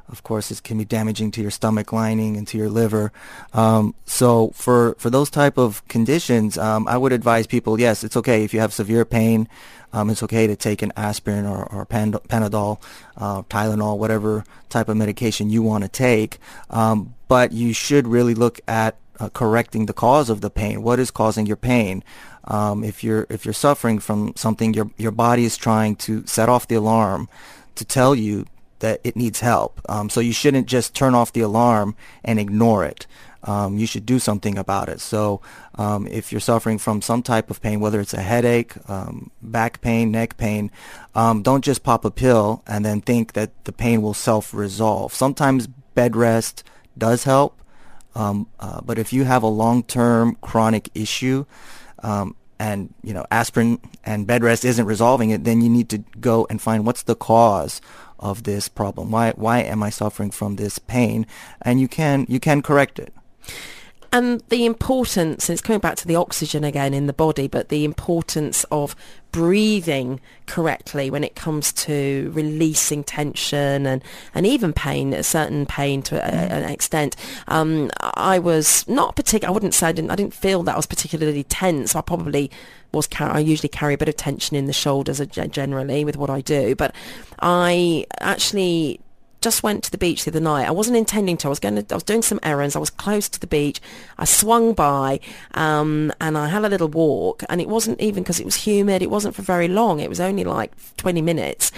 Of 0.09 0.23
course, 0.23 0.51
it 0.51 0.63
can 0.63 0.77
be 0.77 0.85
damaging 0.85 1.31
to 1.33 1.43
your 1.43 1.51
stomach 1.51 1.93
lining 1.93 2.37
and 2.37 2.47
to 2.49 2.59
your 2.59 2.69
liver. 2.69 3.11
Um, 3.55 3.95
so 4.05 4.51
for, 4.51 4.95
for 4.99 5.09
those 5.09 5.31
type 5.31 5.57
of 5.57 5.87
conditions, 5.89 6.59
um, 6.59 6.87
I 6.87 6.99
would 6.99 7.13
advise 7.13 7.47
people, 7.47 7.81
yes, 7.81 8.05
it's 8.05 8.17
okay 8.17 8.45
if 8.45 8.53
you 8.53 8.61
have 8.61 8.73
severe 8.73 9.05
pain. 9.05 9.49
Um, 9.95 10.11
it's 10.11 10.23
okay 10.23 10.47
to 10.47 10.57
take 10.57 10.83
an 10.83 10.93
aspirin 10.97 11.47
or, 11.47 11.65
or 11.73 11.87
Pan- 11.87 12.13
Panadol, 12.13 12.83
uh, 13.17 13.43
Tylenol, 13.45 13.97
whatever 13.97 14.45
type 14.69 14.89
of 14.89 14.97
medication 14.97 15.51
you 15.51 15.63
want 15.63 15.85
to 15.85 15.89
take. 15.89 16.39
Um, 16.69 17.15
but 17.29 17.53
you 17.53 17.73
should 17.73 18.07
really 18.07 18.35
look 18.35 18.61
at 18.69 18.99
uh, 19.21 19.29
correcting 19.31 19.87
the 19.87 19.93
cause 19.93 20.29
of 20.29 20.41
the 20.41 20.51
pain. 20.51 20.83
What 20.83 20.99
is 20.99 21.11
causing 21.11 21.47
your 21.47 21.57
pain? 21.57 22.05
Um, 22.47 22.85
if 22.85 23.03
you're 23.03 23.27
if 23.31 23.45
you're 23.45 23.55
suffering 23.55 23.99
from 23.99 24.33
something, 24.37 24.75
your 24.75 24.91
your 24.97 25.13
body 25.13 25.45
is 25.45 25.57
trying 25.57 25.97
to 25.97 26.27
set 26.27 26.49
off 26.49 26.69
the 26.69 26.75
alarm 26.77 27.29
to 27.75 27.85
tell 27.85 28.15
you 28.15 28.47
that 28.81 29.01
it 29.03 29.17
needs 29.17 29.41
help. 29.41 29.81
Um, 29.89 30.11
so 30.11 30.21
you 30.21 30.33
shouldn't 30.33 30.67
just 30.67 30.95
turn 30.95 31.15
off 31.15 31.33
the 31.33 31.41
alarm 31.41 31.97
and 32.23 32.39
ignore 32.39 32.85
it. 32.85 33.07
Um, 33.45 33.79
you 33.79 33.87
should 33.87 34.07
do 34.07 34.19
something 34.19 34.57
about 34.57 34.89
it. 34.89 35.01
So 35.01 35.41
um, 35.75 36.07
if 36.07 36.33
you're 36.33 36.41
suffering 36.41 36.79
from 36.79 37.03
some 37.03 37.23
type 37.23 37.51
of 37.51 37.61
pain, 37.61 37.81
whether 37.81 38.01
it's 38.01 38.15
a 38.15 38.23
headache, 38.23 38.75
um, 38.89 39.31
back 39.43 39.81
pain, 39.81 40.11
neck 40.11 40.37
pain, 40.37 40.71
um, 41.15 41.43
don't 41.43 41.65
just 41.65 41.83
pop 41.83 42.05
a 42.05 42.11
pill 42.11 42.63
and 42.67 42.85
then 42.85 43.01
think 43.01 43.35
that 43.35 43.51
the 43.65 43.73
pain 43.73 44.01
will 44.01 44.15
self-resolve. 44.15 45.13
Sometimes 45.13 45.67
bed 45.67 46.17
rest 46.17 46.65
does 46.97 47.25
help, 47.25 47.61
um, 48.15 48.49
uh, 48.61 48.81
but 48.81 48.99
if 48.99 49.13
you 49.13 49.25
have 49.25 49.43
a 49.43 49.49
long-term 49.49 50.37
chronic 50.41 50.89
issue, 50.95 51.45
um, 52.05 52.37
and 52.61 52.95
you 53.03 53.13
know 53.13 53.27
aspirin 53.31 53.81
and 54.05 54.27
bed 54.27 54.45
rest 54.45 54.65
isn't 54.65 54.87
resolving 54.87 55.31
it, 55.31 55.45
then 55.45 55.61
you 55.61 55.69
need 55.69 55.89
to 55.89 55.99
go 56.21 56.47
and 56.49 56.63
find 56.63 56.87
what's 56.87 57.03
the 57.03 57.17
cause 57.17 57.81
of 58.21 58.45
this 58.45 58.69
problem. 58.69 59.11
Why 59.11 59.33
why 59.33 59.61
am 59.61 59.83
I 59.83 59.91
suffering 59.91 60.31
from 60.31 60.57
this 60.57 60.79
pain? 60.79 61.27
And 61.63 61.81
you 61.81 61.89
can 61.89 62.27
you 62.29 62.39
can 62.39 62.63
correct 62.63 62.99
it. 62.99 63.13
And 64.13 64.43
the 64.49 64.65
importance, 64.65 65.49
and 65.49 65.55
it's 65.55 65.63
coming 65.63 65.81
back 65.81 65.97
to 65.97 66.07
the 66.07 66.15
oxygen 66.15 66.63
again 66.63 66.95
in 66.95 67.09
the 67.09 67.13
body, 67.13 67.49
but 67.49 67.69
the 67.69 67.85
importance 67.85 68.63
of 68.71 68.95
breathing 69.35 70.21
correctly 70.47 71.11
when 71.11 71.25
it 71.25 71.35
comes 71.35 71.73
to 71.73 72.31
releasing 72.37 73.03
tension 73.03 73.85
and, 73.85 74.01
and 74.33 74.47
even 74.47 74.73
pain, 74.73 75.13
a 75.13 75.25
certain 75.25 75.67
pain 75.67 76.03
to 76.03 76.15
a, 76.15 76.53
an 76.53 76.71
extent. 76.71 77.17
Um, 77.49 77.91
I 78.01 78.39
was 78.39 78.87
not 78.87 79.17
particular. 79.17 79.51
I 79.51 79.53
wouldn't 79.53 79.75
say 79.75 79.89
I 79.89 79.93
didn't. 79.93 80.13
I 80.13 80.15
didn't 80.15 80.35
feel 80.35 80.63
that 80.63 80.75
I 80.75 80.77
was 80.77 80.87
particularly 80.87 81.43
tense. 81.43 81.97
I 81.97 82.01
probably 82.01 82.49
was. 82.93 83.09
Car- 83.09 83.33
I 83.33 83.41
usually 83.41 83.69
carry 83.69 83.95
a 83.95 83.99
bit 83.99 84.09
of 84.09 84.17
tension 84.17 84.57
in 84.57 84.67
the 84.67 84.73
shoulders 84.73 85.21
uh, 85.21 85.25
generally 85.25 86.05
with 86.05 86.17
what 86.17 86.31
I 86.31 86.41
do, 86.41 86.77
but 86.77 86.95
I 87.41 88.07
actually 88.21 89.01
just 89.45 89.63
went 89.63 89.85
to 89.85 89.91
the 89.91 89.99
beach 89.99 90.25
the 90.25 90.31
other 90.31 90.41
night. 90.41 90.67
I 90.67 90.73
wasn't 90.73 90.97
intending 90.97 91.37
to. 91.39 91.49
I 91.49 91.51
was 91.51 91.61
going 91.61 91.77
to. 91.77 91.95
I 91.95 91.95
was 91.95 92.03
doing 92.03 92.23
some 92.23 92.41
errands. 92.43 92.75
I 92.75 92.81
was 92.81 92.91
close 92.91 93.29
to 93.29 93.39
the 93.39 93.47
beach. 93.47 93.81
I 94.19 94.25
swung 94.25 94.73
by, 94.73 95.21
um, 95.53 96.13
and 96.21 96.37
I 96.37 96.49
had 96.49 96.65
a 96.65 96.69
little 96.69 96.89
walk. 96.89 97.45
And 97.49 97.61
it 97.61 97.69
wasn't 97.69 98.01
even 98.01 98.25
because 98.25 98.41
it 98.41 98.47
was 98.47 98.57
humid. 98.57 99.03
It 99.03 99.11
wasn't 99.11 99.37
for 99.37 99.43
very 99.43 99.69
long. 99.69 100.01
It 100.01 100.09
was 100.09 100.19
only 100.19 100.43
like 100.45 100.73
20 100.97 101.23
minutes. 101.23 101.71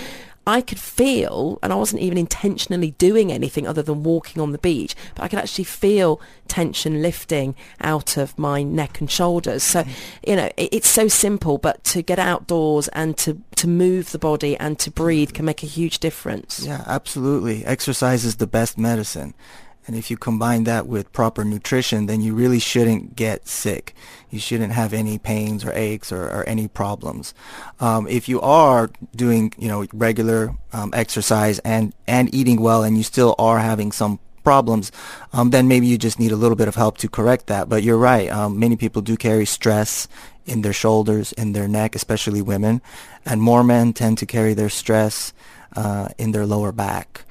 I 0.47 0.61
could 0.61 0.79
feel, 0.79 1.59
and 1.63 1.73
I 1.73 1.77
wasn't 1.77 2.03
even 2.03 2.17
intentionally 2.17 2.93
doing 2.93 3.33
anything 3.33 3.67
other 3.67 3.83
than 3.83 4.05
walking 4.05 4.41
on 4.41 4.53
the 4.53 4.59
beach, 4.59 4.95
but 5.17 5.25
I 5.25 5.29
could 5.29 5.41
actually 5.41 5.65
feel 5.65 6.21
tension 6.47 7.03
lifting 7.03 7.57
out 7.81 8.17
of 8.17 8.39
my 8.39 8.63
neck 8.63 9.01
and 9.01 9.11
shoulders. 9.11 9.65
So, 9.65 9.83
mm. 9.83 9.91
you 10.25 10.37
know, 10.37 10.51
it, 10.57 10.69
it's 10.73 10.89
so 10.89 11.09
simple, 11.09 11.59
but 11.59 11.83
to 11.85 12.03
get 12.03 12.21
outdoors 12.21 12.87
and 12.89 13.17
to, 13.19 13.43
to 13.57 13.67
move 13.67 14.13
the 14.13 14.19
body 14.19 14.57
and 14.57 14.79
to 14.79 14.91
breathe 14.91 15.33
can 15.33 15.45
make 15.45 15.65
a 15.65 15.67
huge 15.67 15.99
difference. 15.99 16.65
Yeah, 16.65 16.85
absolutely. 16.87 17.65
Exercise 17.65 18.25
is 18.25 18.37
the 18.37 18.47
best 18.47 18.79
medicine. 18.79 19.35
And 19.87 19.97
if 19.97 20.11
you 20.11 20.17
combine 20.17 20.65
that 20.65 20.87
with 20.87 21.13
proper 21.13 21.45
nutrition, 21.45 22.07
then 22.07 22.21
you 22.21 22.35
really 22.35 22.59
shouldn't 22.59 23.15
get 23.15 23.47
sick. 23.47 23.95
You 24.31 24.41
shouldn't 24.41 24.73
have 24.73 24.93
any 24.93 25.19
pains 25.19 25.65
or 25.65 25.73
aches 25.73 26.11
or, 26.11 26.25
or 26.25 26.45
any 26.49 26.67
problems. 26.67 27.35
Um, 27.79 28.09
if 28.09 28.29
you 28.29 28.41
are 28.41 28.91
doing, 29.15 29.53
you 29.57 29.69
know, 29.69 29.87
regular 29.93 30.55
um, 30.73 30.91
exercise 30.93 31.61
and, 31.61 31.95
and 32.07 32.35
eating 32.35 32.61
well 32.61 32.83
and 32.83 32.97
you 32.97 33.05
still 33.05 33.37
are 33.39 33.61
having 33.61 33.93
some 33.93 34.19
problems, 34.43 34.93
um, 35.33 35.51
then 35.51 35.69
maybe 35.69 35.87
you 35.87 35.99
just 35.99 36.19
need 36.19 36.33
a 36.33 36.37
little 36.37 36.57
bit 36.57 36.69
of 36.69 36.75
help 36.75 36.99
to 36.99 37.09
correct 37.09 37.47
that. 37.47 37.69
But 37.69 37.83
you're 37.83 37.97
right. 37.97 38.31
Um, 38.31 38.59
many 38.59 38.77
people 38.77 39.03
do 39.03 39.17
carry 39.17 39.47
stress 39.47 40.09
in 40.47 40.63
their 40.63 40.73
shoulders, 40.73 41.33
in 41.33 41.53
their 41.53 41.69
neck, 41.69 41.95
especially 41.95 42.43
women. 42.43 42.81
And 43.25 43.41
more 43.41 43.65
men 43.65 43.93
tend 43.93 44.19
to 44.19 44.27
carry 44.27 44.55
their 44.55 44.69
stress 44.69 45.33
uh, 45.75 46.09
in 46.19 46.33
their 46.33 46.47
lower 46.47 46.73
back. 46.73 47.25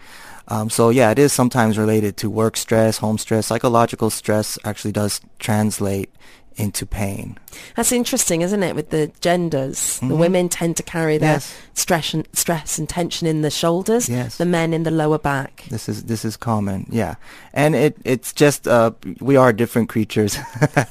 Um, 0.47 0.69
so 0.69 0.89
yeah, 0.89 1.11
it 1.11 1.19
is 1.19 1.33
sometimes 1.33 1.77
related 1.77 2.17
to 2.17 2.29
work 2.29 2.57
stress, 2.57 2.97
home 2.97 3.17
stress. 3.17 3.47
Psychological 3.47 4.09
stress 4.09 4.57
actually 4.63 4.91
does 4.91 5.21
translate 5.39 6.09
into 6.57 6.85
pain. 6.85 7.37
That's 7.75 7.91
interesting, 7.91 8.41
isn't 8.41 8.63
it? 8.63 8.75
With 8.75 8.89
the 8.89 9.11
genders, 9.21 9.77
mm-hmm. 9.77 10.07
the 10.07 10.15
women 10.15 10.49
tend 10.49 10.77
to 10.77 10.83
carry 10.83 11.17
their 11.17 11.33
yes. 11.33 11.57
stress 11.73 12.13
and 12.13 12.27
stress 12.33 12.79
and 12.79 12.87
tension 12.87 13.27
in 13.27 13.41
the 13.41 13.51
shoulders. 13.51 14.07
Yes. 14.07 14.37
The 14.37 14.45
men 14.45 14.73
in 14.73 14.83
the 14.83 14.91
lower 14.91 15.17
back. 15.17 15.65
This 15.69 15.89
is 15.89 16.05
this 16.05 16.23
is 16.23 16.37
common. 16.37 16.87
Yeah, 16.89 17.15
and 17.53 17.75
it 17.75 17.97
it's 18.05 18.33
just 18.33 18.67
uh, 18.67 18.91
we 19.19 19.35
are 19.35 19.51
different 19.51 19.89
creatures. 19.89 20.37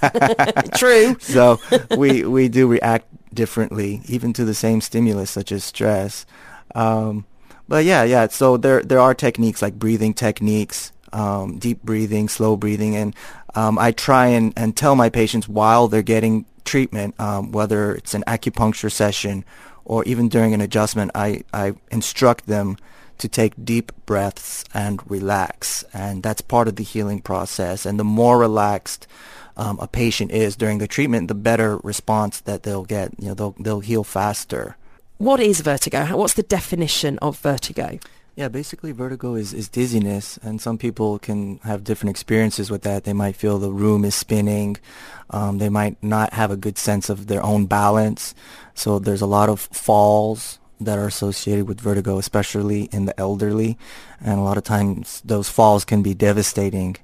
True. 0.77 1.17
so 1.21 1.61
we 1.97 2.25
we 2.25 2.49
do 2.49 2.67
react 2.67 3.07
differently, 3.35 4.03
even 4.07 4.33
to 4.35 4.45
the 4.45 4.55
same 4.55 4.81
stimulus 4.81 5.31
such 5.31 5.51
as 5.51 5.65
stress. 5.65 6.27
Um, 6.75 7.25
but 7.69 7.85
yeah, 7.85 8.05
yeah. 8.05 8.29
So 8.29 8.57
there 8.57 8.83
there 8.83 9.01
are 9.01 9.15
techniques 9.15 9.63
like 9.63 9.79
breathing 9.79 10.15
techniques, 10.15 10.93
um, 11.13 11.59
deep 11.59 11.83
breathing, 11.83 12.29
slow 12.29 12.57
breathing, 12.57 12.97
and 12.97 13.15
um, 13.55 13.79
I 13.79 13.93
try 13.93 14.27
and, 14.27 14.53
and 14.57 14.77
tell 14.77 14.97
my 14.97 15.09
patients 15.09 15.49
while 15.49 15.89
they're 15.89 16.03
getting 16.03 16.45
treatment, 16.65 17.19
um, 17.21 17.53
whether 17.53 17.95
it's 17.95 18.15
an 18.15 18.25
acupuncture 18.27 18.91
session 18.91 19.45
or 19.85 20.03
even 20.05 20.29
during 20.29 20.55
an 20.55 20.61
adjustment, 20.61 21.11
I, 21.15 21.43
I 21.53 21.75
instruct 21.91 22.47
them 22.47 22.77
to 23.19 23.29
take 23.29 23.65
deep 23.65 23.93
breaths 24.07 24.65
and 24.75 25.01
relax, 25.09 25.85
and 25.93 26.23
that's 26.23 26.41
part 26.41 26.69
of 26.69 26.77
the 26.77 26.83
healing 26.83 27.21
process. 27.21 27.87
And 27.87 28.01
the 28.01 28.05
more 28.05 28.39
relaxed 28.39 29.07
um, 29.57 29.79
a 29.79 29.87
patient 29.87 30.33
is 30.33 30.57
during 30.57 30.79
the 30.79 30.89
treatment, 30.89 31.29
the 31.29 31.35
better 31.35 31.77
response 31.79 32.41
that 32.41 32.65
they'll 32.65 32.85
get. 32.85 33.13
You 33.21 33.29
know, 33.29 33.35
they'll 33.35 33.55
they'll 33.61 33.81
heal 33.81 34.03
faster. 34.03 34.77
What 35.19 35.39
is 35.39 35.61
vertigo? 35.61 36.17
What's 36.17 36.35
the 36.35 36.43
definition 36.43 37.19
of 37.21 37.39
vertigo? 37.39 38.01
Yeah, 38.35 38.49
basically 38.49 38.91
vertigo 38.91 39.37
is, 39.37 39.55
is 39.55 39.69
dizziness, 39.69 40.41
and 40.43 40.61
some 40.61 40.77
people 40.77 41.21
can 41.21 41.59
have 41.59 41.85
different 41.85 42.11
experiences 42.11 42.69
with 42.69 42.83
that. 42.83 43.05
They 43.05 43.13
might 43.13 43.37
feel 43.37 43.61
the 43.61 43.71
room 43.71 44.05
is 44.05 44.17
spinning. 44.17 44.77
Um, 45.31 45.59
they 45.59 45.69
might 45.69 46.03
not 46.03 46.33
have 46.33 46.51
a 46.51 46.57
good 46.57 46.79
sense 46.79 47.09
of 47.09 47.29
their 47.29 47.41
own 47.45 47.67
balance. 47.67 48.35
So 48.75 48.99
there's 48.99 49.23
a 49.23 49.27
lot 49.27 49.49
of 49.49 49.61
falls 49.61 50.59
that 50.81 50.99
are 50.99 51.07
associated 51.07 51.69
with 51.69 51.81
vertigo, 51.81 52.19
especially 52.19 52.89
in 52.91 53.05
the 53.05 53.19
elderly. 53.19 53.79
And 54.21 54.41
a 54.41 54.43
lot 54.43 54.59
of 54.59 54.65
times 54.65 55.23
those 55.25 55.49
falls 55.49 55.85
can 55.85 56.03
be 56.03 56.13
devastating, 56.13 56.97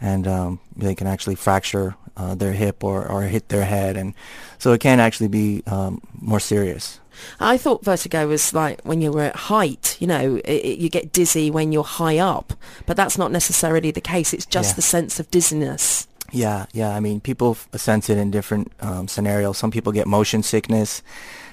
and 0.00 0.28
um, 0.28 0.60
they 0.76 0.94
can 0.94 1.08
actually 1.08 1.34
fracture 1.34 1.96
uh, 2.16 2.36
their 2.36 2.52
hip 2.52 2.84
or, 2.84 3.04
or 3.04 3.22
hit 3.22 3.48
their 3.48 3.64
head. 3.64 3.96
And 3.96 4.14
so 4.56 4.72
it 4.72 4.80
can 4.80 5.00
actually 5.00 5.28
be 5.28 5.64
um, 5.66 6.00
more 6.14 6.40
serious. 6.40 7.00
I 7.40 7.58
thought 7.58 7.84
vertigo 7.84 8.28
was 8.28 8.52
like 8.54 8.82
when 8.82 9.00
you 9.00 9.12
were 9.12 9.22
at 9.22 9.36
height, 9.36 9.96
you 10.00 10.06
know, 10.06 10.36
it, 10.44 10.48
it, 10.48 10.78
you 10.78 10.88
get 10.88 11.12
dizzy 11.12 11.50
when 11.50 11.72
you're 11.72 11.84
high 11.84 12.18
up, 12.18 12.52
but 12.86 12.96
that's 12.96 13.18
not 13.18 13.32
necessarily 13.32 13.90
the 13.90 14.00
case. 14.00 14.32
It's 14.32 14.46
just 14.46 14.72
yeah. 14.72 14.76
the 14.76 14.82
sense 14.82 15.20
of 15.20 15.30
dizziness. 15.30 16.08
Yeah, 16.32 16.66
yeah. 16.72 16.94
I 16.94 17.00
mean, 17.00 17.20
people 17.20 17.56
sense 17.74 18.10
it 18.10 18.18
in 18.18 18.30
different 18.30 18.72
um, 18.80 19.08
scenarios. 19.08 19.58
Some 19.58 19.70
people 19.70 19.92
get 19.92 20.06
motion 20.06 20.42
sickness. 20.42 21.02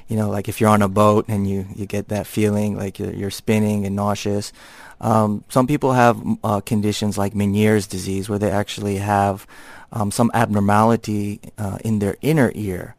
You 0.07 0.17
know, 0.17 0.29
like 0.29 0.49
if 0.49 0.59
you're 0.59 0.69
on 0.69 0.81
a 0.81 0.89
boat 0.89 1.25
and 1.27 1.49
you, 1.49 1.65
you 1.75 1.85
get 1.85 2.09
that 2.09 2.27
feeling 2.27 2.77
like 2.77 2.99
you're, 2.99 3.13
you're 3.13 3.31
spinning 3.31 3.85
and 3.85 3.95
nauseous. 3.95 4.51
Um, 4.99 5.43
some 5.49 5.67
people 5.67 5.93
have 5.93 6.21
uh, 6.43 6.61
conditions 6.61 7.17
like 7.17 7.33
Meniere's 7.33 7.87
disease 7.87 8.29
where 8.29 8.39
they 8.39 8.51
actually 8.51 8.97
have 8.97 9.47
um, 9.91 10.11
some 10.11 10.31
abnormality 10.33 11.39
uh, 11.57 11.77
in 11.83 11.99
their 11.99 12.17
inner 12.21 12.51
ear. 12.55 12.95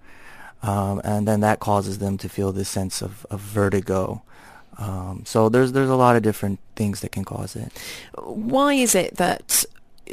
Um, 0.64 1.02
and 1.04 1.28
then 1.28 1.40
that 1.40 1.60
causes 1.60 1.98
them 1.98 2.16
to 2.18 2.28
feel 2.28 2.50
this 2.50 2.70
sense 2.70 3.02
of, 3.02 3.26
of 3.30 3.40
vertigo. 3.40 4.22
Um, 4.78 5.22
so 5.26 5.48
there's 5.50 5.72
there's 5.72 5.90
a 5.90 5.94
lot 5.94 6.16
of 6.16 6.22
different 6.22 6.58
things 6.74 7.00
that 7.00 7.12
can 7.12 7.24
cause 7.24 7.54
it. 7.54 7.70
Why 8.16 8.72
is 8.72 8.94
it 8.94 9.16
that 9.18 9.64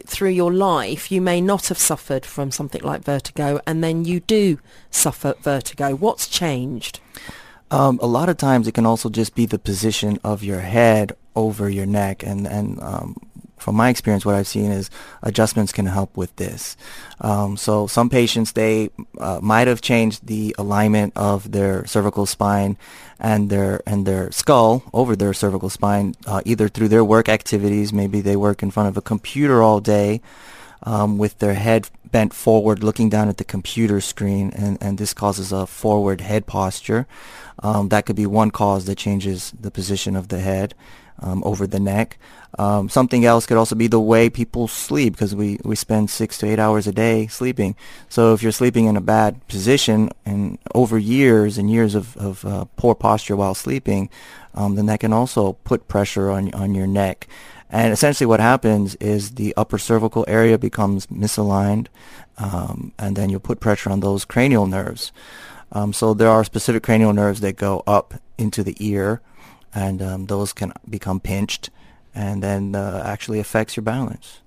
through 0.05 0.29
your 0.29 0.53
life 0.53 1.11
you 1.11 1.21
may 1.21 1.39
not 1.39 1.69
have 1.69 1.77
suffered 1.77 2.25
from 2.25 2.51
something 2.51 2.81
like 2.81 3.01
vertigo, 3.03 3.61
and 3.65 3.81
then 3.81 4.03
you 4.03 4.19
do 4.19 4.59
suffer 4.91 5.35
vertigo? 5.41 5.95
What's 5.95 6.27
changed? 6.27 6.99
Um, 7.71 7.97
a 8.01 8.07
lot 8.07 8.27
of 8.27 8.35
times 8.35 8.67
it 8.67 8.73
can 8.73 8.85
also 8.85 9.09
just 9.09 9.33
be 9.33 9.45
the 9.45 9.57
position 9.57 10.19
of 10.21 10.43
your 10.43 10.59
head 10.59 11.13
over 11.33 11.69
your 11.69 11.85
neck, 11.85 12.23
and 12.23 12.45
and 12.45 12.77
um, 12.81 13.15
from 13.61 13.75
my 13.75 13.89
experience, 13.89 14.25
what 14.25 14.35
I've 14.35 14.47
seen 14.47 14.71
is 14.71 14.89
adjustments 15.21 15.71
can 15.71 15.85
help 15.85 16.17
with 16.17 16.35
this. 16.35 16.75
Um, 17.21 17.57
so 17.57 17.87
some 17.87 18.09
patients, 18.09 18.51
they 18.53 18.89
uh, 19.19 19.39
might 19.41 19.67
have 19.67 19.81
changed 19.81 20.25
the 20.25 20.55
alignment 20.57 21.13
of 21.15 21.51
their 21.51 21.85
cervical 21.85 22.25
spine 22.25 22.77
and 23.19 23.49
their 23.49 23.81
and 23.85 24.05
their 24.05 24.31
skull 24.31 24.81
over 24.91 25.15
their 25.15 25.33
cervical 25.33 25.69
spine, 25.69 26.15
uh, 26.25 26.41
either 26.45 26.67
through 26.67 26.89
their 26.89 27.05
work 27.05 27.29
activities. 27.29 27.93
Maybe 27.93 28.21
they 28.21 28.35
work 28.35 28.63
in 28.63 28.71
front 28.71 28.89
of 28.89 28.97
a 28.97 29.01
computer 29.01 29.61
all 29.61 29.79
day. 29.79 30.21
um, 30.83 31.17
with 31.17 31.39
their 31.39 31.53
head 31.53 31.89
bent 32.11 32.33
forward 32.33 32.83
looking 32.83 33.09
down 33.09 33.29
at 33.29 33.37
the 33.37 33.43
computer 33.43 34.01
screen 34.01 34.51
and, 34.55 34.77
and 34.81 34.97
this 34.97 35.13
causes 35.13 35.51
a 35.51 35.65
forward 35.65 36.21
head 36.21 36.45
posture. 36.45 37.07
Um, 37.59 37.89
that 37.89 38.05
could 38.05 38.15
be 38.15 38.25
one 38.25 38.51
cause 38.51 38.85
that 38.85 38.97
changes 38.97 39.53
the 39.59 39.71
position 39.71 40.15
of 40.15 40.27
the 40.27 40.39
head 40.39 40.73
um, 41.19 41.43
over 41.45 41.67
the 41.67 41.79
neck. 41.79 42.17
Um, 42.59 42.89
something 42.89 43.23
else 43.25 43.45
could 43.45 43.57
also 43.57 43.75
be 43.75 43.87
the 43.87 43.99
way 43.99 44.29
people 44.29 44.67
sleep 44.67 45.13
because 45.13 45.33
we, 45.33 45.59
we 45.63 45.75
spend 45.75 46.09
six 46.09 46.37
to 46.39 46.47
eight 46.47 46.59
hours 46.59 46.85
a 46.85 46.91
day 46.91 47.27
sleeping. 47.27 47.75
So 48.09 48.33
if 48.33 48.43
you're 48.43 48.51
sleeping 48.51 48.85
in 48.85 48.97
a 48.97 49.01
bad 49.01 49.47
position 49.47 50.09
and 50.25 50.57
over 50.75 50.97
years 50.97 51.57
and 51.57 51.71
years 51.71 51.95
of, 51.95 52.17
of 52.17 52.45
uh, 52.45 52.65
poor 52.75 52.93
posture 52.93 53.35
while 53.35 53.55
sleeping, 53.55 54.09
um, 54.53 54.75
then 54.75 54.87
that 54.87 54.99
can 54.99 55.13
also 55.13 55.53
put 55.63 55.87
pressure 55.87 56.29
on, 56.29 56.53
on 56.53 56.75
your 56.75 56.87
neck. 56.87 57.27
And 57.69 57.93
essentially 57.93 58.27
what 58.27 58.41
happens 58.41 58.95
is 58.95 59.31
the 59.35 59.53
upper 59.55 59.77
cervical 59.77 60.25
area 60.27 60.57
becomes 60.57 61.07
misaligned 61.07 61.87
um, 62.37 62.91
and 62.99 63.15
then 63.15 63.29
you'll 63.29 63.39
put 63.39 63.61
pressure 63.61 63.89
on 63.89 64.01
those 64.01 64.25
cranial 64.25 64.67
nerves. 64.67 65.13
Um, 65.71 65.93
so 65.93 66.13
there 66.13 66.29
are 66.29 66.43
specific 66.43 66.83
cranial 66.83 67.13
nerves 67.13 67.39
that 67.41 67.55
go 67.55 67.81
up 67.87 68.15
into 68.37 68.61
the 68.61 68.75
ear 68.79 69.21
and 69.73 70.01
um, 70.01 70.25
those 70.25 70.53
can 70.53 70.73
become 70.89 71.19
pinched 71.19 71.69
and 72.13 72.43
then 72.43 72.75
uh, 72.75 73.01
actually 73.05 73.39
affects 73.39 73.75
your 73.75 73.83
balance. 73.83 74.41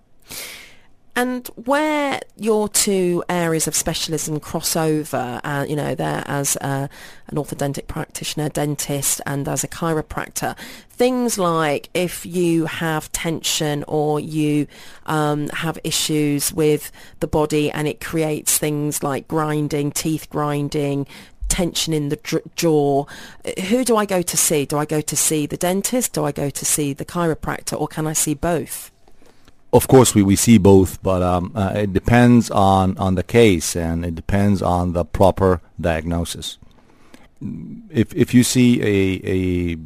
And 1.17 1.47
where 1.55 2.21
your 2.37 2.69
two 2.69 3.23
areas 3.29 3.69
of 3.69 3.77
specialism 3.77 4.41
cross 4.41 4.75
over, 4.75 5.41
uh, 5.45 5.65
you 5.69 5.77
know, 5.77 5.95
there 5.95 6.25
as 6.27 6.57
uh, 6.57 6.89
an 7.29 7.37
orthodontic 7.37 7.87
practitioner, 7.87 8.49
dentist, 8.49 9.21
and 9.25 9.47
as 9.47 9.63
a 9.63 9.69
chiropractor, 9.69 10.57
things 10.91 11.39
like 11.39 11.89
if 11.95 12.27
you 12.27 12.67
have 12.67 13.13
tension 13.13 13.85
or 13.87 14.19
you 14.19 14.67
um, 15.07 15.49
have 15.51 15.79
issues 15.85 16.53
with 16.53 16.91
the 17.21 17.29
body 17.29 17.71
and 17.71 17.87
it 17.87 18.01
creates 18.01 18.59
things 18.59 19.05
like 19.05 19.29
grinding, 19.29 19.93
teeth 19.93 20.29
grinding, 20.31 21.07
tension 21.55 21.93
in 21.95 22.09
the 22.09 22.17
dr- 22.17 22.43
jaw. 22.57 23.05
Who 23.69 23.85
do 23.85 23.97
I 23.97 24.07
go 24.07 24.21
to 24.23 24.37
see? 24.37 24.67
Do 24.67 24.77
I 24.77 24.87
go 24.97 25.01
to 25.01 25.17
see 25.17 25.47
the 25.47 25.57
dentist? 25.57 26.13
Do 26.15 26.25
I 26.25 26.33
go 26.33 26.51
to 26.51 26.65
see 26.65 26.93
the 26.93 27.05
chiropractor? 27.05 27.81
Or 27.81 27.87
can 27.87 28.07
I 28.09 28.13
see 28.13 28.35
both? 28.35 28.91
Of 29.73 29.87
course, 29.87 30.15
we, 30.17 30.23
we 30.23 30.37
see 30.37 30.59
both, 30.59 31.03
but 31.03 31.21
um, 31.23 31.53
uh, 31.55 31.73
it 31.85 31.93
depends 31.93 32.51
on, 32.51 32.99
on 32.99 33.15
the 33.15 33.23
case 33.23 33.77
and 33.77 34.05
it 34.05 34.15
depends 34.15 34.63
on 34.63 34.93
the 34.93 35.05
proper 35.05 35.61
diagnosis. 35.81 36.59
If 37.91 38.15
if 38.15 38.33
you 38.33 38.43
see 38.43 38.71
a 38.95 38.97
a, 39.37 39.77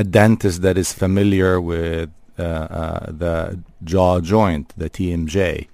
a 0.00 0.04
dentist 0.04 0.62
that 0.62 0.76
is 0.76 0.92
familiar 0.92 1.60
with 1.60 2.10
uh, 2.38 2.42
uh, 2.42 3.06
the 3.22 3.60
jaw 3.82 4.20
joint, 4.20 4.66
the 4.76 4.90
TMJ, 4.90 5.68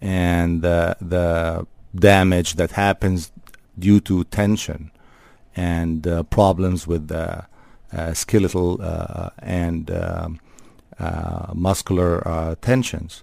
and 0.00 0.62
the 0.62 0.96
the 1.00 1.66
damage 1.94 2.54
that 2.54 2.72
happens 2.72 3.32
due 3.78 4.00
to 4.00 4.24
tension 4.24 4.90
and 5.56 6.06
uh, 6.06 6.22
problems 6.24 6.86
with 6.86 7.08
the 7.08 7.44
uh, 7.92 8.12
skeletal 8.12 8.80
uh, 8.82 9.30
and 9.38 9.90
um, 9.90 10.40
uh, 10.98 11.52
muscular 11.54 12.26
uh, 12.26 12.54
tensions. 12.60 13.22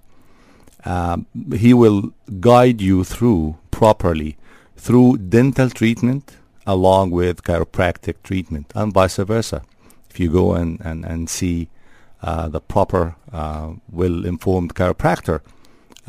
Um, 0.85 1.27
he 1.55 1.73
will 1.73 2.13
guide 2.39 2.81
you 2.81 3.03
through 3.03 3.57
properly 3.69 4.37
through 4.75 5.17
dental 5.17 5.69
treatment 5.69 6.37
along 6.65 7.11
with 7.11 7.43
chiropractic 7.43 8.15
treatment 8.23 8.71
and 8.75 8.93
vice 8.93 9.17
versa. 9.17 9.61
If 10.09 10.19
you 10.19 10.31
go 10.31 10.53
and, 10.53 10.79
and, 10.81 11.05
and 11.05 11.29
see 11.29 11.69
uh, 12.21 12.49
the 12.49 12.59
proper, 12.59 13.15
uh, 13.31 13.73
well-informed 13.91 14.75
chiropractor, 14.75 15.41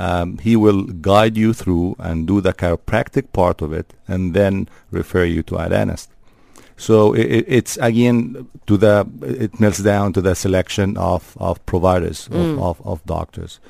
um, 0.02 0.38
he 0.38 0.56
will 0.56 0.82
guide 1.08 1.36
you 1.36 1.52
through 1.52 1.94
and 1.98 2.26
do 2.26 2.40
the 2.40 2.52
chiropractic 2.52 3.32
part 3.32 3.62
of 3.62 3.72
it 3.72 3.94
and 4.08 4.34
then 4.34 4.68
refer 4.90 5.24
you 5.24 5.42
to 5.44 5.56
a 5.56 5.68
dentist. 5.68 6.10
So 6.82 7.12
it, 7.12 7.44
it's 7.46 7.76
again 7.76 8.48
to 8.66 8.76
the 8.76 9.06
it 9.22 9.60
melts 9.60 9.78
down 9.78 10.12
to 10.14 10.20
the 10.20 10.34
selection 10.34 10.96
of, 10.96 11.36
of 11.38 11.64
providers 11.64 12.28
mm. 12.28 12.54
of, 12.54 12.58
of, 12.60 12.86
of, 12.86 13.04
doctors, 13.06 13.60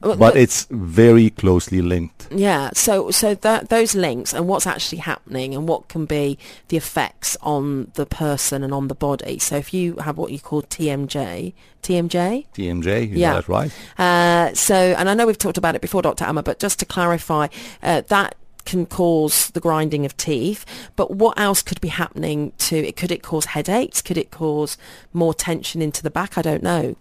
but 0.00 0.36
it's 0.36 0.68
very 0.70 1.30
closely 1.30 1.82
linked. 1.82 2.28
Yeah. 2.30 2.70
So 2.74 3.10
so 3.10 3.34
that 3.34 3.70
those 3.70 3.96
links 3.96 4.32
and 4.32 4.46
what's 4.46 4.68
actually 4.68 4.98
happening 4.98 5.52
and 5.52 5.66
what 5.66 5.88
can 5.88 6.06
be 6.06 6.38
the 6.68 6.76
effects 6.76 7.36
on 7.42 7.90
the 7.94 8.06
person 8.06 8.62
and 8.62 8.72
on 8.72 8.86
the 8.86 8.94
body. 8.94 9.40
So 9.40 9.56
if 9.56 9.74
you 9.74 9.96
have 9.96 10.16
what 10.16 10.30
you 10.30 10.38
call 10.38 10.62
TMJ, 10.62 11.52
TMJ, 11.82 12.46
TMJ, 12.54 13.10
yeah, 13.16 13.34
that's 13.34 13.48
right. 13.48 13.72
Uh, 13.98 14.54
so 14.54 14.76
and 14.76 15.10
I 15.10 15.14
know 15.14 15.26
we've 15.26 15.36
talked 15.36 15.58
about 15.58 15.74
it 15.74 15.80
before, 15.80 16.02
Dr. 16.02 16.24
Amer, 16.24 16.42
but 16.42 16.60
just 16.60 16.78
to 16.78 16.84
clarify, 16.84 17.48
uh, 17.82 18.02
that 18.06 18.36
can 18.64 18.86
cause 18.86 19.50
the 19.50 19.60
grinding 19.60 20.04
of 20.04 20.16
teeth, 20.16 20.64
but 20.96 21.10
what 21.10 21.38
else 21.38 21.62
could 21.62 21.80
be 21.80 21.88
happening 21.88 22.52
to 22.58 22.76
it? 22.76 22.96
Could 22.96 23.10
it 23.10 23.22
cause 23.22 23.46
headaches? 23.46 24.02
Could 24.02 24.18
it 24.18 24.30
cause 24.30 24.76
more 25.12 25.34
tension 25.34 25.82
into 25.82 26.02
the 26.02 26.10
back? 26.10 26.38
I 26.38 26.42
don't 26.42 26.62
know. 26.62 26.96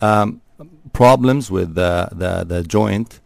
Um, 0.00 0.40
problems 0.92 1.50
with 1.50 1.74
the 1.74 2.08
the, 2.12 2.44
the 2.44 2.62
joint 2.62 3.20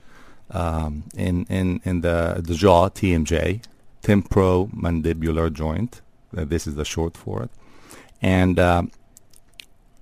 um, 0.51 1.05
in 1.17 1.45
in 1.47 1.81
in 1.85 2.01
the 2.01 2.43
the 2.45 2.55
jaw 2.55 2.89
TMJ, 2.89 3.63
temporomandibular 4.03 5.53
joint. 5.53 6.01
Uh, 6.37 6.45
this 6.45 6.67
is 6.67 6.75
the 6.75 6.85
short 6.85 7.17
for 7.17 7.43
it, 7.43 7.51
and 8.23 8.59
uh, 8.59 8.83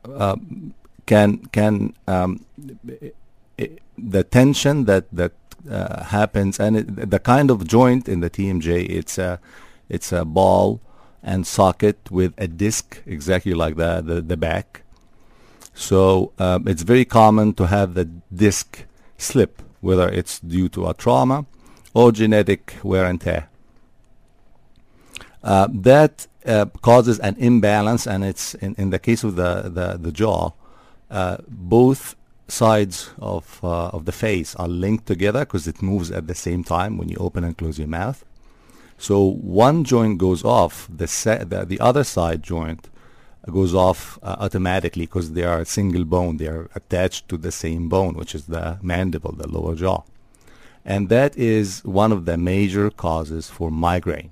uh, 0.04 0.36
can 1.06 1.38
can 1.46 1.94
um, 2.06 2.44
it, 3.58 3.78
the 3.98 4.24
tension 4.24 4.84
that 4.86 5.04
that 5.12 5.32
uh, 5.68 6.04
happens, 6.04 6.58
and 6.60 6.76
it, 6.76 7.10
the 7.10 7.18
kind 7.18 7.50
of 7.50 7.66
joint 7.66 8.08
in 8.08 8.20
the 8.20 8.30
TMJ, 8.30 8.88
it's 8.88 9.18
a 9.18 9.40
it's 9.88 10.12
a 10.12 10.24
ball 10.24 10.80
and 11.22 11.46
socket 11.46 12.10
with 12.10 12.34
a 12.38 12.48
disc 12.48 13.02
exactly 13.06 13.54
like 13.54 13.76
that, 13.76 14.06
the 14.06 14.20
the 14.20 14.36
back. 14.36 14.82
So 15.74 16.32
um, 16.38 16.68
it's 16.68 16.82
very 16.82 17.04
common 17.04 17.54
to 17.54 17.66
have 17.66 17.94
the 17.94 18.04
disc 18.04 18.84
slip, 19.16 19.62
whether 19.80 20.08
it's 20.08 20.40
due 20.40 20.68
to 20.70 20.88
a 20.88 20.94
trauma 20.94 21.46
or 21.94 22.12
genetic 22.12 22.74
wear 22.82 23.04
and 23.06 23.20
tear. 23.20 23.48
Uh, 25.42 25.68
that 25.72 26.26
uh, 26.46 26.66
causes 26.82 27.18
an 27.20 27.36
imbalance, 27.36 28.06
and 28.06 28.24
it's 28.24 28.54
in, 28.54 28.74
in 28.76 28.90
the 28.90 28.98
case 28.98 29.24
of 29.24 29.36
the 29.36 29.62
the, 29.62 29.98
the 29.98 30.12
jaw, 30.12 30.50
uh, 31.10 31.38
both 31.48 32.16
sides 32.52 33.10
of 33.18 33.44
uh, 33.62 33.88
of 33.96 34.04
the 34.04 34.12
face 34.12 34.54
are 34.56 34.68
linked 34.68 35.06
together 35.06 35.40
because 35.40 35.66
it 35.66 35.80
moves 35.82 36.10
at 36.10 36.26
the 36.26 36.34
same 36.34 36.62
time 36.62 36.98
when 36.98 37.08
you 37.08 37.16
open 37.18 37.44
and 37.44 37.56
close 37.56 37.78
your 37.78 37.88
mouth. 37.88 38.24
So 38.98 39.16
one 39.62 39.84
joint 39.84 40.18
goes 40.18 40.44
off, 40.44 40.74
the 41.02 41.08
se- 41.08 41.44
the, 41.52 41.64
the 41.64 41.80
other 41.80 42.04
side 42.04 42.42
joint 42.42 42.88
goes 43.50 43.74
off 43.74 44.18
uh, 44.22 44.36
automatically 44.38 45.06
because 45.06 45.32
they 45.32 45.44
are 45.44 45.60
a 45.60 45.64
single 45.64 46.04
bone. 46.04 46.36
They 46.36 46.46
are 46.46 46.70
attached 46.74 47.28
to 47.30 47.36
the 47.36 47.50
same 47.50 47.88
bone, 47.88 48.14
which 48.14 48.34
is 48.34 48.44
the 48.46 48.78
mandible, 48.82 49.32
the 49.32 49.48
lower 49.48 49.74
jaw. 49.74 50.02
And 50.84 51.08
that 51.08 51.36
is 51.36 51.84
one 51.84 52.12
of 52.12 52.24
the 52.24 52.36
major 52.36 52.90
causes 52.90 53.48
for 53.48 53.70
migraine. 53.70 54.30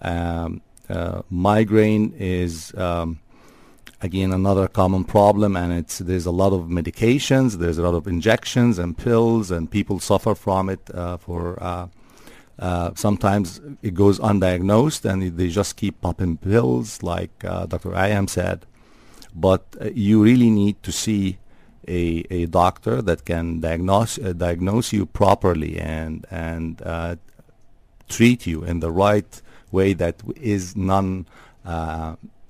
Um, 0.00 0.62
uh, 0.88 1.22
migraine 1.28 2.14
is 2.18 2.74
um, 2.74 3.20
again 4.02 4.32
another 4.32 4.66
common 4.66 5.04
problem 5.04 5.56
and 5.56 5.72
it's 5.72 5.98
there's 5.98 6.26
a 6.26 6.30
lot 6.30 6.52
of 6.52 6.62
medications 6.62 7.58
there's 7.58 7.78
a 7.78 7.82
lot 7.82 7.94
of 7.94 8.06
injections 8.06 8.78
and 8.78 8.96
pills 8.96 9.50
and 9.50 9.70
people 9.70 9.98
suffer 9.98 10.34
from 10.34 10.68
it 10.70 10.80
uh, 10.94 11.16
for 11.18 11.62
uh, 11.62 11.86
uh, 12.58 12.90
sometimes 12.94 13.60
it 13.82 13.94
goes 13.94 14.18
undiagnosed 14.20 15.04
and 15.04 15.36
they 15.36 15.48
just 15.48 15.76
keep 15.76 16.00
popping 16.00 16.36
pills 16.36 17.02
like 17.02 17.44
uh, 17.44 17.66
Dr. 17.66 17.90
Ayam 17.90 18.28
said 18.28 18.64
but 19.34 19.64
uh, 19.80 19.90
you 19.94 20.22
really 20.22 20.50
need 20.50 20.82
to 20.82 20.92
see 20.92 21.38
a, 21.86 22.24
a 22.30 22.46
doctor 22.46 23.02
that 23.02 23.24
can 23.24 23.60
diagnose 23.60 24.18
uh, 24.18 24.32
diagnose 24.32 24.92
you 24.92 25.04
properly 25.04 25.78
and 25.78 26.26
and 26.30 26.82
treat 28.08 28.46
you 28.46 28.64
in 28.64 28.80
the 28.80 28.90
right 28.90 29.42
way 29.70 29.92
that 29.92 30.16
is 30.36 30.74
non 30.74 31.26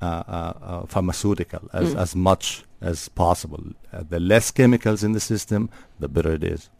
pharmaceutical 0.01 1.69
as, 1.73 1.95
mm. 1.95 1.99
as 2.01 2.17
much 2.17 2.65
as 2.81 3.09
possible. 3.09 3.63
the 3.93 4.21
less 4.21 4.51
chemicals 4.51 5.05
in 5.05 5.13
the 5.13 5.21
system, 5.21 5.69
the 5.99 6.09
better 6.09 6.33
it 6.33 6.45
is. 6.45 6.71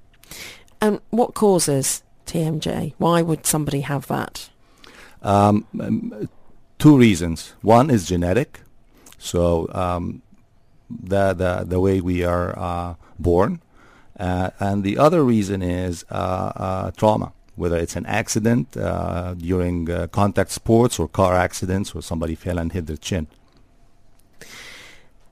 And 0.80 1.00
what 1.11 1.35
causes 1.35 2.02
TMJ? 2.26 2.94
Why 2.98 3.22
would 3.22 3.44
somebody 3.44 3.83
have 3.83 4.06
that? 4.06 4.48
Um, 5.22 5.66
um, 5.78 6.28
two 6.78 6.96
reasons. 6.96 7.52
One 7.61 7.90
is 7.90 8.06
genetic. 8.06 8.61
So 9.18 9.68
um, 9.72 10.22
the, 10.88 11.35
the, 11.35 11.64
the 11.66 11.80
way 11.80 12.00
we 12.00 12.24
are 12.24 12.59
uh, 12.59 12.94
born. 13.18 13.61
Uh, 14.18 14.50
and 14.59 14.85
the 14.85 14.98
other 14.98 15.22
reason 15.22 15.62
is 15.62 16.04
uh, 16.11 16.90
trauma 16.92 17.33
whether 17.61 17.76
it's 17.76 17.94
an 17.94 18.06
accident 18.06 18.74
uh, 18.76 19.34
during 19.34 19.90
uh, 19.90 20.06
contact 20.08 20.50
sports 20.50 20.98
or 20.98 21.06
car 21.06 21.34
accidents 21.34 21.94
or 21.94 22.02
somebody 22.02 22.34
fell 22.34 22.58
and 22.58 22.72
hit 22.72 22.86
their 22.86 22.96
chin. 22.96 23.26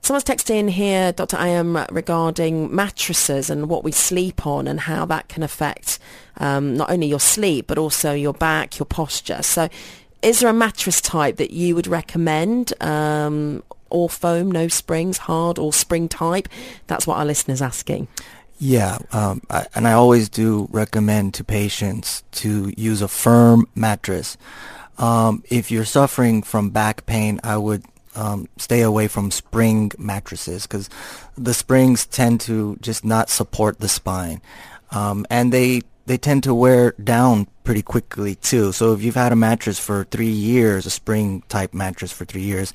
someone's 0.01 0.23
texted 0.23 0.51
in 0.51 0.67
here, 0.67 1.11
Dr. 1.11 1.37
Ayam, 1.37 1.85
regarding 1.91 2.73
mattresses 2.73 3.49
and 3.49 3.67
what 3.67 3.83
we 3.83 3.91
sleep 3.91 4.45
on 4.45 4.67
and 4.67 4.81
how 4.81 5.05
that 5.05 5.27
can 5.27 5.41
affect 5.41 5.99
um, 6.37 6.77
not 6.77 6.91
only 6.91 7.07
your 7.07 7.19
sleep 7.19 7.65
but 7.67 7.77
also 7.79 8.13
your 8.13 8.33
back, 8.33 8.77
your 8.77 8.85
posture. 8.85 9.41
So, 9.41 9.67
is 10.21 10.39
there 10.39 10.49
a 10.49 10.53
mattress 10.53 11.01
type 11.01 11.37
that 11.37 11.51
you 11.51 11.75
would 11.75 11.87
recommend? 11.87 12.73
Um, 12.81 13.63
all 13.89 14.07
foam, 14.07 14.51
no 14.51 14.67
springs, 14.67 15.17
hard 15.17 15.57
or 15.57 15.73
spring 15.73 16.07
type? 16.07 16.47
That's 16.87 17.07
what 17.07 17.17
our 17.17 17.25
listeners 17.25 17.61
asking. 17.61 18.07
Yeah, 18.59 18.97
um, 19.13 19.41
I, 19.49 19.67
and 19.73 19.87
I 19.87 19.93
always 19.93 20.27
do 20.27 20.67
recommend 20.71 21.33
to 21.35 21.45
patients 21.45 22.23
to 22.33 22.73
use 22.75 23.01
a 23.01 23.07
firm 23.07 23.67
mattress. 23.73 24.37
Um, 24.97 25.43
if 25.49 25.71
you're 25.71 25.85
suffering 25.85 26.43
from 26.43 26.69
back 26.69 27.05
pain, 27.05 27.39
I 27.41 27.55
would 27.55 27.85
um, 28.15 28.49
stay 28.57 28.81
away 28.81 29.07
from 29.07 29.31
spring 29.31 29.93
mattresses 29.97 30.67
because 30.67 30.89
the 31.37 31.53
springs 31.53 32.05
tend 32.05 32.41
to 32.41 32.77
just 32.81 33.05
not 33.05 33.29
support 33.29 33.79
the 33.79 33.87
spine, 33.87 34.41
um, 34.91 35.25
and 35.29 35.53
they 35.53 35.83
they 36.05 36.17
tend 36.17 36.43
to 36.43 36.53
wear 36.53 36.91
down 37.01 37.47
pretty 37.63 37.83
quickly 37.83 38.35
too. 38.35 38.73
So 38.73 38.91
if 38.91 39.01
you've 39.01 39.15
had 39.15 39.31
a 39.31 39.37
mattress 39.37 39.79
for 39.79 40.03
three 40.05 40.27
years, 40.27 40.85
a 40.85 40.89
spring 40.89 41.43
type 41.47 41.73
mattress 41.73 42.11
for 42.11 42.25
three 42.25 42.41
years, 42.41 42.73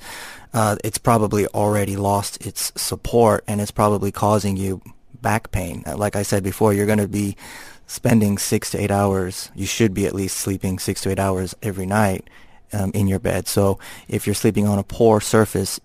uh, 0.51 0.77
it's 0.83 0.97
probably 0.97 1.45
already 1.47 1.95
lost 1.95 2.43
its 2.43 2.71
support 2.75 3.43
and 3.45 3.59
it's 3.61 3.71
probably 3.71 4.11
causing 4.11 4.55
you 4.57 4.81
back 5.21 5.51
pain. 5.51 5.83
Uh, 5.85 5.97
like 5.97 6.15
I 6.15 6.23
said 6.23 6.43
before, 6.43 6.73
you're 6.73 6.85
going 6.85 6.99
to 6.99 7.07
be 7.07 7.35
spending 7.87 8.37
six 8.37 8.71
to 8.71 8.81
eight 8.81 8.91
hours. 8.91 9.51
You 9.55 9.65
should 9.65 9.93
be 9.93 10.05
at 10.05 10.15
least 10.15 10.37
sleeping 10.37 10.79
six 10.79 11.01
to 11.01 11.09
eight 11.11 11.19
hours 11.19 11.55
every 11.61 11.85
night 11.85 12.29
um, 12.73 12.91
in 12.93 13.07
your 13.07 13.19
bed. 13.19 13.47
So 13.47 13.79
if 14.07 14.25
you're 14.25 14.33
sleeping 14.33 14.67
on 14.67 14.79
a 14.79 14.83
poor 14.83 15.21
surface, 15.21 15.79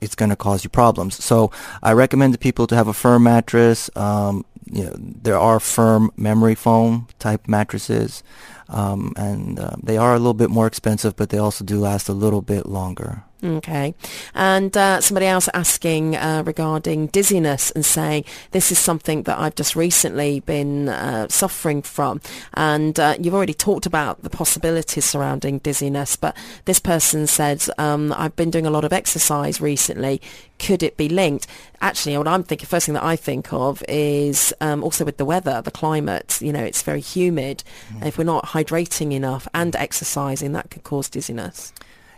it's 0.00 0.14
going 0.14 0.30
to 0.30 0.36
cause 0.36 0.64
you 0.64 0.70
problems. 0.70 1.22
So 1.22 1.50
I 1.82 1.92
recommend 1.92 2.34
to 2.34 2.38
people 2.38 2.66
to 2.66 2.74
have 2.74 2.88
a 2.88 2.92
firm 2.92 3.22
mattress. 3.22 3.90
Um, 3.96 4.44
you 4.66 4.84
know, 4.84 4.94
there 4.98 5.38
are 5.38 5.60
firm 5.60 6.10
memory 6.16 6.54
foam 6.54 7.06
type 7.18 7.46
mattresses, 7.48 8.24
um, 8.68 9.12
and 9.16 9.58
uh, 9.60 9.76
they 9.82 9.96
are 9.96 10.14
a 10.14 10.18
little 10.18 10.34
bit 10.34 10.50
more 10.50 10.66
expensive, 10.66 11.14
but 11.14 11.30
they 11.30 11.38
also 11.38 11.64
do 11.64 11.78
last 11.78 12.08
a 12.08 12.12
little 12.12 12.42
bit 12.42 12.66
longer. 12.66 13.22
Okay. 13.46 13.94
And 14.34 14.76
uh, 14.76 15.00
somebody 15.00 15.26
else 15.26 15.48
asking 15.54 16.16
uh, 16.16 16.42
regarding 16.44 17.06
dizziness 17.08 17.70
and 17.70 17.84
saying 17.84 18.24
this 18.50 18.72
is 18.72 18.78
something 18.78 19.22
that 19.22 19.38
I've 19.38 19.54
just 19.54 19.76
recently 19.76 20.40
been 20.40 20.88
uh, 20.88 21.28
suffering 21.28 21.82
from. 21.82 22.20
And 22.54 22.98
uh, 22.98 23.16
you've 23.20 23.34
already 23.34 23.54
talked 23.54 23.86
about 23.86 24.22
the 24.22 24.30
possibilities 24.30 25.04
surrounding 25.04 25.58
dizziness, 25.58 26.16
but 26.16 26.36
this 26.64 26.80
person 26.80 27.26
said, 27.26 27.62
um, 27.78 28.12
I've 28.16 28.34
been 28.34 28.50
doing 28.50 28.66
a 28.66 28.70
lot 28.70 28.84
of 28.84 28.92
exercise 28.92 29.60
recently. 29.60 30.20
Could 30.58 30.82
it 30.82 30.96
be 30.96 31.08
linked? 31.08 31.46
Actually, 31.80 32.18
what 32.18 32.26
I'm 32.26 32.42
thinking, 32.42 32.66
first 32.66 32.86
thing 32.86 32.94
that 32.94 33.04
I 33.04 33.14
think 33.14 33.52
of 33.52 33.84
is 33.88 34.52
um, 34.60 34.82
also 34.82 35.04
with 35.04 35.18
the 35.18 35.24
weather, 35.24 35.60
the 35.62 35.70
climate. 35.70 36.40
You 36.40 36.52
know, 36.52 36.64
it's 36.64 36.82
very 36.82 37.00
humid. 37.00 37.62
Mm. 37.92 38.06
If 38.06 38.18
we're 38.18 38.24
not 38.24 38.46
hydrating 38.46 39.12
enough 39.12 39.46
and 39.54 39.76
exercising, 39.76 40.52
that 40.52 40.70
could 40.70 40.82
cause 40.82 41.08
dizziness. 41.08 41.72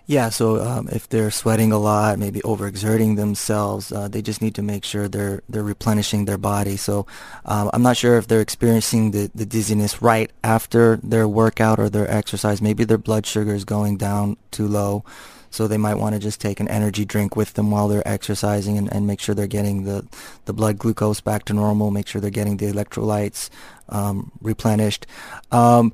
Yeah, 0.08 0.30
so 0.30 0.62
um, 0.66 0.88
if 0.90 1.06
they're 1.06 1.30
sweating 1.30 1.70
a 1.70 1.76
lot, 1.76 2.18
maybe 2.18 2.40
overexerting 2.40 3.16
themselves, 3.16 3.92
uh, 3.92 4.08
they 4.08 4.22
just 4.22 4.40
need 4.40 4.54
to 4.54 4.62
make 4.62 4.82
sure 4.82 5.06
they're 5.06 5.42
they're 5.50 5.62
replenishing 5.62 6.24
their 6.24 6.38
body. 6.38 6.78
So 6.78 7.06
um, 7.44 7.68
I'm 7.74 7.82
not 7.82 7.98
sure 7.98 8.16
if 8.16 8.26
they're 8.26 8.40
experiencing 8.40 9.10
the, 9.10 9.30
the 9.34 9.44
dizziness 9.44 10.00
right 10.00 10.30
after 10.42 10.96
their 11.02 11.28
workout 11.28 11.78
or 11.78 11.90
their 11.90 12.10
exercise. 12.10 12.62
Maybe 12.62 12.84
their 12.84 12.96
blood 12.96 13.26
sugar 13.26 13.54
is 13.54 13.66
going 13.66 13.98
down 13.98 14.38
too 14.50 14.66
low. 14.66 15.04
So 15.50 15.68
they 15.68 15.76
might 15.76 15.96
want 15.96 16.14
to 16.14 16.18
just 16.18 16.40
take 16.40 16.58
an 16.58 16.68
energy 16.68 17.04
drink 17.04 17.36
with 17.36 17.52
them 17.52 17.70
while 17.70 17.88
they're 17.88 18.06
exercising 18.08 18.78
and, 18.78 18.90
and 18.90 19.06
make 19.06 19.20
sure 19.20 19.34
they're 19.34 19.46
getting 19.46 19.84
the, 19.84 20.06
the 20.46 20.52
blood 20.54 20.78
glucose 20.78 21.20
back 21.20 21.44
to 21.46 21.54
normal, 21.54 21.90
make 21.90 22.06
sure 22.06 22.20
they're 22.20 22.30
getting 22.30 22.58
the 22.58 22.66
electrolytes 22.66 23.48
um, 23.88 24.30
replenished. 24.40 25.06
Um, 25.50 25.92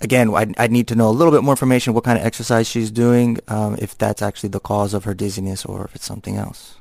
again, 0.00 0.34
I'd, 0.34 0.58
I'd, 0.58 0.72
need 0.72 0.88
to 0.88 0.94
know 0.94 1.08
a 1.08 1.12
little 1.12 1.32
bit 1.32 1.42
more 1.42 1.52
information 1.52 1.94
what 1.94 2.04
kind 2.04 2.18
of 2.18 2.24
exercise 2.24 2.66
she's 2.66 2.90
doing, 2.90 3.38
um, 3.48 3.76
if 3.78 3.96
that's 3.96 4.22
actually 4.22 4.50
the 4.50 4.60
cause 4.60 4.94
of 4.94 5.04
her 5.04 5.14
dizziness 5.14 5.64
or 5.64 5.84
if 5.84 5.94
it's 5.94 6.04
something 6.04 6.36
else. 6.36 6.76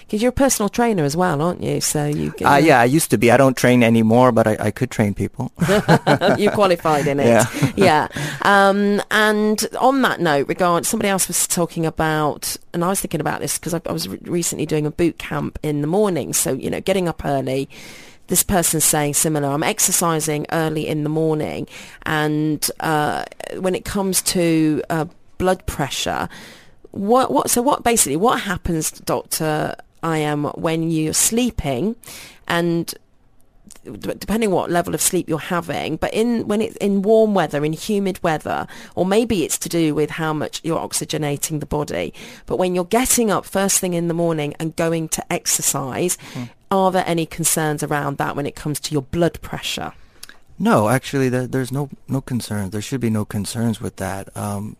Because 0.00 0.22
you're 0.22 0.30
a 0.30 0.32
personal 0.32 0.68
trainer 0.68 1.04
as 1.04 1.16
well, 1.16 1.40
aren't 1.40 1.62
you? 1.62 1.80
So 1.80 2.06
you. 2.06 2.32
Can, 2.32 2.46
uh, 2.46 2.56
yeah, 2.56 2.80
I 2.80 2.84
used 2.84 3.10
to 3.10 3.18
be. 3.18 3.30
I 3.30 3.36
don't 3.36 3.56
train 3.56 3.82
anymore, 3.82 4.32
but 4.32 4.46
I, 4.46 4.56
I 4.58 4.70
could 4.70 4.90
train 4.90 5.14
people. 5.14 5.52
you 6.38 6.50
qualified 6.50 7.06
in 7.06 7.20
it. 7.20 7.26
Yeah. 7.26 7.46
yeah. 7.76 8.08
Um, 8.42 9.00
and 9.10 9.66
on 9.78 10.02
that 10.02 10.20
note, 10.20 10.48
regard 10.48 10.86
somebody 10.86 11.08
else 11.08 11.28
was 11.28 11.46
talking 11.46 11.86
about, 11.86 12.56
and 12.72 12.84
I 12.84 12.88
was 12.88 13.00
thinking 13.00 13.20
about 13.20 13.40
this 13.40 13.58
because 13.58 13.74
I, 13.74 13.80
I 13.86 13.92
was 13.92 14.08
re- 14.08 14.18
recently 14.22 14.66
doing 14.66 14.86
a 14.86 14.90
boot 14.90 15.18
camp 15.18 15.58
in 15.62 15.80
the 15.80 15.86
morning. 15.86 16.32
So 16.32 16.54
you 16.54 16.70
know, 16.70 16.80
getting 16.80 17.08
up 17.08 17.24
early 17.24 17.68
this 18.28 18.42
person's 18.42 18.84
saying 18.84 19.14
similar. 19.14 19.48
I'm 19.48 19.62
exercising 19.62 20.46
early 20.52 20.86
in 20.86 21.02
the 21.02 21.10
morning, 21.10 21.66
and 22.04 22.66
uh, 22.80 23.24
when 23.58 23.74
it 23.74 23.84
comes 23.84 24.22
to 24.22 24.82
uh, 24.88 25.06
blood 25.38 25.66
pressure, 25.66 26.28
what 26.92 27.30
what 27.32 27.50
so 27.50 27.60
what 27.60 27.82
basically 27.82 28.16
what 28.16 28.40
happens, 28.40 28.90
Doctor 28.90 29.74
Ayam 30.02 30.56
when 30.58 30.90
you're 30.90 31.14
sleeping, 31.14 31.96
and 32.46 32.94
depending 33.84 34.50
what 34.50 34.70
level 34.70 34.94
of 34.94 35.00
sleep 35.00 35.28
you're 35.28 35.38
having, 35.38 35.96
but 35.96 36.12
in 36.12 36.46
when 36.46 36.60
it's 36.60 36.76
in 36.76 37.02
warm 37.02 37.34
weather, 37.34 37.64
in 37.64 37.72
humid 37.72 38.22
weather, 38.22 38.66
or 38.94 39.06
maybe 39.06 39.44
it's 39.44 39.58
to 39.58 39.68
do 39.68 39.94
with 39.94 40.10
how 40.10 40.32
much 40.32 40.60
you're 40.64 40.78
oxygenating 40.78 41.60
the 41.60 41.66
body. 41.66 42.12
But 42.46 42.58
when 42.58 42.74
you're 42.74 42.84
getting 42.84 43.30
up 43.30 43.44
first 43.44 43.78
thing 43.80 43.94
in 43.94 44.08
the 44.08 44.14
morning 44.14 44.54
and 44.58 44.76
going 44.76 45.08
to 45.10 45.32
exercise, 45.32 46.16
mm. 46.34 46.48
Are 46.70 46.90
there 46.90 47.04
any 47.06 47.26
concerns 47.26 47.82
around 47.82 48.18
that 48.18 48.36
when 48.36 48.46
it 48.46 48.54
comes 48.54 48.80
to 48.80 48.92
your 48.92 49.02
blood 49.02 49.40
pressure? 49.40 49.92
No, 50.58 50.88
actually, 50.88 51.28
there, 51.28 51.46
there's 51.46 51.72
no 51.72 51.88
no 52.08 52.20
concerns. 52.20 52.72
There 52.72 52.82
should 52.82 53.00
be 53.00 53.10
no 53.10 53.24
concerns 53.24 53.80
with 53.80 53.96
that. 53.96 54.36
Um, 54.36 54.76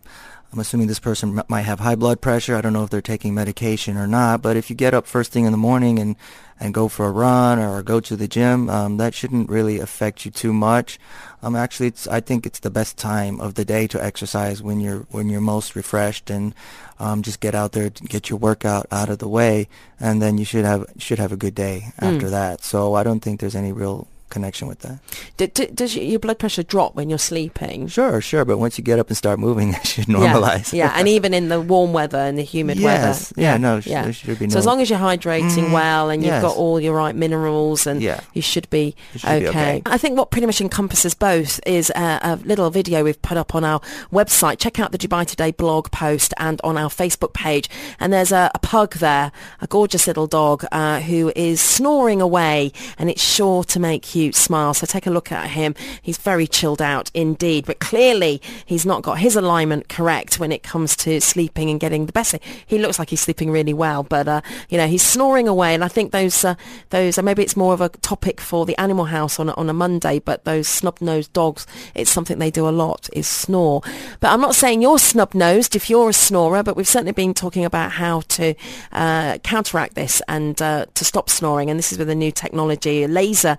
I'm 0.51 0.59
assuming 0.59 0.87
this 0.87 0.99
person 0.99 1.41
might 1.47 1.61
have 1.61 1.79
high 1.79 1.95
blood 1.95 2.21
pressure. 2.21 2.55
I 2.55 2.61
don't 2.61 2.73
know 2.73 2.83
if 2.83 2.89
they're 2.89 3.01
taking 3.01 3.35
medication 3.35 3.97
or 3.97 4.07
not, 4.07 4.41
but 4.41 4.57
if 4.57 4.69
you 4.69 4.75
get 4.75 4.93
up 4.93 5.05
first 5.05 5.31
thing 5.31 5.45
in 5.45 5.51
the 5.51 5.57
morning 5.57 5.99
and, 5.99 6.15
and 6.59 6.73
go 6.73 6.89
for 6.89 7.07
a 7.07 7.11
run 7.11 7.57
or 7.57 7.81
go 7.81 8.01
to 8.01 8.17
the 8.17 8.27
gym, 8.27 8.69
um, 8.69 8.97
that 8.97 9.13
shouldn't 9.13 9.49
really 9.49 9.79
affect 9.79 10.25
you 10.25 10.31
too 10.31 10.51
much. 10.51 10.99
Um, 11.41 11.55
actually, 11.55 11.87
it's, 11.87 12.05
I 12.05 12.19
think 12.19 12.45
it's 12.45 12.59
the 12.59 12.69
best 12.69 12.97
time 12.97 13.39
of 13.39 13.53
the 13.53 13.63
day 13.63 13.87
to 13.87 14.03
exercise 14.03 14.61
when 14.61 14.81
you're, 14.81 15.07
when 15.09 15.29
you're 15.29 15.39
most 15.39 15.73
refreshed 15.73 16.29
and, 16.29 16.53
um, 16.99 17.21
just 17.21 17.39
get 17.39 17.55
out 17.55 17.71
there, 17.71 17.89
get 17.89 18.29
your 18.29 18.39
workout 18.39 18.87
out 18.91 19.07
of 19.07 19.19
the 19.19 19.27
way, 19.29 19.69
and 20.01 20.21
then 20.21 20.37
you 20.37 20.43
should 20.43 20.65
have, 20.65 20.85
should 20.97 21.19
have 21.19 21.31
a 21.31 21.37
good 21.37 21.55
day 21.55 21.93
after 21.97 22.27
mm. 22.27 22.31
that. 22.31 22.61
So 22.65 22.93
I 22.93 23.03
don't 23.03 23.21
think 23.21 23.39
there's 23.39 23.55
any 23.55 23.71
real 23.71 24.08
connection 24.29 24.67
with 24.67 24.79
that. 24.79 24.99
D- 25.37 25.47
d- 25.47 25.67
does 25.73 25.95
your 25.95 26.19
blood 26.19 26.39
pressure 26.39 26.63
drop 26.63 26.95
when 26.95 27.09
you're 27.09 27.17
sleeping? 27.19 27.87
Sure, 27.87 28.21
sure. 28.21 28.45
But 28.45 28.57
once 28.57 28.77
you 28.77 28.83
get 28.83 28.99
up 28.99 29.07
and 29.07 29.17
start 29.17 29.39
moving, 29.39 29.73
it 29.73 29.85
should 29.85 30.05
normalize. 30.05 30.73
Yeah, 30.73 30.85
yeah. 30.85 30.99
and 30.99 31.07
even 31.07 31.33
in 31.33 31.49
the 31.49 31.61
warm 31.61 31.93
weather 31.93 32.17
and 32.17 32.37
the 32.37 32.43
humid 32.43 32.77
yes. 32.77 33.31
weather. 33.31 33.41
Yeah, 33.41 33.51
yeah, 33.53 33.57
no, 33.57 33.81
yeah. 33.83 34.03
there 34.03 34.13
should 34.13 34.39
be 34.39 34.47
no... 34.47 34.53
So 34.53 34.59
as 34.59 34.65
long 34.65 34.81
as 34.81 34.89
you're 34.89 34.99
hydrating 34.99 35.67
mm, 35.67 35.73
well 35.73 36.09
and 36.09 36.23
you've 36.23 36.41
got 36.41 36.55
all 36.55 36.79
your 36.79 36.95
right 36.95 37.15
minerals 37.15 37.87
and 37.87 38.01
yeah. 38.01 38.21
you 38.33 38.41
should 38.41 38.69
be 38.69 38.95
should 39.15 39.25
okay. 39.25 39.39
Be 39.39 39.47
okay. 39.47 39.81
I 39.85 39.97
think 39.97 40.17
what 40.17 40.31
pretty 40.31 40.45
much 40.45 40.61
encompasses 40.61 41.13
both 41.13 41.59
is 41.65 41.91
a, 41.95 42.19
a 42.21 42.35
little 42.43 42.69
video 42.69 43.03
we've 43.03 43.21
put 43.21 43.37
up 43.37 43.55
on 43.55 43.63
our 43.63 43.79
website. 44.11 44.59
Check 44.59 44.79
out 44.79 44.91
the 44.91 44.97
Dubai 44.97 45.25
Today 45.25 45.51
blog 45.51 45.91
post 45.91 46.33
and 46.37 46.59
on 46.63 46.77
our 46.77 46.89
Facebook 46.89 47.33
page. 47.33 47.69
And 47.99 48.11
there's 48.11 48.31
a, 48.31 48.51
a 48.53 48.59
pug 48.59 48.95
there, 48.95 49.31
a 49.61 49.67
gorgeous 49.67 50.07
little 50.07 50.27
dog 50.27 50.65
uh, 50.71 50.99
who 51.01 51.31
is 51.35 51.61
snoring 51.61 52.21
away 52.21 52.71
and 52.97 53.09
it's 53.09 53.23
sure 53.23 53.63
to 53.63 53.79
make 53.79 54.15
you 54.15 54.18
cute 54.19 54.35
smile. 54.35 54.73
So 54.73 54.85
take 54.85 55.07
a 55.07 55.11
look 55.11 55.31
at 55.31 55.51
him. 55.51 55.73
He's 56.01 56.17
very 56.17 56.45
chilled 56.45 56.81
out 56.81 57.09
indeed, 57.13 57.65
but 57.65 57.79
clearly 57.79 58.41
he's 58.65 58.85
not 58.85 59.01
got 59.01 59.19
his 59.19 59.37
alignment 59.37 59.87
correct 59.87 60.39
when 60.41 60.51
it 60.51 60.61
comes 60.61 60.97
to 60.97 61.21
sleeping 61.21 61.69
and 61.69 61.79
getting 61.79 62.05
the 62.05 62.11
best. 62.11 62.35
He 62.67 62.79
looks 62.79 62.99
like 62.99 63.11
he's 63.11 63.21
sleeping 63.21 63.49
really 63.49 63.73
well, 63.73 64.03
but 64.03 64.27
uh, 64.27 64.41
you 64.67 64.77
know 64.77 64.87
he's 64.87 65.03
snoring 65.03 65.47
away, 65.47 65.73
and 65.73 65.85
I 65.85 65.87
think 65.87 66.11
those 66.11 66.43
uh, 66.43 66.55
those 66.89 67.17
uh, 67.17 67.21
maybe 67.21 67.43
it's 67.43 67.55
more 67.55 67.73
of 67.73 67.79
a 67.79 67.87
topic 67.87 68.41
for 68.41 68.65
the 68.65 68.77
Animal 68.77 69.05
House 69.05 69.39
on 69.39 69.49
on 69.51 69.69
a 69.69 69.73
Monday, 69.73 70.19
but 70.19 70.43
those 70.43 70.67
snub-nosed 70.67 71.31
dogs, 71.31 71.65
it's 71.95 72.11
something 72.11 72.39
they 72.39 72.51
do 72.51 72.67
a 72.67 72.75
lot 72.83 73.09
is 73.13 73.25
snore. 73.25 73.81
But 74.19 74.31
I'm 74.33 74.41
not 74.41 74.53
saying 74.53 74.81
you're 74.81 74.99
snub-nosed 74.99 75.77
if 75.77 75.89
you're 75.89 76.09
a 76.09 76.13
snorer, 76.13 76.61
but 76.61 76.75
we've 76.75 76.87
certainly 76.95 77.13
been 77.13 77.33
talking 77.33 77.63
about 77.63 77.91
how 77.91 78.19
to 78.35 78.53
uh, 78.91 79.37
counteract 79.43 79.95
this 79.95 80.21
and 80.27 80.61
uh, 80.61 80.87
to 80.93 81.05
stop 81.05 81.29
snoring, 81.29 81.69
and 81.69 81.79
this 81.79 81.93
is 81.93 81.97
with 81.97 82.09
a 82.09 82.15
new 82.15 82.33
technology, 82.33 83.03
a 83.03 83.07
laser 83.07 83.57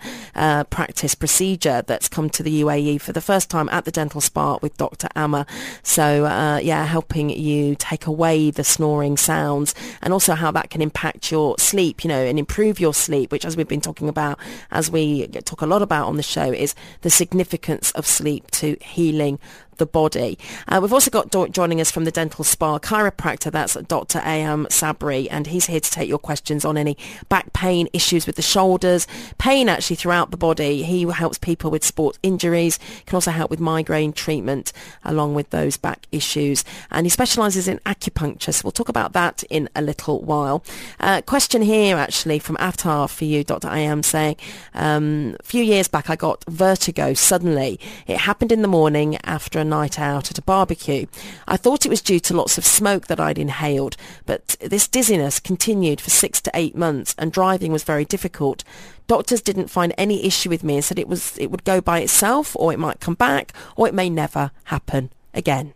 practice 0.71 1.15
procedure 1.15 1.83
that's 1.87 2.09
come 2.09 2.29
to 2.31 2.43
the 2.43 2.63
UAE 2.63 3.01
for 3.01 3.13
the 3.13 3.21
first 3.21 3.51
time 3.51 3.69
at 3.71 3.85
the 3.85 3.91
Dental 3.91 4.21
Spa 4.21 4.59
with 4.63 4.77
Dr. 4.77 5.09
Amer. 5.17 5.47
So, 5.83 6.25
uh, 6.27 6.59
yeah, 6.63 6.85
helping 6.85 7.31
you 7.31 7.75
take 7.77 8.07
away 8.07 8.51
the 8.51 8.65
snoring 8.65 9.17
sounds 9.17 9.75
and 10.03 10.13
also 10.13 10.35
how 10.35 10.51
that 10.53 10.71
can 10.71 10.83
impact 10.83 11.31
your 11.31 11.59
sleep, 11.59 12.05
you 12.05 12.09
know, 12.09 12.23
and 12.23 12.39
improve 12.39 12.81
your 12.81 12.95
sleep, 12.95 13.33
which 13.33 13.45
as 13.45 13.57
we've 13.57 13.69
been 13.69 13.81
talking 13.81 14.09
about, 14.09 14.39
as 14.71 14.91
we 14.91 15.27
talk 15.29 15.61
a 15.61 15.67
lot 15.67 15.83
about 15.83 16.07
on 16.07 16.17
the 16.17 16.23
show, 16.23 16.53
is 16.53 16.75
the 17.03 17.11
significance 17.11 17.91
of 17.93 18.07
sleep 18.07 18.51
to 18.53 18.77
healing 18.81 19.39
the 19.81 19.87
body. 19.87 20.39
Uh, 20.69 20.79
we've 20.81 20.93
also 20.93 21.11
got 21.11 21.31
do- 21.31 21.49
joining 21.49 21.81
us 21.81 21.91
from 21.91 22.05
the 22.05 22.11
Dental 22.13 22.45
Spa 22.45 22.79
chiropractor, 22.79 23.51
that's 23.51 23.75
Dr. 23.75 24.21
Ayam 24.21 24.67
Sabri, 24.67 25.27
and 25.31 25.49
he's 25.49 25.67
here 25.67 25.81
to 25.81 25.91
take 25.91 26.09
your 26.09 26.19
questions 26.19 26.65
on 26.65 26.77
any 26.77 26.97
back 27.29 27.53
pain, 27.53 27.89
issues 27.93 28.27
with 28.27 28.37
the 28.37 28.43
shoulders, 28.43 29.09
pain 29.39 29.69
actually 29.69 29.97
throughout 29.97 30.31
the 30.31 30.37
body. 30.37 30.83
He 30.83 31.11
helps 31.11 31.39
people 31.39 31.71
with 31.71 31.83
sports 31.83 32.19
injuries, 32.23 32.79
can 33.07 33.17
also 33.17 33.31
help 33.31 33.51
with 33.51 33.59
migraine 33.59 34.13
treatment 34.13 34.73
along 35.03 35.35
with 35.35 35.49
those 35.51 35.77
back 35.77 36.07
issues. 36.13 36.63
And 36.91 37.07
he 37.07 37.11
specialises 37.11 37.67
in 37.67 37.79
acupuncture, 37.81 38.53
so 38.53 38.61
we'll 38.65 38.73
talk 38.73 38.91
about 38.91 39.15
that 39.15 39.43
in 39.51 39.69
a 39.75 39.81
little 39.81 40.21
while. 40.21 40.63
Uh, 41.01 41.23
question 41.23 41.63
here 41.63 41.97
actually 41.97 42.39
from 42.39 42.59
Avatar 42.61 43.09
for 43.09 43.25
you, 43.25 43.45
Dr. 43.45 43.69
Ayam, 43.69 44.05
saying, 44.05 44.37
um, 44.75 45.37
a 45.41 45.43
few 45.43 45.65
years 45.65 45.89
back 45.89 46.11
I 46.11 46.17
got 46.17 46.45
vertigo 46.49 47.15
suddenly. 47.15 47.81
It 48.07 48.19
happened 48.19 48.53
in 48.53 48.61
the 48.61 48.69
morning 48.69 49.17
after 49.25 49.59
a 49.59 49.65
night 49.71 49.99
out 49.99 50.31
at 50.31 50.37
a 50.37 50.43
barbecue. 50.43 51.07
I 51.49 51.57
thought 51.57 51.87
it 51.87 51.89
was 51.89 52.03
due 52.03 52.21
to 52.21 52.37
lots 52.37 52.59
of 52.59 52.67
smoke 52.67 53.07
that 53.07 53.19
I'd 53.19 53.39
inhaled, 53.39 53.97
but 54.27 54.57
this 54.61 54.87
dizziness 54.87 55.41
continued 55.41 56.01
for 56.01 56.11
six 56.11 56.43
to 56.43 56.51
eight 56.53 56.77
months 56.77 57.15
and 57.17 57.33
driving 57.33 57.73
was 57.73 57.85
very 57.85 58.05
difficult. 58.05 58.63
Doctors 59.07 59.41
didn't 59.41 59.69
find 59.69 59.95
any 59.97 60.27
issue 60.27 60.51
with 60.51 60.63
me 60.63 60.75
and 60.75 60.85
said 60.85 60.99
it 60.99 61.09
was 61.09 61.39
it 61.39 61.51
would 61.51 61.65
go 61.65 61.81
by 61.81 62.01
itself 62.01 62.55
or 62.57 62.73
it 62.73 62.79
might 62.79 63.01
come 63.01 63.15
back 63.15 63.55
or 63.77 63.89
it 63.89 63.95
may 63.95 64.11
never 64.11 64.51
happen 64.65 65.11
again. 65.33 65.73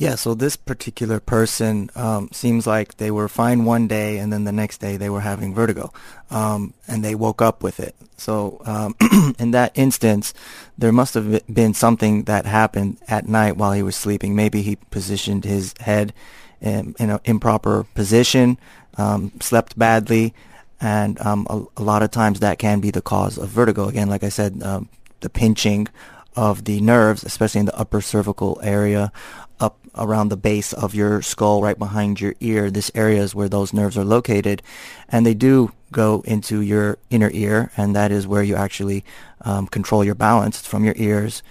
Yeah, 0.00 0.14
so 0.14 0.32
this 0.32 0.56
particular 0.56 1.20
person 1.20 1.90
um, 1.94 2.30
seems 2.32 2.66
like 2.66 2.96
they 2.96 3.10
were 3.10 3.28
fine 3.28 3.66
one 3.66 3.86
day 3.86 4.16
and 4.16 4.32
then 4.32 4.44
the 4.44 4.50
next 4.50 4.78
day 4.78 4.96
they 4.96 5.10
were 5.10 5.20
having 5.20 5.54
vertigo 5.54 5.92
um, 6.30 6.72
and 6.88 7.04
they 7.04 7.14
woke 7.14 7.42
up 7.42 7.62
with 7.62 7.78
it. 7.78 7.94
So 8.16 8.62
um, 8.64 8.94
in 9.38 9.50
that 9.50 9.72
instance, 9.74 10.32
there 10.78 10.90
must 10.90 11.12
have 11.12 11.42
been 11.52 11.74
something 11.74 12.22
that 12.22 12.46
happened 12.46 12.96
at 13.08 13.28
night 13.28 13.58
while 13.58 13.72
he 13.72 13.82
was 13.82 13.94
sleeping. 13.94 14.34
Maybe 14.34 14.62
he 14.62 14.76
positioned 14.90 15.44
his 15.44 15.74
head 15.80 16.14
in, 16.62 16.94
in 16.98 17.10
an 17.10 17.20
improper 17.26 17.84
position, 17.94 18.58
um, 18.96 19.32
slept 19.38 19.78
badly, 19.78 20.32
and 20.80 21.20
um, 21.20 21.46
a, 21.50 21.62
a, 21.76 21.82
lot 21.82 22.02
of 22.02 22.10
times 22.10 22.40
that 22.40 22.58
can 22.58 22.80
be 22.80 22.90
the 22.90 23.02
cause 23.02 23.36
of 23.36 23.50
vertigo. 23.50 23.88
Again, 23.88 24.08
like 24.08 24.24
I 24.24 24.30
said, 24.30 24.62
um, 24.62 24.88
the 25.20 25.28
pinching 25.28 25.88
of 26.36 26.64
the 26.64 26.80
nerves, 26.80 27.24
especially 27.24 27.60
in 27.60 27.66
the 27.66 27.78
upper 27.78 28.00
cervical 28.00 28.60
area, 28.62 29.12
up 29.58 29.78
around 29.94 30.28
the 30.28 30.36
base 30.36 30.72
of 30.72 30.94
your 30.94 31.20
skull, 31.22 31.62
right 31.62 31.78
behind 31.78 32.20
your 32.20 32.34
ear. 32.40 32.70
This 32.70 32.90
area 32.94 33.22
is 33.22 33.34
where 33.34 33.48
those 33.48 33.72
nerves 33.72 33.98
are 33.98 34.04
located, 34.04 34.62
and 35.08 35.26
they 35.26 35.34
do 35.34 35.72
go 35.92 36.22
into 36.24 36.60
your 36.60 36.98
inner 37.10 37.30
ear, 37.32 37.70
and 37.76 37.94
that 37.96 38.12
is 38.12 38.26
where 38.26 38.42
you 38.42 38.54
actually 38.54 39.04
um, 39.42 39.66
control 39.66 40.04
your 40.04 40.14
balance 40.14 40.66
from 40.66 40.84
your 40.84 40.94
ears. 40.96 41.42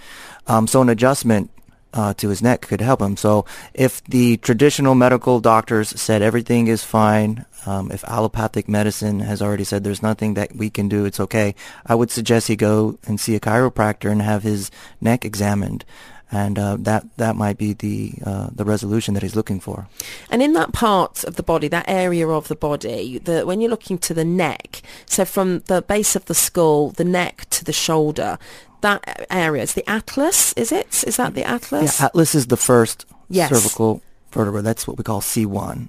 Um, 0.46 0.66
so 0.66 0.80
an 0.80 0.88
adjustment 0.88 1.50
uh, 1.92 2.14
to 2.14 2.28
his 2.28 2.42
neck 2.42 2.62
could 2.62 2.80
help 2.80 3.00
him. 3.00 3.16
So 3.16 3.44
if 3.74 4.02
the 4.04 4.36
traditional 4.38 4.94
medical 4.94 5.40
doctors 5.40 5.88
said 6.00 6.22
everything 6.22 6.68
is 6.68 6.84
fine, 6.84 7.44
um, 7.66 7.90
if 7.90 8.04
allopathic 8.04 8.68
medicine 8.68 9.20
has 9.20 9.42
already 9.42 9.64
said 9.64 9.84
there's 9.84 10.02
nothing 10.02 10.34
that 10.34 10.54
we 10.56 10.70
can 10.70 10.88
do, 10.88 11.04
it's 11.04 11.20
okay, 11.20 11.54
I 11.86 11.94
would 11.94 12.10
suggest 12.10 12.48
he 12.48 12.56
go 12.56 12.98
and 13.06 13.20
see 13.20 13.34
a 13.34 13.40
chiropractor 13.40 14.10
and 14.10 14.22
have 14.22 14.42
his 14.42 14.70
neck 15.00 15.24
examined 15.24 15.84
and 16.32 16.58
uh, 16.58 16.76
that 16.78 17.04
that 17.16 17.36
might 17.36 17.58
be 17.58 17.72
the 17.72 18.14
uh, 18.24 18.48
the 18.52 18.64
resolution 18.64 19.14
that 19.14 19.22
he's 19.22 19.34
looking 19.34 19.60
for. 19.60 19.88
And 20.30 20.42
in 20.42 20.52
that 20.52 20.72
part 20.72 21.24
of 21.24 21.36
the 21.36 21.42
body, 21.42 21.68
that 21.68 21.88
area 21.88 22.28
of 22.28 22.48
the 22.48 22.54
body, 22.54 23.18
the, 23.18 23.44
when 23.44 23.60
you're 23.60 23.70
looking 23.70 23.98
to 23.98 24.14
the 24.14 24.24
neck, 24.24 24.82
so 25.06 25.24
from 25.24 25.60
the 25.66 25.82
base 25.82 26.14
of 26.14 26.26
the 26.26 26.34
skull, 26.34 26.90
the 26.90 27.04
neck 27.04 27.46
to 27.50 27.64
the 27.64 27.72
shoulder, 27.72 28.38
that 28.82 29.26
area 29.30 29.62
is 29.62 29.74
the 29.74 29.88
atlas. 29.90 30.52
Is 30.54 30.72
it? 30.72 31.02
Is 31.06 31.16
that 31.16 31.34
the 31.34 31.44
atlas? 31.44 31.98
Yeah, 32.00 32.06
atlas 32.06 32.34
is 32.34 32.46
the 32.46 32.56
first 32.56 33.06
yes. 33.28 33.50
cervical 33.50 34.02
vertebra. 34.30 34.62
That's 34.62 34.86
what 34.86 34.98
we 34.98 35.04
call 35.04 35.20
C1. 35.20 35.88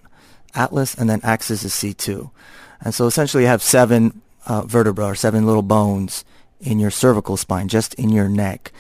Atlas, 0.56 0.96
and 0.96 1.10
then 1.10 1.20
axis 1.24 1.64
is 1.64 1.74
C2. 1.74 2.30
And 2.82 2.94
so 2.94 3.06
essentially, 3.06 3.44
you 3.44 3.50
have 3.50 3.62
seven 3.62 4.22
uh, 4.46 4.62
vertebra 4.64 5.06
or 5.06 5.16
seven 5.16 5.46
little 5.46 5.62
bones 5.62 6.26
in 6.60 6.80
your 6.80 6.92
cervical 6.92 7.38
spine, 7.38 7.68
just 7.68 7.94
in 7.96 8.10
your 8.10 8.30
neck 8.30 8.72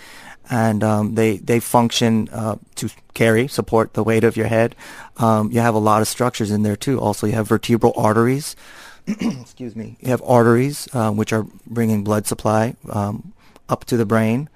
and 0.51 0.83
um, 0.83 1.15
they 1.15 1.37
they 1.37 1.59
function 1.59 2.29
uh, 2.29 2.57
to 2.75 2.89
carry 3.13 3.47
support 3.47 3.93
the 3.93 4.03
weight 4.03 4.23
of 4.23 4.35
your 4.35 4.47
head. 4.47 4.75
Um, 5.17 5.51
you 5.51 5.61
have 5.61 5.73
a 5.73 5.79
lot 5.79 6.01
of 6.01 6.07
structures 6.07 6.51
in 6.51 6.63
there 6.63 6.75
too. 6.75 6.99
Also, 6.99 7.25
you 7.25 7.33
have 7.33 7.47
vertebral 7.47 7.93
arteries. 7.95 8.55
Excuse 9.07 9.75
me. 9.75 9.97
You 10.01 10.09
have 10.09 10.21
arteries 10.23 10.87
uh, 10.93 11.11
which 11.11 11.31
are 11.33 11.45
bringing 11.65 12.03
blood 12.03 12.27
supply 12.27 12.75
um, 12.89 13.33
up 13.69 13.85
to 13.85 13.97
the 13.97 14.05
brain. 14.05 14.49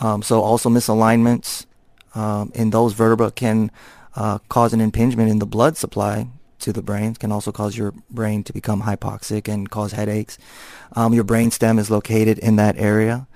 Um, 0.00 0.22
so 0.22 0.40
also 0.40 0.68
misalignments 0.68 1.66
um, 2.14 2.50
in 2.54 2.70
those 2.70 2.94
vertebrae 2.94 3.30
can 3.30 3.70
uh, 4.16 4.38
cause 4.48 4.72
an 4.72 4.80
impingement 4.80 5.30
in 5.30 5.38
the 5.38 5.46
blood 5.46 5.76
supply 5.76 6.26
to 6.64 6.72
the 6.72 6.82
brain. 6.82 7.14
can 7.14 7.30
also 7.30 7.52
cause 7.52 7.76
your 7.76 7.92
brain 8.10 8.42
to 8.44 8.52
become 8.52 8.82
hypoxic 8.82 9.52
and 9.52 9.70
cause 9.70 9.92
headaches. 9.92 10.38
Um, 10.92 11.14
your 11.14 11.24
brain 11.24 11.50
stem 11.50 11.78
is 11.78 11.90
located 11.90 12.38
in 12.38 12.56
that 12.56 12.76
area. 12.76 13.26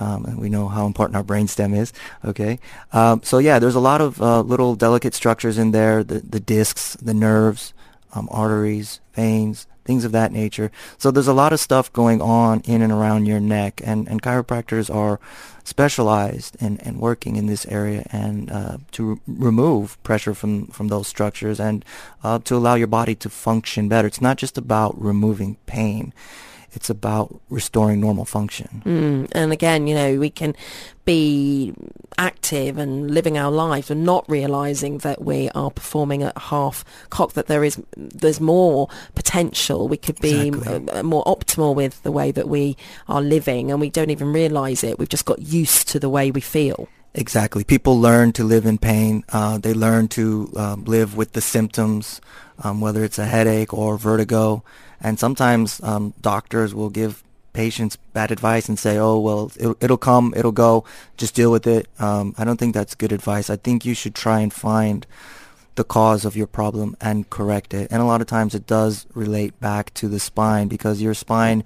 Um, 0.00 0.24
and 0.24 0.38
we 0.38 0.48
know 0.48 0.68
how 0.68 0.86
important 0.86 1.16
our 1.16 1.22
brainstem 1.22 1.76
is. 1.76 1.92
Okay, 2.24 2.58
um, 2.92 3.22
so 3.22 3.38
yeah, 3.38 3.60
there's 3.60 3.76
a 3.76 3.80
lot 3.80 4.00
of 4.00 4.20
uh, 4.20 4.40
little 4.40 4.74
delicate 4.74 5.14
structures 5.14 5.56
in 5.56 5.70
there: 5.70 6.02
the 6.02 6.18
the 6.18 6.40
discs, 6.40 6.96
the 6.96 7.14
nerves, 7.14 7.72
um, 8.12 8.28
arteries, 8.32 9.00
veins, 9.14 9.68
things 9.84 10.04
of 10.04 10.12
that 10.12 10.32
nature. 10.32 10.70
So 10.98 11.10
there's 11.10 11.28
a 11.28 11.34
lot 11.34 11.52
of 11.52 11.60
stuff 11.60 11.92
going 11.92 12.20
on 12.20 12.60
in 12.60 12.82
and 12.82 12.92
around 12.92 13.26
your 13.26 13.40
neck, 13.40 13.80
and 13.84 14.08
and 14.08 14.22
chiropractors 14.22 14.94
are 14.94 15.20
specialized 15.64 16.56
in, 16.60 16.76
in 16.78 16.98
working 16.98 17.36
in 17.36 17.46
this 17.46 17.66
area 17.66 18.06
and 18.12 18.50
uh, 18.50 18.76
to 18.92 19.14
re- 19.14 19.20
remove 19.26 20.00
pressure 20.02 20.34
from, 20.34 20.66
from 20.66 20.88
those 20.88 21.08
structures 21.08 21.58
and 21.58 21.84
uh, 22.22 22.38
to 22.40 22.54
allow 22.54 22.74
your 22.74 22.86
body 22.86 23.14
to 23.14 23.30
function 23.30 23.88
better. 23.88 24.06
It's 24.06 24.20
not 24.20 24.36
just 24.36 24.58
about 24.58 25.00
removing 25.00 25.56
pain 25.66 26.12
it's 26.74 26.90
about 26.90 27.40
restoring 27.48 28.00
normal 28.00 28.24
function. 28.24 28.82
Mm, 28.84 29.28
and 29.32 29.52
again, 29.52 29.86
you 29.86 29.94
know, 29.94 30.18
we 30.18 30.30
can 30.30 30.54
be 31.04 31.74
active 32.16 32.78
and 32.78 33.10
living 33.10 33.36
our 33.36 33.50
lives 33.50 33.90
and 33.90 34.04
not 34.04 34.28
realizing 34.28 34.98
that 34.98 35.22
we 35.22 35.50
are 35.50 35.70
performing 35.70 36.22
at 36.22 36.36
half 36.36 36.84
cock 37.10 37.32
that 37.32 37.46
there 37.46 37.64
is 37.64 37.80
there's 37.96 38.40
more 38.40 38.88
potential 39.14 39.88
we 39.88 39.96
could 39.96 40.18
be 40.20 40.48
exactly. 40.48 41.02
more 41.02 41.24
optimal 41.24 41.74
with 41.74 42.02
the 42.04 42.12
way 42.12 42.30
that 42.30 42.48
we 42.48 42.76
are 43.08 43.20
living 43.20 43.70
and 43.70 43.80
we 43.80 43.90
don't 43.90 44.10
even 44.10 44.32
realize 44.32 44.84
it 44.84 44.98
we've 44.98 45.08
just 45.08 45.24
got 45.24 45.40
used 45.40 45.88
to 45.88 45.98
the 45.98 46.08
way 46.08 46.30
we 46.30 46.40
feel 46.40 46.88
Exactly. 47.16 47.62
People 47.62 48.00
learn 48.00 48.32
to 48.32 48.42
live 48.42 48.66
in 48.66 48.76
pain. 48.76 49.22
Uh, 49.32 49.56
they 49.58 49.72
learn 49.72 50.08
to 50.08 50.52
uh, 50.56 50.74
live 50.74 51.16
with 51.16 51.32
the 51.32 51.40
symptoms, 51.40 52.20
um, 52.58 52.80
whether 52.80 53.04
it's 53.04 53.20
a 53.20 53.24
headache 53.24 53.72
or 53.72 53.96
vertigo. 53.96 54.64
And 55.04 55.20
sometimes 55.20 55.80
um, 55.82 56.14
doctors 56.20 56.74
will 56.74 56.90
give 56.90 57.22
patients 57.52 57.96
bad 58.14 58.32
advice 58.32 58.68
and 58.68 58.78
say, 58.78 58.98
"Oh, 58.98 59.18
well, 59.20 59.52
it'll, 59.56 59.76
it'll 59.80 59.98
come, 59.98 60.34
it'll 60.36 60.50
go. 60.50 60.84
Just 61.16 61.34
deal 61.34 61.52
with 61.52 61.66
it." 61.66 61.86
Um, 62.00 62.34
I 62.38 62.44
don't 62.44 62.56
think 62.56 62.74
that's 62.74 62.94
good 62.94 63.12
advice. 63.12 63.50
I 63.50 63.56
think 63.56 63.84
you 63.84 63.94
should 63.94 64.14
try 64.14 64.40
and 64.40 64.52
find 64.52 65.06
the 65.74 65.84
cause 65.84 66.24
of 66.24 66.36
your 66.36 66.46
problem 66.46 66.96
and 67.00 67.28
correct 67.30 67.74
it. 67.74 67.88
And 67.90 68.00
a 68.00 68.04
lot 68.04 68.20
of 68.20 68.26
times 68.26 68.54
it 68.54 68.66
does 68.66 69.06
relate 69.14 69.58
back 69.60 69.92
to 69.94 70.08
the 70.08 70.20
spine 70.20 70.68
because 70.68 71.02
your 71.02 71.14
spine 71.14 71.64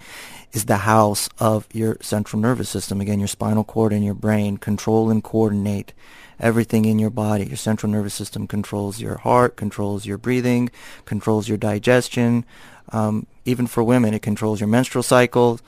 is 0.53 0.65
the 0.65 0.79
house 0.79 1.29
of 1.39 1.69
your 1.73 1.99
central 2.01 2.41
nervous 2.41 2.69
system. 2.69 3.01
Again, 3.01 3.19
your 3.19 3.29
spinal 3.29 3.65
cord 3.65 3.93
and 3.93 4.05
your 4.05 4.15
brain 4.15 4.57
control 4.57 5.11
and 5.11 5.23
coordinate 5.23 5.93
everything 6.41 6.85
in 6.85 6.99
your 6.99 7.11
body. 7.11 7.47
Your 7.47 7.57
central 7.57 7.93
nervous 7.93 8.15
system 8.15 8.47
controls 8.47 9.01
your 9.01 9.19
heart, 9.19 9.57
controls 9.57 10.07
your 10.07 10.19
breathing, 10.19 10.71
controls 11.05 11.49
your 11.49 11.59
digestion, 11.59 12.45
um, 12.93 13.27
even 13.45 13.67
for 13.67 13.83
women, 13.83 14.15
it 14.15 14.23
controls 14.23 14.61
your 14.61 14.69
menstrual 14.69 15.03
cycle. 15.03 15.61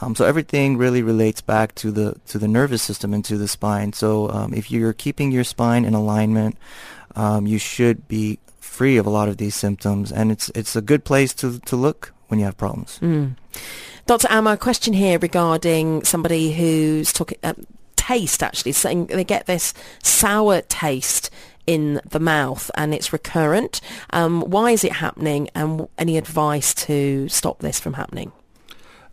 Um, 0.00 0.14
so 0.14 0.24
everything 0.24 0.76
really 0.76 1.02
relates 1.02 1.40
back 1.40 1.74
to 1.76 1.90
the 1.90 2.14
to 2.26 2.38
the 2.38 2.48
nervous 2.48 2.82
system 2.82 3.12
and 3.12 3.24
to 3.24 3.36
the 3.36 3.48
spine. 3.48 3.92
So 3.92 4.30
um, 4.30 4.54
if 4.54 4.70
you're 4.70 4.92
keeping 4.92 5.32
your 5.32 5.44
spine 5.44 5.84
in 5.84 5.94
alignment, 5.94 6.56
um, 7.16 7.46
you 7.46 7.58
should 7.58 8.06
be 8.06 8.38
free 8.60 8.96
of 8.96 9.06
a 9.06 9.10
lot 9.10 9.28
of 9.28 9.38
these 9.38 9.56
symptoms, 9.56 10.12
and 10.12 10.30
it's 10.30 10.50
it's 10.54 10.76
a 10.76 10.80
good 10.80 11.04
place 11.04 11.34
to 11.34 11.58
to 11.60 11.76
look 11.76 12.12
when 12.28 12.38
you 12.38 12.46
have 12.46 12.56
problems. 12.56 12.98
Mm. 13.00 13.34
Dr. 14.06 14.28
Amer, 14.30 14.52
a 14.52 14.56
question 14.56 14.94
here 14.94 15.18
regarding 15.18 16.04
somebody 16.04 16.52
who's 16.52 17.12
talking 17.12 17.38
uh, 17.42 17.54
taste 17.96 18.42
actually, 18.42 18.72
saying 18.72 19.06
they 19.06 19.24
get 19.24 19.46
this 19.46 19.74
sour 20.02 20.62
taste 20.62 21.30
in 21.68 22.00
the 22.08 22.18
mouth 22.18 22.70
and 22.74 22.94
it's 22.94 23.12
recurrent. 23.12 23.82
Um, 24.10 24.40
why 24.54 24.70
is 24.70 24.84
it 24.84 24.92
happening 24.92 25.50
and 25.54 25.86
any 25.98 26.16
advice 26.16 26.72
to 26.86 27.28
stop 27.28 27.58
this 27.58 27.78
from 27.78 27.92
happening? 27.92 28.32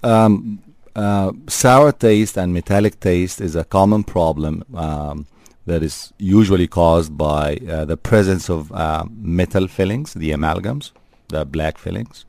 Um, 0.01 0.63
uh, 0.95 1.33
sour 1.47 1.91
taste 1.91 2.37
and 2.37 2.53
metallic 2.53 3.01
taste 3.01 3.41
is 3.41 3.55
a 3.55 3.65
common 3.65 4.05
problem 4.05 4.63
um, 4.73 5.27
that 5.65 5.83
is 5.83 6.13
usually 6.17 6.67
caused 6.67 7.17
by 7.17 7.57
uh, 7.57 7.83
the 7.83 7.97
presence 7.97 8.49
of 8.49 8.71
uh, 8.71 9.03
metal 9.19 9.67
fillings, 9.67 10.13
the 10.13 10.31
amalgams, 10.31 10.91
the 11.27 11.43
black 11.43 11.77
fillings, 11.77 12.23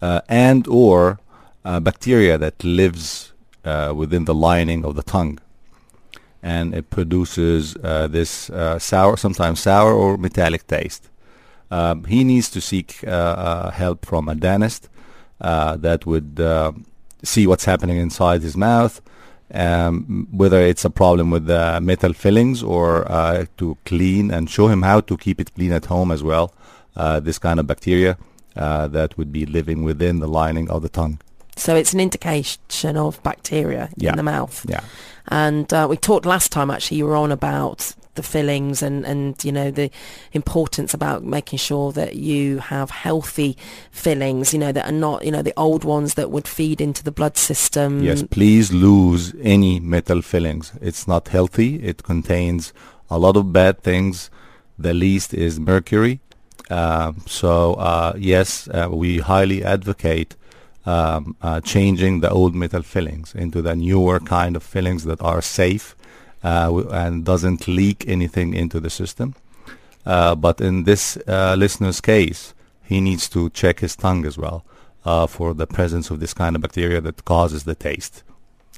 uh, 0.00 0.22
and 0.28 0.66
or 0.68 1.18
uh, 1.66 1.80
bacteria 1.80 2.38
that 2.38 2.64
lives 2.64 3.34
uh, 3.66 3.92
within 3.94 4.24
the 4.24 4.34
lining 4.34 4.86
of 4.86 4.96
the 4.96 5.02
tongue. 5.02 5.38
And 6.42 6.74
it 6.74 6.90
produces 6.90 7.76
uh, 7.82 8.06
this 8.08 8.50
uh, 8.50 8.78
sour, 8.78 9.16
sometimes 9.16 9.60
sour 9.60 9.92
or 9.92 10.16
metallic 10.16 10.66
taste. 10.66 11.08
Um, 11.70 12.04
he 12.04 12.24
needs 12.24 12.48
to 12.50 12.60
seek 12.60 13.04
uh, 13.06 13.70
help 13.70 14.06
from 14.06 14.28
a 14.28 14.34
dentist 14.34 14.88
uh, 15.40 15.76
that 15.76 16.06
would 16.06 16.40
uh, 16.40 16.72
see 17.22 17.46
what's 17.46 17.64
happening 17.66 17.98
inside 17.98 18.42
his 18.42 18.56
mouth, 18.56 19.00
um, 19.52 20.28
whether 20.30 20.60
it's 20.60 20.84
a 20.84 20.90
problem 20.90 21.30
with 21.30 21.46
the 21.46 21.80
metal 21.80 22.12
fillings 22.12 22.62
or 22.62 23.10
uh, 23.10 23.44
to 23.56 23.76
clean 23.84 24.30
and 24.30 24.48
show 24.48 24.68
him 24.68 24.82
how 24.82 25.00
to 25.00 25.16
keep 25.16 25.40
it 25.40 25.54
clean 25.54 25.72
at 25.72 25.86
home 25.86 26.10
as 26.10 26.22
well. 26.22 26.52
Uh, 26.96 27.20
this 27.20 27.38
kind 27.38 27.60
of 27.60 27.66
bacteria 27.66 28.16
uh, 28.56 28.86
that 28.88 29.16
would 29.18 29.30
be 29.32 29.46
living 29.46 29.84
within 29.84 30.18
the 30.20 30.26
lining 30.28 30.68
of 30.70 30.82
the 30.82 30.88
tongue. 30.88 31.20
So 31.56 31.74
it's 31.76 31.92
an 31.92 32.00
indication 32.00 32.96
of 32.96 33.22
bacteria 33.22 33.88
Yeah. 33.96 34.10
in 34.10 34.16
the 34.16 34.22
mouth. 34.22 34.64
Yeah. 34.68 34.80
And 35.28 35.72
uh, 35.72 35.86
we 35.88 35.96
talked 35.96 36.26
last 36.26 36.52
time 36.52 36.70
actually 36.70 36.98
you 36.98 37.06
were 37.06 37.16
on 37.16 37.32
about 37.32 37.94
the 38.18 38.22
fillings 38.22 38.82
and, 38.82 39.06
and 39.06 39.42
you 39.44 39.52
know 39.52 39.70
the 39.70 39.90
importance 40.32 40.92
about 40.92 41.22
making 41.22 41.58
sure 41.58 41.92
that 41.92 42.16
you 42.16 42.58
have 42.58 42.90
healthy 42.90 43.56
fillings, 43.92 44.52
you 44.52 44.58
know, 44.58 44.72
that 44.72 44.86
are 44.86 44.92
not, 44.92 45.24
you 45.24 45.30
know, 45.30 45.40
the 45.40 45.54
old 45.56 45.84
ones 45.84 46.14
that 46.14 46.30
would 46.30 46.48
feed 46.48 46.80
into 46.80 47.02
the 47.02 47.12
blood 47.12 47.36
system. 47.36 48.02
Yes, 48.02 48.22
please 48.22 48.72
lose 48.72 49.32
any 49.40 49.80
metal 49.80 50.20
fillings. 50.20 50.72
It's 50.82 51.06
not 51.06 51.28
healthy. 51.28 51.76
It 51.76 52.02
contains 52.02 52.72
a 53.08 53.18
lot 53.18 53.36
of 53.36 53.52
bad 53.52 53.82
things. 53.82 54.30
The 54.78 54.92
least 54.92 55.32
is 55.32 55.58
mercury. 55.58 56.20
Uh, 56.68 57.12
so 57.26 57.74
uh, 57.74 58.12
yes, 58.18 58.68
uh, 58.68 58.88
we 58.90 59.18
highly 59.18 59.64
advocate 59.64 60.36
um, 60.88 61.36
uh, 61.42 61.60
changing 61.60 62.20
the 62.20 62.30
old 62.30 62.54
metal 62.54 62.82
fillings 62.82 63.34
into 63.34 63.60
the 63.60 63.76
newer 63.76 64.18
kind 64.20 64.56
of 64.56 64.62
fillings 64.62 65.04
that 65.04 65.20
are 65.20 65.42
safe 65.42 65.94
uh, 66.42 66.82
and 66.90 67.24
doesn't 67.24 67.68
leak 67.68 68.08
anything 68.08 68.54
into 68.54 68.80
the 68.80 68.88
system. 68.88 69.34
Uh, 70.06 70.34
but 70.34 70.60
in 70.60 70.84
this 70.84 71.18
uh, 71.28 71.54
listener's 71.58 72.00
case, 72.00 72.54
he 72.82 73.02
needs 73.02 73.28
to 73.28 73.50
check 73.50 73.80
his 73.80 73.96
tongue 73.96 74.24
as 74.24 74.38
well 74.38 74.64
uh, 75.04 75.26
for 75.26 75.52
the 75.52 75.66
presence 75.66 76.10
of 76.10 76.20
this 76.20 76.32
kind 76.32 76.56
of 76.56 76.62
bacteria 76.62 77.02
that 77.02 77.24
causes 77.26 77.64
the 77.64 77.74
taste. 77.74 78.22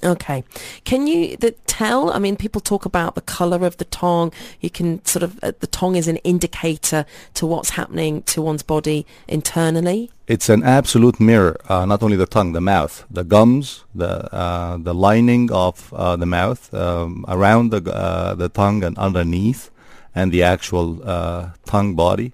Okay. 0.03 0.45
Can 0.85 1.07
you 1.07 1.37
the, 1.37 1.53
tell? 1.67 2.11
I 2.11 2.19
mean, 2.19 2.37
people 2.37 2.61
talk 2.61 2.85
about 2.87 3.15
the 3.15 3.21
color 3.21 3.67
of 3.67 3.77
the 3.77 3.85
tongue. 3.85 4.33
You 4.61 4.71
can 4.71 5.05
sort 5.05 5.23
of 5.23 5.39
uh, 5.43 5.53
the 5.61 5.67
tongue 5.67 5.97
is 5.97 6.09
an 6.09 6.17
indicator 6.19 7.05
to 7.35 7.47
what's 7.47 7.71
happening 7.71 8.23
to 8.23 8.43
one's 8.43 8.63
body 8.63 9.07
internally. 9.29 10.11
It's 10.27 10.49
an 10.49 10.63
absolute 10.63 11.19
mirror, 11.21 11.57
uh, 11.69 11.85
not 11.87 12.03
only 12.03 12.17
the 12.17 12.27
tongue, 12.27 12.53
the 12.53 12.61
mouth, 12.61 13.05
the 13.11 13.25
gums, 13.25 13.85
the 13.95 14.33
uh, 14.35 14.79
the 14.79 14.95
lining 14.95 15.51
of 15.53 15.93
uh, 15.93 16.17
the 16.17 16.27
mouth, 16.27 16.73
um, 16.73 17.25
around 17.29 17.71
the 17.71 17.83
uh, 17.93 18.35
the 18.35 18.49
tongue 18.49 18.85
and 18.85 18.97
underneath, 18.97 19.71
and 20.15 20.33
the 20.33 20.43
actual 20.43 21.01
uh, 21.05 21.51
tongue 21.67 21.95
body. 21.95 22.33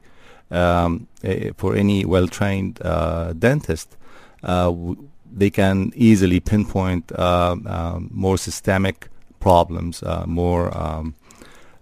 Um, 0.48 1.08
eh, 1.24 1.50
for 1.56 1.74
any 1.74 2.04
well-trained 2.04 2.78
uh, 2.80 3.32
dentist, 3.32 3.96
w- 4.42 5.08
they 5.36 5.50
can 5.50 5.92
easily 5.94 6.40
pinpoint 6.40 7.16
um, 7.18 7.66
um, 7.66 8.10
more 8.12 8.38
systemic 8.38 9.08
problems, 9.38 10.02
uh, 10.02 10.24
more 10.26 10.76
um, 10.76 11.14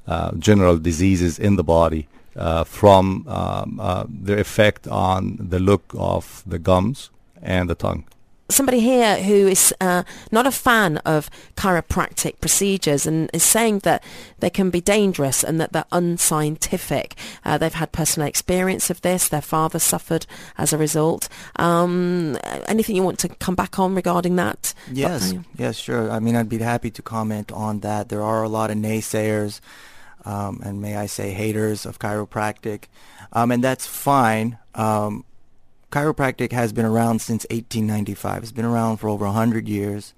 uh, 0.06 0.32
general 0.38 0.76
diseases 0.76 1.38
in 1.38 1.56
the 1.56 1.64
body 1.64 2.08
uh, 2.36 2.64
from 2.64 3.24
um, 3.28 3.78
uh, 3.80 4.04
their 4.08 4.38
effect 4.38 4.88
on 4.88 5.36
the 5.40 5.60
look 5.60 5.94
of 5.96 6.42
the 6.46 6.58
gums 6.58 7.10
and 7.40 7.70
the 7.70 7.74
tongue. 7.74 8.04
Somebody 8.50 8.80
here 8.80 9.22
who 9.22 9.46
is 9.48 9.74
uh, 9.80 10.02
not 10.30 10.46
a 10.46 10.50
fan 10.50 10.98
of 10.98 11.30
chiropractic 11.56 12.40
procedures 12.40 13.06
and 13.06 13.30
is 13.32 13.42
saying 13.42 13.78
that 13.80 14.04
they 14.40 14.50
can 14.50 14.68
be 14.68 14.82
dangerous 14.82 15.42
and 15.42 15.58
that 15.60 15.72
they're 15.72 15.86
unscientific. 15.92 17.14
Uh, 17.42 17.56
they've 17.56 17.72
had 17.72 17.92
personal 17.92 18.28
experience 18.28 18.90
of 18.90 19.00
this. 19.00 19.28
Their 19.28 19.40
father 19.40 19.78
suffered 19.78 20.26
as 20.58 20.74
a 20.74 20.78
result. 20.78 21.28
Um, 21.56 22.36
anything 22.66 22.96
you 22.96 23.02
want 23.02 23.18
to 23.20 23.30
come 23.30 23.54
back 23.54 23.78
on 23.78 23.94
regarding 23.94 24.36
that? 24.36 24.74
Yes, 24.92 25.32
Dr. 25.32 25.44
yes, 25.56 25.76
sure. 25.76 26.10
I 26.10 26.20
mean, 26.20 26.36
I'd 26.36 26.48
be 26.48 26.58
happy 26.58 26.90
to 26.90 27.02
comment 27.02 27.50
on 27.50 27.80
that. 27.80 28.10
There 28.10 28.22
are 28.22 28.42
a 28.42 28.48
lot 28.48 28.70
of 28.70 28.76
naysayers, 28.76 29.60
um, 30.26 30.60
and 30.62 30.82
may 30.82 30.96
I 30.96 31.06
say 31.06 31.32
haters 31.32 31.86
of 31.86 31.98
chiropractic, 31.98 32.84
um, 33.32 33.50
and 33.50 33.64
that's 33.64 33.86
fine. 33.86 34.58
Um, 34.74 35.24
chiropractic 35.94 36.50
has 36.50 36.72
been 36.72 36.84
around 36.84 37.20
since 37.20 37.46
1895. 37.50 38.42
It's 38.42 38.50
been 38.50 38.64
around 38.64 38.96
for 38.96 39.08
over 39.08 39.26
100 39.26 39.68
years. 39.68 40.12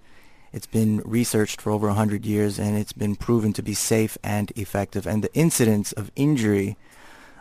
It's 0.50 0.64
been 0.64 1.02
researched 1.04 1.60
for 1.60 1.70
over 1.70 1.88
100 1.88 2.24
years, 2.24 2.58
and 2.58 2.78
it's 2.78 2.94
been 2.94 3.14
proven 3.14 3.52
to 3.52 3.62
be 3.62 3.74
safe 3.74 4.16
and 4.24 4.50
effective. 4.56 5.06
And 5.06 5.22
the 5.22 5.34
incidence 5.34 5.92
of 5.92 6.10
injury 6.16 6.78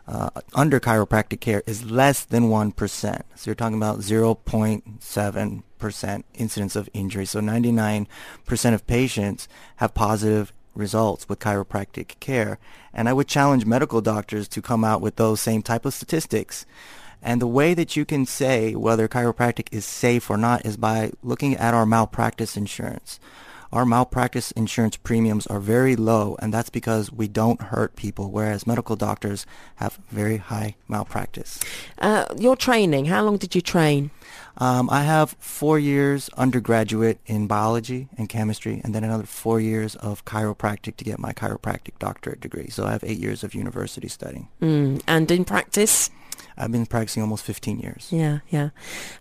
uh, 0.06 0.32
under 0.54 0.82
chiropractic 0.82 1.40
care 1.40 1.64
is 1.66 1.90
less 1.90 2.26
than 2.26 2.50
1%. 2.50 3.22
So 3.36 3.46
you're 3.46 3.56
talking 3.56 3.78
about 3.78 4.00
0.7% 4.00 6.24
incidence 6.34 6.76
of 6.76 6.90
injury. 6.94 7.26
So 7.26 7.40
99% 7.40 8.74
of 8.74 8.86
patients 8.86 9.48
have 9.78 9.94
positive 9.94 10.52
results 10.76 11.30
with 11.30 11.40
chiropractic 11.40 12.20
care. 12.20 12.60
And 12.94 13.08
I 13.08 13.14
would 13.14 13.30
challenge 13.30 13.66
medical 13.66 14.02
doctors 14.02 14.50
to 14.50 14.62
come 14.62 14.84
out 14.84 15.00
with 15.00 15.16
those 15.16 15.40
same 15.40 15.62
type 15.62 15.86
of 15.86 15.94
statistics. 15.94 16.66
And 17.26 17.42
the 17.42 17.48
way 17.48 17.74
that 17.74 17.96
you 17.96 18.06
can 18.06 18.28
say 18.28 18.76
whether 18.76 19.08
chiropractic 19.08 19.68
is 19.72 19.84
safe 19.84 20.30
or 20.30 20.38
not 20.38 20.64
is 20.66 20.78
by 20.78 21.12
looking 21.24 21.56
at 21.56 21.74
our 21.74 21.86
malpractice 21.86 22.56
insurance. 22.56 23.20
Our 23.74 23.84
malpractice 23.84 24.52
insurance 24.52 24.96
premiums 24.96 25.48
are 25.48 25.60
very 25.60 25.96
low, 25.96 26.38
and 26.40 26.54
that's 26.54 26.70
because 26.70 27.12
we 27.12 27.28
don't 27.28 27.60
hurt 27.60 27.96
people, 27.96 28.32
whereas 28.32 28.68
medical 28.68 28.96
doctors 28.96 29.46
have 29.78 30.00
very 30.10 30.38
high 30.38 30.76
malpractice. 30.88 31.60
Uh, 31.98 32.26
your 32.38 32.56
training, 32.56 33.06
how 33.06 33.24
long 33.24 33.38
did 33.38 33.56
you 33.56 33.62
train? 33.62 34.12
Um, 34.58 34.90
I 34.90 35.04
have 35.04 35.36
four 35.40 35.78
years 35.80 36.30
undergraduate 36.38 37.20
in 37.26 37.48
biology 37.48 38.08
and 38.18 38.30
chemistry, 38.30 38.80
and 38.84 38.96
then 38.96 39.04
another 39.04 39.26
four 39.26 39.60
years 39.60 39.96
of 39.96 40.24
chiropractic 40.26 40.96
to 40.98 41.04
get 41.04 41.20
my 41.20 41.34
chiropractic 41.34 42.00
doctorate 42.00 42.40
degree. 42.40 42.70
So 42.70 42.86
I 42.86 42.92
have 42.92 43.04
eight 43.04 43.20
years 43.20 43.44
of 43.44 43.54
university 43.54 44.08
studying. 44.08 44.48
Mm, 44.62 45.02
and 45.08 45.30
in 45.32 45.44
practice? 45.44 46.12
I've 46.58 46.72
been 46.72 46.86
practicing 46.86 47.22
almost 47.22 47.44
15 47.44 47.80
years. 47.80 48.08
Yeah, 48.12 48.40
yeah. 48.50 48.70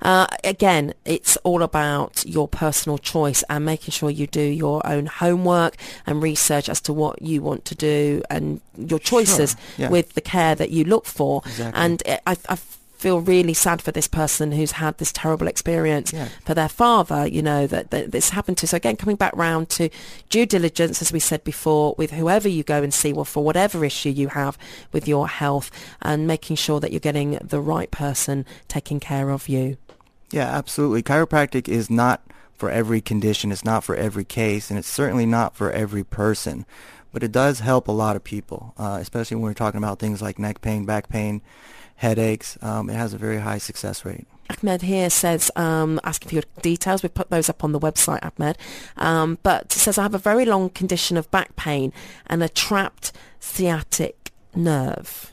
Uh, 0.01 0.26
again, 0.45 0.95
it's 1.05 1.37
all 1.39 1.62
about 1.62 2.24
your 2.26 2.47
personal 2.47 2.99
choice 2.99 3.43
and 3.51 3.64
making 3.64 3.93
sure 3.93 4.09
you 4.11 4.26
do 4.26 4.41
your 4.41 4.87
own 4.87 5.07
homework 5.07 5.76
and 6.07 6.22
research 6.22 6.68
as 6.68 6.80
to 6.82 6.93
what 6.93 7.20
you 7.22 7.43
want 7.43 7.64
to 7.66 7.74
do 7.74 8.22
and 8.30 8.61
your 8.76 8.99
choices 8.99 9.51
Sure, 9.53 9.59
yeah. 9.78 9.89
with 9.91 10.14
the 10.14 10.20
care 10.20 10.55
that 10.55 10.70
you 10.70 10.85
look 10.85 11.07
for. 11.07 11.43
Exactly. 11.47 11.80
And 11.82 12.03
it, 12.07 12.20
I, 12.26 12.37
I 12.49 12.59
feel 13.05 13.20
really 13.20 13.52
sad 13.52 13.82
for 13.82 13.92
this 13.92 14.09
person 14.09 14.50
who's 14.52 14.72
had 14.72 14.96
this 14.96 15.12
terrible 15.12 15.46
experience 15.46 16.11
Yeah. 16.11 16.28
for 16.46 16.55
their 16.55 16.70
father, 16.70 17.26
you 17.26 17.42
know, 17.42 17.66
that, 17.66 17.90
that 17.90 18.12
this 18.12 18.30
happened 18.30 18.57
to. 18.59 18.66
So 18.66 18.78
again, 18.78 18.96
coming 18.96 19.16
back 19.16 19.36
round 19.36 19.68
to 19.76 19.90
due 20.30 20.46
diligence, 20.46 21.02
as 21.02 21.12
we 21.12 21.20
said 21.20 21.44
before, 21.44 21.94
with 21.98 22.12
whoever 22.12 22.48
you 22.48 22.62
go 22.62 22.82
and 22.82 22.94
see, 22.94 23.12
well, 23.12 23.26
for 23.26 23.44
whatever 23.44 23.84
issue 23.84 24.09
you 24.09 24.28
have 24.28 24.57
with 24.90 25.07
your 25.07 25.28
health 25.28 25.70
and 26.00 26.26
making 26.26 26.57
sure 26.57 26.80
that 26.80 26.92
you're 26.92 27.09
getting 27.11 27.32
the 27.42 27.61
right 27.61 27.90
person 27.90 28.46
taking 28.68 29.00
care 29.00 29.28
of 29.28 29.50
you. 29.50 29.76
Yeah, 30.30 30.48
absolutely. 30.48 31.02
Chiropractic 31.02 31.68
is 31.68 31.90
not 31.90 32.22
for 32.55 32.70
every 32.70 33.02
condition. 33.02 33.52
It's 33.52 33.66
not 33.66 33.84
for 33.84 33.94
every 33.94 34.24
case, 34.24 34.70
and 34.70 34.78
it's 34.78 34.88
certainly 34.88 35.26
not 35.26 35.55
for 35.55 35.70
every 35.70 36.05
person. 36.05 36.64
But 37.12 37.22
it 37.22 37.32
does 37.32 37.61
help 37.61 37.86
a 37.86 37.92
lot 37.92 38.16
of 38.16 38.24
people, 38.24 38.72
uh, 38.78 38.96
especially 38.98 39.36
when 39.36 39.44
we're 39.44 39.52
talking 39.55 39.78
about 39.78 39.98
things 39.98 40.22
like 40.22 40.38
neck 40.38 40.62
pain, 40.62 40.86
back 40.86 41.11
pain, 41.11 41.42
headaches. 41.97 42.59
Um, 42.62 42.90
it 42.90 42.95
has 42.95 43.14
a 43.14 43.18
very 43.18 43.38
high 43.38 43.59
success 43.59 44.05
rate. 44.05 44.26
Ahmed 44.51 44.82
here 44.82 45.09
says, 45.09 45.51
um, 45.57 46.01
asking 46.05 46.28
for 46.28 46.34
your 46.34 46.45
details. 46.61 47.03
We 47.03 47.09
put 47.09 47.30
those 47.30 47.49
up 47.49 47.64
on 47.64 47.72
the 47.72 47.80
website, 47.80 48.22
Ahmed. 48.22 48.59
Um, 48.97 49.38
but 49.42 49.72
says, 49.72 49.97
I 49.99 50.03
have 50.03 50.14
a 50.14 50.18
very 50.18 50.45
long 50.45 50.70
condition 50.70 51.16
of 51.16 51.30
back 51.30 51.57
pain 51.57 51.92
and 52.26 52.42
a 52.42 52.49
trapped 52.49 53.12
sciatic 53.40 54.32
nerve. 54.55 55.32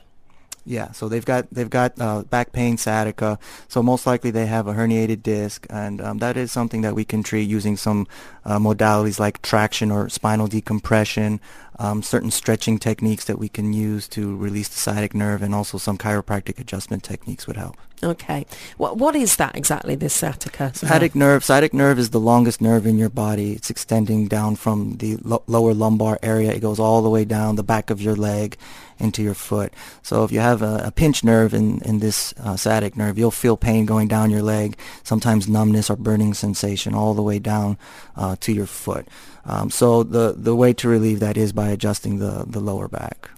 Yeah, 0.63 0.91
so 0.91 1.09
they've 1.09 1.25
got 1.25 1.47
they've 1.51 1.69
got 1.69 1.99
uh, 1.99 2.21
back 2.21 2.51
pain, 2.51 2.77
sciatica. 2.77 3.39
So 3.67 3.81
most 3.81 4.05
likely 4.05 4.29
they 4.29 4.45
have 4.45 4.67
a 4.67 4.73
herniated 4.73 5.23
disc, 5.23 5.65
and 5.71 5.99
um, 5.99 6.19
that 6.19 6.37
is 6.37 6.51
something 6.51 6.81
that 6.81 6.93
we 6.93 7.03
can 7.03 7.23
treat 7.23 7.49
using 7.49 7.75
some 7.77 8.07
uh, 8.45 8.59
modalities 8.59 9.19
like 9.19 9.41
traction 9.41 9.89
or 9.89 10.07
spinal 10.07 10.45
decompression, 10.45 11.41
um, 11.81 12.03
certain 12.03 12.29
stretching 12.29 12.77
techniques 12.77 13.25
that 13.25 13.39
we 13.39 13.49
can 13.49 13.73
use 13.73 14.07
to 14.09 14.37
release 14.37 14.69
the 14.69 14.77
sciatic 14.77 15.15
nerve, 15.15 15.41
and 15.41 15.55
also 15.55 15.79
some 15.79 15.97
chiropractic 15.97 16.59
adjustment 16.59 17.03
techniques 17.03 17.47
would 17.47 17.57
help. 17.57 17.75
Okay. 18.03 18.45
What 18.77 18.97
what 18.97 19.15
is 19.15 19.35
that 19.37 19.55
exactly? 19.55 19.95
This 19.95 20.13
sciatica. 20.13 20.71
Sciatic 20.75 21.15
nerve. 21.15 21.43
Sciatic 21.43 21.73
nerve 21.73 21.97
is 21.99 22.09
the 22.11 22.19
longest 22.19 22.61
nerve 22.61 22.85
in 22.85 22.97
your 22.97 23.09
body. 23.09 23.53
It's 23.53 23.69
extending 23.69 24.27
down 24.27 24.55
from 24.55 24.97
the 24.97 25.17
lo- 25.17 25.43
lower 25.47 25.73
lumbar 25.73 26.19
area. 26.21 26.51
It 26.51 26.61
goes 26.61 26.79
all 26.79 27.01
the 27.01 27.09
way 27.09 27.25
down 27.25 27.55
the 27.55 27.63
back 27.63 27.89
of 27.89 28.01
your 28.01 28.15
leg 28.15 28.57
into 28.99 29.21
your 29.23 29.35
foot. 29.35 29.73
So 30.03 30.23
if 30.23 30.31
you 30.31 30.39
have 30.39 30.61
a, 30.61 30.83
a 30.85 30.91
pinched 30.91 31.23
nerve 31.23 31.53
in 31.53 31.81
in 31.81 31.99
this 31.99 32.33
uh, 32.43 32.57
sciatic 32.57 32.95
nerve, 32.95 33.17
you'll 33.19 33.31
feel 33.31 33.57
pain 33.57 33.85
going 33.85 34.07
down 34.07 34.31
your 34.31 34.43
leg. 34.43 34.77
Sometimes 35.03 35.47
numbness 35.47 35.89
or 35.89 35.95
burning 35.95 36.33
sensation 36.33 36.95
all 36.95 37.13
the 37.13 37.23
way 37.23 37.39
down 37.39 37.77
uh, 38.15 38.35
to 38.39 38.51
your 38.51 38.67
foot. 38.67 39.07
Um, 39.45 39.69
so 39.69 40.03
the 40.03 40.33
the 40.37 40.55
way 40.55 40.73
to 40.73 40.87
relieve 40.87 41.19
that 41.19 41.37
is 41.37 41.53
by 41.53 41.69
adjusting 41.69 42.19
the 42.19 42.45
the 42.47 42.59
lower 42.59 42.87
back. 42.87 43.29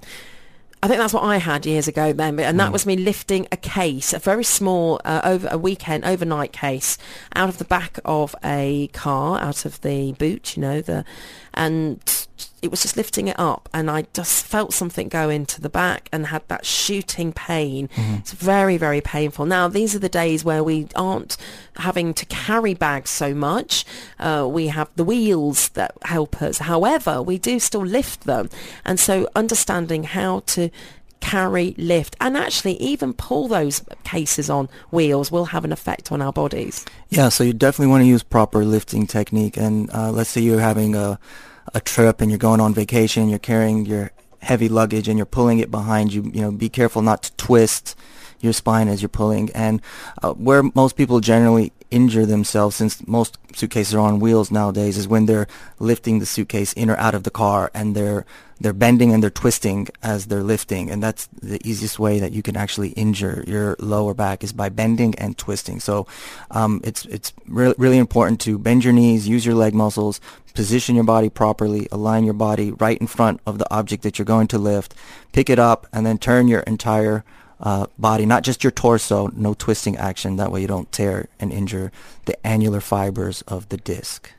I 0.83 0.87
think 0.87 0.99
that's 0.99 1.13
what 1.13 1.23
I 1.23 1.37
had 1.37 1.65
years 1.65 1.87
ago 1.87 2.11
then, 2.11 2.37
and 2.41 2.59
that 2.59 2.69
mm. 2.69 2.73
was 2.73 2.85
me 2.85 2.97
lifting 2.97 3.47
a 3.53 3.55
case, 3.55 4.11
a 4.11 4.19
very 4.19 4.43
small, 4.43 4.99
uh, 5.05 5.21
over 5.23 5.47
a 5.49 5.57
weekend 5.57 6.03
overnight 6.03 6.51
case, 6.51 6.97
out 7.37 7.47
of 7.47 7.57
the 7.57 7.63
back 7.63 7.99
of 8.03 8.35
a 8.43 8.89
car, 8.91 9.39
out 9.39 9.63
of 9.63 9.79
the 9.79 10.11
boot, 10.11 10.57
you 10.57 10.61
know, 10.61 10.81
the, 10.81 11.05
and 11.53 12.27
it 12.63 12.71
was 12.71 12.81
just 12.81 12.95
lifting 12.95 13.27
it 13.27 13.37
up 13.37 13.67
and 13.73 13.91
I 13.91 14.05
just 14.13 14.45
felt 14.45 14.73
something 14.73 15.09
go 15.09 15.29
into 15.29 15.59
the 15.59 15.69
back 15.69 16.07
and 16.13 16.27
had 16.27 16.47
that 16.47 16.65
shooting 16.65 17.33
pain. 17.33 17.89
Mm-hmm. 17.89 18.15
It's 18.15 18.31
very, 18.31 18.77
very 18.77 19.01
painful. 19.01 19.45
Now, 19.45 19.67
these 19.67 19.93
are 19.93 19.99
the 19.99 20.07
days 20.07 20.45
where 20.45 20.63
we 20.63 20.87
aren't 20.95 21.35
having 21.75 22.13
to 22.13 22.25
carry 22.27 22.73
bags 22.73 23.09
so 23.09 23.33
much. 23.33 23.83
Uh, 24.17 24.47
we 24.49 24.67
have 24.67 24.89
the 24.95 25.03
wheels 25.03 25.69
that 25.69 25.93
help 26.03 26.41
us. 26.41 26.59
However, 26.59 27.21
we 27.21 27.37
do 27.37 27.59
still 27.59 27.85
lift 27.85 28.23
them. 28.23 28.49
And 28.85 28.97
so 28.97 29.27
understanding 29.35 30.03
how 30.03 30.39
to 30.47 30.69
carry, 31.23 31.73
lift, 31.77 32.15
and 32.19 32.35
actually 32.35 32.73
even 32.73 33.13
pull 33.13 33.47
those 33.47 33.81
cases 34.03 34.49
on 34.49 34.67
wheels 34.91 35.31
will 35.31 35.45
have 35.45 35.63
an 35.63 35.71
effect 35.71 36.11
on 36.11 36.21
our 36.21 36.33
bodies. 36.33 36.85
Yeah, 37.09 37.29
so 37.29 37.43
you 37.43 37.53
definitely 37.53 37.91
want 37.91 38.01
to 38.01 38.07
use 38.07 38.23
proper 38.23 38.65
lifting 38.65 39.07
technique. 39.07 39.57
And 39.57 39.89
uh, 39.91 40.11
let's 40.11 40.29
say 40.29 40.41
you're 40.41 40.59
having 40.59 40.95
a 40.95 41.19
a 41.73 41.79
trip 41.79 42.21
and 42.21 42.29
you're 42.29 42.37
going 42.37 42.59
on 42.59 42.73
vacation, 42.73 43.29
you're 43.29 43.39
carrying 43.39 43.85
your 43.85 44.11
heavy 44.39 44.67
luggage 44.67 45.07
and 45.07 45.17
you're 45.17 45.25
pulling 45.25 45.59
it 45.59 45.71
behind 45.71 46.13
you, 46.13 46.29
you 46.33 46.41
know, 46.41 46.51
be 46.51 46.69
careful 46.69 47.01
not 47.01 47.23
to 47.23 47.35
twist 47.37 47.95
your 48.41 48.53
spine 48.53 48.89
as 48.89 49.01
you're 49.01 49.09
pulling. 49.09 49.49
And 49.51 49.81
uh, 50.21 50.33
where 50.33 50.63
most 50.75 50.97
people 50.97 51.21
generally 51.21 51.71
injure 51.93 52.25
themselves, 52.25 52.75
since 52.75 53.07
most 53.07 53.37
suitcases 53.55 53.93
are 53.93 53.99
on 53.99 54.19
wheels 54.19 54.49
nowadays, 54.49 54.97
is 54.97 55.07
when 55.07 55.27
they're 55.27 55.47
lifting 55.79 56.19
the 56.19 56.25
suitcase 56.25 56.73
in 56.73 56.89
or 56.89 56.97
out 56.97 57.13
of 57.13 57.23
the 57.23 57.31
car 57.31 57.69
and 57.73 57.95
they're 57.95 58.25
they're 58.59 58.73
bending 58.73 59.13
and 59.13 59.21
they're 59.21 59.29
twisting 59.29 59.87
as 60.01 60.27
they're 60.27 60.43
lifting. 60.43 60.89
And 60.89 61.03
that's 61.03 61.27
the 61.41 61.59
easiest 61.67 61.99
way 61.99 62.19
that 62.19 62.31
you 62.31 62.41
can 62.41 62.55
actually 62.55 62.89
injure 62.89 63.43
your 63.45 63.75
lower 63.79 64.13
back 64.13 64.43
is 64.43 64.53
by 64.53 64.69
bending 64.69 65.13
and 65.15 65.37
twisting. 65.37 65.79
So 65.79 66.07
um, 66.49 66.81
it's 66.83 67.05
it's 67.05 67.33
re- 67.45 67.75
really 67.77 67.97
important 67.97 68.39
to 68.41 68.57
bend 68.57 68.83
your 68.83 68.93
knees, 68.93 69.27
use 69.27 69.45
your 69.45 69.55
leg 69.55 69.73
muscles, 69.73 70.21
position 70.53 70.95
your 70.95 71.03
body 71.03 71.29
properly, 71.29 71.87
align 71.91 72.23
your 72.23 72.33
body 72.33 72.71
right 72.71 72.97
in 72.97 73.07
front 73.07 73.41
of 73.45 73.57
the 73.57 73.71
object 73.73 74.03
that 74.03 74.17
you're 74.17 74.25
going 74.25 74.47
to 74.47 74.57
lift, 74.57 74.95
pick 75.31 75.49
it 75.49 75.59
up, 75.59 75.85
and 75.91 76.05
then 76.05 76.17
turn 76.17 76.47
your 76.47 76.61
entire 76.61 77.23
uh, 77.59 77.87
body, 77.97 78.25
not 78.25 78.43
just 78.43 78.63
your 78.63 78.71
torso, 78.71 79.27
no 79.35 79.53
twisting 79.53 79.97
action. 79.97 80.35
That 80.35 80.51
way 80.51 80.61
you 80.61 80.67
don't 80.67 80.91
tear 80.91 81.27
and 81.39 81.51
injure 81.51 81.91
the 82.25 82.45
annular 82.45 82.81
fibers 82.81 83.41
of 83.43 83.69
the 83.69 83.77
disc 83.77 84.31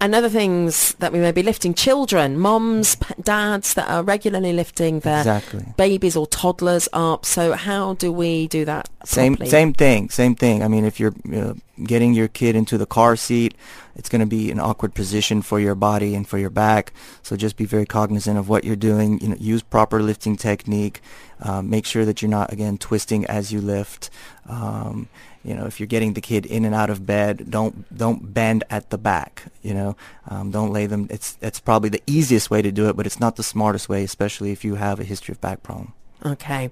and 0.00 0.14
other 0.14 0.28
things 0.28 0.94
that 0.98 1.12
we 1.12 1.18
may 1.18 1.32
be 1.32 1.42
lifting 1.42 1.74
children 1.74 2.38
moms 2.38 2.96
dads 3.22 3.74
that 3.74 3.88
are 3.88 4.02
regularly 4.02 4.52
lifting 4.52 5.00
their 5.00 5.20
exactly. 5.20 5.64
babies 5.76 6.16
or 6.16 6.26
toddlers 6.26 6.88
up. 6.92 7.24
So 7.24 7.52
how 7.52 7.94
do 7.94 8.12
we 8.12 8.48
do 8.48 8.64
that 8.64 8.88
same 9.04 9.36
same 9.36 9.72
thing 9.72 10.10
same 10.10 10.34
thing. 10.34 10.62
I 10.62 10.68
mean 10.68 10.84
if 10.84 10.98
you're 10.98 11.14
uh, 11.34 11.54
getting 11.82 12.14
your 12.14 12.28
kid 12.28 12.56
into 12.56 12.76
the 12.78 12.86
car 12.86 13.16
seat 13.16 13.54
it's 13.96 14.08
going 14.08 14.20
to 14.20 14.26
be 14.26 14.50
an 14.50 14.58
awkward 14.58 14.94
position 14.94 15.42
for 15.42 15.60
your 15.60 15.74
body 15.74 16.14
and 16.14 16.26
for 16.26 16.38
your 16.38 16.50
back. 16.50 16.92
So 17.22 17.36
just 17.36 17.56
be 17.56 17.64
very 17.64 17.86
cognizant 17.86 18.38
of 18.38 18.48
what 18.48 18.64
you're 18.64 18.76
doing. 18.76 19.20
You 19.20 19.28
know 19.28 19.36
use 19.38 19.62
proper 19.62 20.02
lifting 20.02 20.36
technique. 20.36 21.00
Uh, 21.40 21.62
make 21.62 21.86
sure 21.86 22.04
that 22.04 22.22
you're 22.22 22.30
not 22.30 22.52
again 22.52 22.78
twisting 22.78 23.24
as 23.26 23.52
you 23.52 23.60
lift. 23.60 24.10
Um, 24.48 25.08
you 25.44 25.54
know, 25.54 25.66
if 25.66 25.78
you're 25.78 25.86
getting 25.86 26.14
the 26.14 26.20
kid 26.20 26.46
in 26.46 26.64
and 26.64 26.74
out 26.74 26.90
of 26.90 27.04
bed, 27.04 27.50
don't 27.50 27.96
don't 27.96 28.32
bend 28.32 28.64
at 28.70 28.90
the 28.90 28.98
back. 28.98 29.44
You 29.62 29.74
know, 29.74 29.96
um, 30.28 30.50
don't 30.50 30.72
lay 30.72 30.86
them. 30.86 31.06
It's 31.10 31.36
it's 31.42 31.60
probably 31.60 31.90
the 31.90 32.02
easiest 32.06 32.50
way 32.50 32.62
to 32.62 32.72
do 32.72 32.88
it, 32.88 32.96
but 32.96 33.06
it's 33.06 33.20
not 33.20 33.36
the 33.36 33.42
smartest 33.42 33.88
way, 33.88 34.02
especially 34.04 34.52
if 34.52 34.64
you 34.64 34.76
have 34.76 34.98
a 34.98 35.04
history 35.04 35.32
of 35.32 35.40
back 35.40 35.62
problem. 35.62 35.92
Okay. 36.24 36.70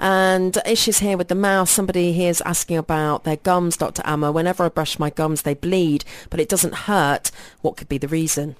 And 0.00 0.58
issues 0.66 0.98
here 0.98 1.16
with 1.16 1.28
the 1.28 1.36
mouth. 1.36 1.68
Somebody 1.68 2.12
here 2.12 2.30
is 2.30 2.40
asking 2.40 2.78
about 2.78 3.22
their 3.22 3.36
gums, 3.36 3.76
Dr. 3.76 4.02
Amer. 4.04 4.32
Whenever 4.32 4.64
I 4.64 4.68
brush 4.70 4.98
my 4.98 5.10
gums, 5.10 5.42
they 5.42 5.54
bleed, 5.54 6.04
but 6.30 6.40
it 6.40 6.48
doesn't 6.48 6.74
hurt. 6.74 7.30
What 7.60 7.76
could 7.76 7.88
be 7.88 7.98
the 7.98 8.08
reason? 8.08 8.56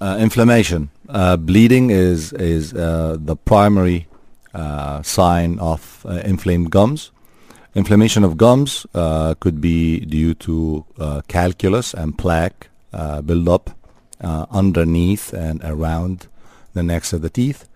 Uh, 0.00 0.16
inflammation. 0.18 0.90
Uh, 1.08 1.36
bleeding 1.36 1.90
is 1.90 2.32
is 2.32 2.72
uh, 2.72 3.18
the 3.18 3.36
primary 3.36 4.06
uh, 4.54 5.02
sign 5.02 5.58
of 5.58 6.06
uh, 6.08 6.22
inflamed 6.24 6.70
gums. 6.70 7.10
Inflammation 7.78 8.24
of 8.24 8.36
gums 8.36 8.86
uh, 8.92 9.34
could 9.38 9.60
be 9.60 10.00
due 10.00 10.34
to 10.34 10.84
uh, 10.98 11.20
calculus 11.28 11.94
and 11.94 12.18
plaque 12.18 12.70
uh, 12.92 13.22
buildup 13.22 13.70
uh, 14.20 14.46
underneath 14.50 15.32
and 15.32 15.62
around 15.62 16.26
the 16.74 16.82
necks 16.82 17.12
of 17.12 17.22
the 17.22 17.30
teeth. 17.30 17.68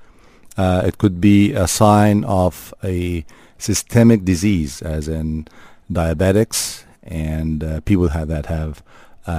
Uh, 0.58 0.82
it 0.84 0.98
could 0.98 1.20
be 1.20 1.52
a 1.52 1.68
sign 1.68 2.24
of 2.24 2.74
a 2.82 3.24
systemic 3.58 4.24
disease, 4.24 4.82
as 4.82 5.06
in 5.06 5.46
diabetics 5.88 6.82
and 7.04 7.62
uh, 7.62 7.80
people 7.82 8.08
have, 8.08 8.26
that 8.26 8.46
have 8.46 8.82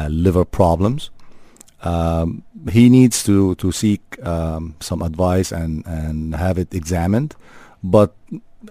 liver 0.10 0.46
problems. 0.46 1.10
Um, 1.82 2.44
he 2.72 2.88
needs 2.88 3.22
to 3.26 3.56
to 3.56 3.74
seek 3.74 4.02
um, 4.26 4.76
some 4.80 5.02
advice 5.02 5.52
and 5.52 5.86
and 5.86 6.34
have 6.36 6.58
it 6.58 6.74
examined, 6.74 7.36
but 7.84 8.16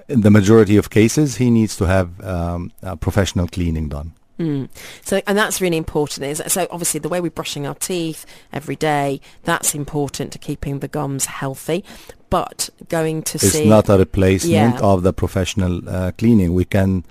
in 0.09 0.23
the 0.23 0.31
majority 0.31 0.77
of 0.77 0.91
cases, 0.91 1.37
he 1.37 1.51
needs 1.51 1.77
to 1.77 1.87
have 1.87 2.23
um, 2.25 2.73
professional 3.01 3.47
cleaning 3.47 3.89
done. 3.89 4.15
Mm. 4.39 4.69
So, 5.03 5.21
and 5.27 5.39
that's 5.39 5.61
really 5.61 5.77
important. 5.77 6.27
Is 6.27 6.43
so 6.53 6.67
obviously 6.71 7.01
the 7.01 7.09
way 7.09 7.21
we're 7.21 7.31
brushing 7.31 7.67
our 7.67 7.75
teeth 7.75 8.27
every 8.53 8.77
day. 8.77 9.21
That's 9.45 9.75
important 9.75 10.33
to 10.33 10.39
keeping 10.39 10.81
the 10.81 10.89
gums 10.89 11.27
healthy. 11.27 11.85
But 12.31 12.71
going 12.89 13.23
to 13.25 13.37
it's 13.37 13.53
see, 13.53 13.69
not 13.69 13.89
a 13.89 13.99
replacement 13.99 14.77
yeah. 14.77 14.81
of 14.81 15.03
the 15.03 15.13
professional 15.13 15.87
uh, 15.89 16.13
cleaning. 16.13 16.55
We 16.55 16.65
can 16.65 17.05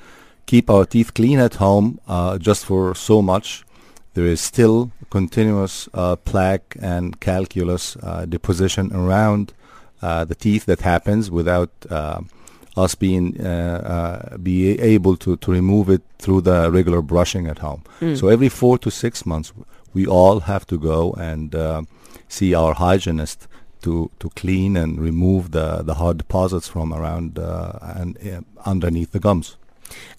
keep 0.47 0.69
our 0.69 0.85
teeth 0.85 1.13
clean 1.13 1.39
at 1.39 1.55
home 1.55 1.99
uh, 2.07 2.37
just 2.37 2.65
for 2.65 2.95
so 2.95 3.21
much. 3.21 3.63
There 4.13 4.25
is 4.25 4.41
still 4.41 4.91
continuous 5.09 5.87
uh, 5.93 6.15
plaque 6.15 6.75
and 6.81 7.19
calculus 7.19 7.95
uh, 7.97 8.25
deposition 8.25 8.91
around 8.93 9.53
uh, 10.01 10.25
the 10.25 10.35
teeth 10.35 10.65
that 10.65 10.81
happens 10.81 11.29
without 11.29 11.69
uh, 11.89 12.21
us 12.77 12.95
being 12.95 13.39
uh, 13.41 14.29
uh, 14.31 14.37
be 14.37 14.79
able 14.79 15.17
to, 15.17 15.35
to 15.37 15.51
remove 15.51 15.89
it 15.89 16.01
through 16.19 16.41
the 16.41 16.71
regular 16.71 17.01
brushing 17.01 17.47
at 17.47 17.59
home. 17.59 17.83
Mm. 17.99 18.17
So 18.17 18.27
every 18.29 18.49
four 18.49 18.77
to 18.79 18.89
six 18.89 19.25
months, 19.25 19.51
we 19.93 20.07
all 20.07 20.41
have 20.41 20.65
to 20.67 20.77
go 20.77 21.11
and 21.13 21.53
uh, 21.53 21.83
see 22.29 22.53
our 22.53 22.73
hygienist 22.73 23.47
to, 23.81 24.09
to 24.19 24.29
clean 24.29 24.77
and 24.77 24.99
remove 24.99 25.51
the, 25.51 25.81
the 25.83 25.95
hard 25.95 26.17
deposits 26.17 26.67
from 26.67 26.93
around 26.93 27.37
uh, 27.37 27.77
and 27.81 28.17
uh, 28.25 28.41
underneath 28.65 29.11
the 29.11 29.19
gums. 29.19 29.57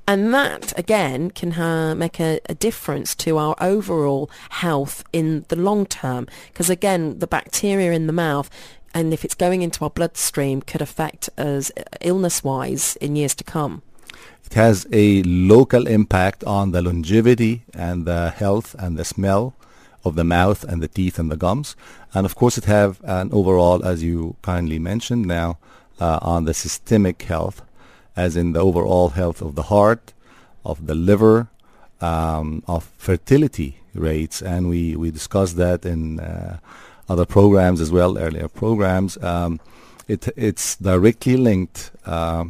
And 0.06 0.34
that, 0.34 0.76
again, 0.78 1.30
can 1.30 1.52
uh, 1.54 1.94
make 1.94 2.20
a, 2.20 2.40
a, 2.46 2.54
difference 2.54 3.14
to 3.16 3.38
our 3.38 3.54
overall 3.60 4.28
health 4.50 5.04
in 5.12 5.46
the 5.48 5.56
long 5.56 5.86
term. 5.86 6.26
Because, 6.48 6.68
again, 6.68 7.20
the 7.20 7.26
bacteria 7.26 7.92
in 7.92 8.06
the 8.06 8.12
mouth 8.12 8.50
and 8.94 9.12
if 9.12 9.24
it's 9.24 9.34
going 9.34 9.62
into 9.62 9.84
our 9.84 9.90
bloodstream 9.90 10.62
could 10.62 10.82
affect 10.82 11.30
us 11.38 11.70
illness-wise 12.00 12.96
in 12.96 13.16
years 13.16 13.34
to 13.34 13.44
come. 13.44 13.82
It 14.44 14.54
has 14.54 14.86
a 14.92 15.22
local 15.22 15.86
impact 15.86 16.44
on 16.44 16.72
the 16.72 16.82
longevity 16.82 17.62
and 17.72 18.04
the 18.04 18.30
health 18.30 18.74
and 18.78 18.98
the 18.98 19.04
smell 19.04 19.54
of 20.04 20.14
the 20.14 20.24
mouth 20.24 20.64
and 20.64 20.82
the 20.82 20.88
teeth 20.88 21.18
and 21.18 21.30
the 21.30 21.36
gums. 21.36 21.76
And 22.12 22.26
of 22.26 22.34
course 22.34 22.58
it 22.58 22.64
have 22.64 23.00
an 23.04 23.30
overall, 23.32 23.84
as 23.84 24.02
you 24.02 24.36
kindly 24.42 24.78
mentioned 24.78 25.26
now, 25.26 25.58
uh, 26.00 26.18
on 26.20 26.44
the 26.44 26.54
systemic 26.54 27.22
health, 27.22 27.62
as 28.16 28.36
in 28.36 28.52
the 28.52 28.60
overall 28.60 29.10
health 29.10 29.40
of 29.40 29.54
the 29.54 29.64
heart, 29.64 30.12
of 30.64 30.86
the 30.86 30.94
liver, 30.94 31.48
um, 32.00 32.62
of 32.66 32.90
fertility 32.98 33.78
rates. 33.94 34.42
And 34.42 34.68
we, 34.68 34.96
we 34.96 35.10
discussed 35.10 35.56
that 35.56 35.86
in 35.86 36.20
uh, 36.20 36.58
other 37.08 37.26
programs 37.26 37.80
as 37.80 37.90
well, 37.90 38.18
earlier 38.18 38.48
programs. 38.48 39.16
Um, 39.22 39.60
it, 40.08 40.28
it's 40.36 40.76
directly 40.76 41.36
linked. 41.36 41.90
Uh, 42.04 42.46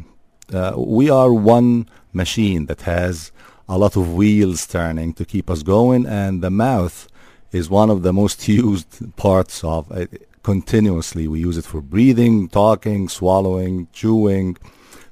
uh, 0.53 0.73
we 0.77 1.09
are 1.09 1.33
one 1.33 1.89
machine 2.11 2.65
that 2.67 2.81
has 2.81 3.31
a 3.67 3.77
lot 3.77 3.95
of 3.95 4.13
wheels 4.13 4.67
turning 4.67 5.13
to 5.13 5.25
keep 5.25 5.49
us 5.49 5.63
going, 5.63 6.05
and 6.05 6.41
the 6.41 6.49
mouth 6.49 7.07
is 7.51 7.69
one 7.69 7.89
of 7.89 8.03
the 8.03 8.13
most 8.13 8.47
used 8.65 9.15
parts 9.15 9.63
of 9.63 9.91
it. 9.91 10.27
Continuously, 10.43 11.25
we 11.27 11.39
use 11.39 11.57
it 11.57 11.63
for 11.63 11.81
breathing, 11.81 12.49
talking, 12.49 13.07
swallowing, 13.07 13.87
chewing. 13.93 14.57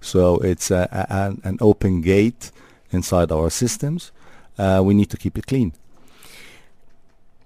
So 0.01 0.37
it's 0.39 0.69
a, 0.71 0.89
a, 0.91 1.47
an 1.47 1.57
open 1.61 2.01
gate 2.01 2.51
inside 2.91 3.31
our 3.31 3.49
systems. 3.49 4.11
Uh, 4.57 4.81
we 4.83 4.93
need 4.93 5.09
to 5.09 5.17
keep 5.17 5.37
it 5.37 5.47
clean. 5.47 5.71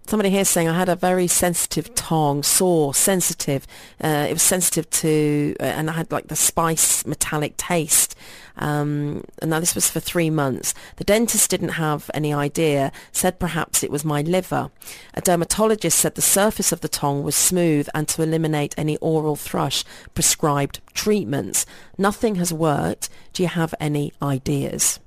Somebody 0.08 0.30
here 0.30 0.46
saying 0.46 0.68
I 0.68 0.78
had 0.78 0.88
a 0.88 0.96
very 0.96 1.26
sensitive 1.26 1.96
tongue, 1.96 2.44
sore, 2.44 2.94
sensitive. 2.94 3.66
Uh, 4.04 4.28
it 4.30 4.34
was 4.34 4.44
sensitive 4.44 4.88
to, 4.92 5.56
uh, 5.60 5.64
and 5.64 5.90
I 5.90 5.94
had 5.94 6.12
like 6.12 6.28
the 6.28 6.36
spice 6.36 7.04
metallic 7.08 7.58
taste. 7.58 8.16
Um, 8.58 9.24
and 9.42 9.50
now 9.50 9.60
this 9.60 9.74
was 9.74 9.90
for 9.90 10.00
three 10.00 10.30
months. 10.30 10.76
The 10.98 11.04
dentist 11.04 11.50
didn't 11.50 11.70
have 11.70 12.12
any 12.14 12.32
idea, 12.32 12.92
said 13.12 13.40
perhaps 13.40 13.84
it 13.84 13.90
was 13.90 14.06
my 14.06 14.22
liver. 14.22 14.70
A 15.16 15.22
dermatologist 15.22 15.98
said 15.98 16.14
the 16.14 16.22
surface 16.22 16.72
of 16.72 16.82
the 16.82 16.88
tongue 16.88 17.24
was 17.24 17.36
smooth 17.36 17.90
and 17.96 18.08
to 18.10 18.22
eliminate 18.22 18.76
any 18.78 18.98
oral 18.98 19.36
thrush 19.36 19.84
prescribed 20.14 20.82
treatments. 20.94 21.66
Nothing 21.98 22.36
has 22.36 22.54
worked. 22.54 23.10
Do 23.34 23.42
you 23.42 23.50
have 23.50 23.74
any 23.80 24.14
ideas? 24.22 25.00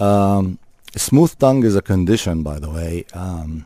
Um, 0.00 0.58
smooth 0.96 1.38
tongue 1.38 1.64
is 1.64 1.76
a 1.76 1.82
condition, 1.82 2.42
by 2.42 2.58
the 2.58 2.70
way, 2.70 3.04
um, 3.12 3.64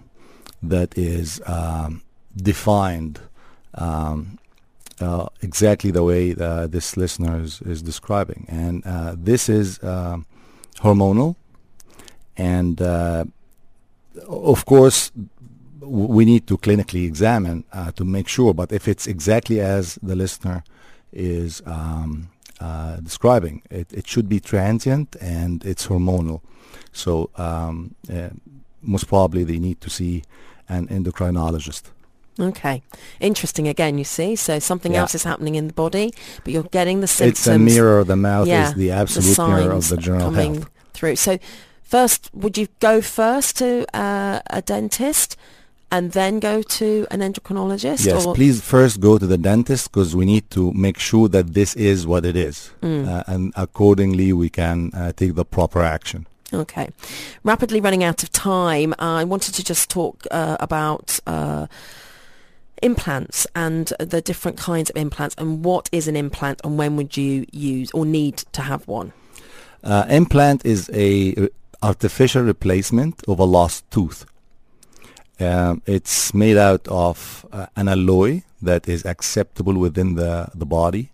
that 0.63 0.97
is 0.99 1.41
um, 1.47 2.03
defined 2.37 3.21
um, 3.75 4.39
uh, 5.01 5.27
exactly 5.41 5.91
the 5.91 6.03
way 6.03 6.35
uh, 6.39 6.67
this 6.67 6.97
listener 6.97 7.41
is, 7.41 7.63
is 7.63 7.83
describing. 7.83 8.47
And 8.49 8.87
uh, 8.87 9.15
this 9.17 9.49
is 9.49 9.79
uh, 9.81 10.19
hormonal. 10.79 11.37
And 12.37 12.81
uh, 12.81 13.25
of 14.29 14.65
course, 14.67 15.11
we 15.81 16.25
need 16.25 16.47
to 16.49 16.59
clinically 16.59 17.07
examine 17.07 17.65
uh, 17.73 17.93
to 17.93 18.05
make 18.05 18.29
sure. 18.29 18.53
But 18.53 18.73
if 18.73 18.87
it's 18.89 19.07
exactly 19.07 19.61
as 19.61 19.99
the 20.03 20.15
listener 20.15 20.63
is 21.13 21.63
um, 21.65 22.29
describing, 23.03 23.63
it, 23.71 23.93
it 23.93 24.07
should 24.07 24.29
be 24.29 24.41
transient 24.41 25.17
and 25.21 25.65
it's 25.65 25.87
hormonal. 25.87 26.43
So 26.93 27.31
um, 27.37 27.95
most 28.83 29.07
probably 29.09 29.45
they 29.45 29.59
need 29.59 29.81
to 29.81 29.91
see 29.91 30.23
an 30.69 30.87
endocrinologist. 30.89 31.83
Okay. 32.39 32.83
Interesting 33.19 33.69
again, 33.69 33.99
you 33.99 34.05
see. 34.05 34.37
So 34.37 34.59
something 34.59 34.93
Yeah. 34.93 35.01
else 35.03 35.15
is 35.15 35.25
happening 35.25 35.57
in 35.57 35.67
the 35.67 35.75
body, 35.75 36.13
but 36.45 36.53
you're 36.53 36.63
getting 36.71 37.01
the 37.01 37.07
symptoms. 37.07 37.39
It's 37.39 37.47
a 37.47 37.59
mirror. 37.59 37.99
Of 38.01 38.07
the 38.07 38.17
mouth 38.17 38.47
yeah, 38.47 38.69
is 38.69 38.75
the 38.75 38.91
absolute 38.91 39.39
mirror 39.39 39.73
of 39.73 39.89
the 39.89 39.97
general 39.97 40.31
coming 40.31 40.55
health. 40.55 40.71
through. 40.95 41.17
So 41.17 41.39
first, 41.83 42.31
would 42.33 42.57
you 42.57 42.69
go 42.79 43.01
first 43.03 43.59
to 43.59 43.85
uh, 43.95 44.41
a 44.49 44.63
dentist 44.63 45.37
and 45.91 46.13
then 46.13 46.39
go 46.41 46.63
to 46.63 47.07
an 47.11 47.21
endocrinologist? 47.21 48.07
Yes, 48.07 48.25
please 48.27 48.63
first 48.63 49.01
go 49.01 49.19
to 49.19 49.27
the 49.27 49.37
dentist 49.39 49.91
because 49.93 50.17
we 50.17 50.25
need 50.25 50.49
to 50.51 50.73
make 50.73 50.99
sure 50.99 51.29
that 51.29 51.53
this 51.53 51.75
is 51.77 52.07
what 52.07 52.25
it 52.25 52.37
is. 52.37 52.71
Mm. 52.81 53.07
Uh, 53.09 53.25
and 53.27 53.53
accordingly 53.57 54.33
we 54.33 54.49
can 54.49 54.93
uh, 54.95 55.13
take 55.13 55.35
the 55.35 55.45
proper 55.45 55.83
action. 55.83 56.27
Okay. 56.53 56.89
Rapidly 57.45 57.81
running 57.81 58.03
out 58.03 58.23
of 58.23 58.33
time, 58.33 58.95
I 58.99 59.25
wanted 59.25 59.55
to 59.55 59.65
just 59.65 59.89
talk 59.89 60.27
uh, 60.31 60.57
about 60.59 61.21
uh, 61.27 61.67
implants 62.83 63.47
and 63.55 63.93
the 63.99 64.21
different 64.21 64.57
kinds 64.57 64.91
of 64.91 64.97
implants 64.97 65.35
and 65.39 65.65
what 65.65 65.89
is 65.93 66.09
an 66.09 66.17
implant 66.17 66.61
and 66.65 66.79
when 66.79 66.97
would 66.97 67.17
you 67.17 67.47
use 67.53 67.91
or 67.93 68.05
need 68.05 68.39
to 68.53 68.63
have 68.63 68.87
one? 68.89 69.13
Uh, 69.85 70.07
implant 70.09 70.65
is 70.67 70.91
a 70.93 71.35
r- 71.37 71.49
artificial 71.83 72.43
replacement 72.43 73.23
of 73.29 73.39
a 73.39 73.45
lost 73.45 73.89
tooth. 73.91 74.27
Um, 75.39 75.83
it's 75.87 76.35
made 76.35 76.59
out 76.59 76.87
of 76.89 77.47
uh, 77.53 77.67
an 77.77 77.89
alloy 77.89 78.43
that 78.61 78.89
is 78.89 79.05
acceptable 79.07 79.75
within 79.75 80.17
the, 80.17 80.49
the 80.55 80.67
body 80.67 81.11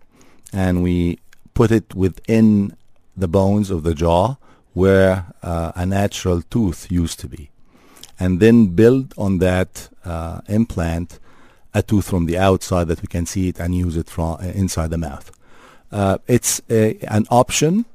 and 0.51 0.83
we 0.83 1.19
put 1.53 1.71
it 1.71 1.95
within 1.95 2.75
the 3.15 3.27
bones 3.27 3.71
of 3.71 3.83
the 3.83 3.93
jaw 3.93 4.35
where 4.81 5.13
uh, 5.41 5.71
a 5.75 5.85
natural 5.85 6.39
tooth 6.53 6.91
used 6.91 7.19
to 7.19 7.27
be 7.27 7.49
and 8.19 8.39
then 8.39 8.67
build 8.67 9.13
on 9.17 9.39
that 9.39 9.89
uh, 10.05 10.41
implant 10.47 11.19
a 11.73 11.81
tooth 11.81 12.07
from 12.07 12.25
the 12.25 12.37
outside 12.37 12.87
that 12.87 13.01
we 13.01 13.07
can 13.07 13.25
see 13.25 13.47
it 13.49 13.59
and 13.59 13.75
use 13.75 13.97
it 13.97 14.09
from 14.09 14.33
uh, 14.33 14.61
inside 14.63 14.89
the 14.89 14.97
mouth. 14.97 15.31
Uh, 15.91 16.17
it's 16.27 16.61
a, 16.69 16.97
an 17.17 17.25
option 17.29 17.85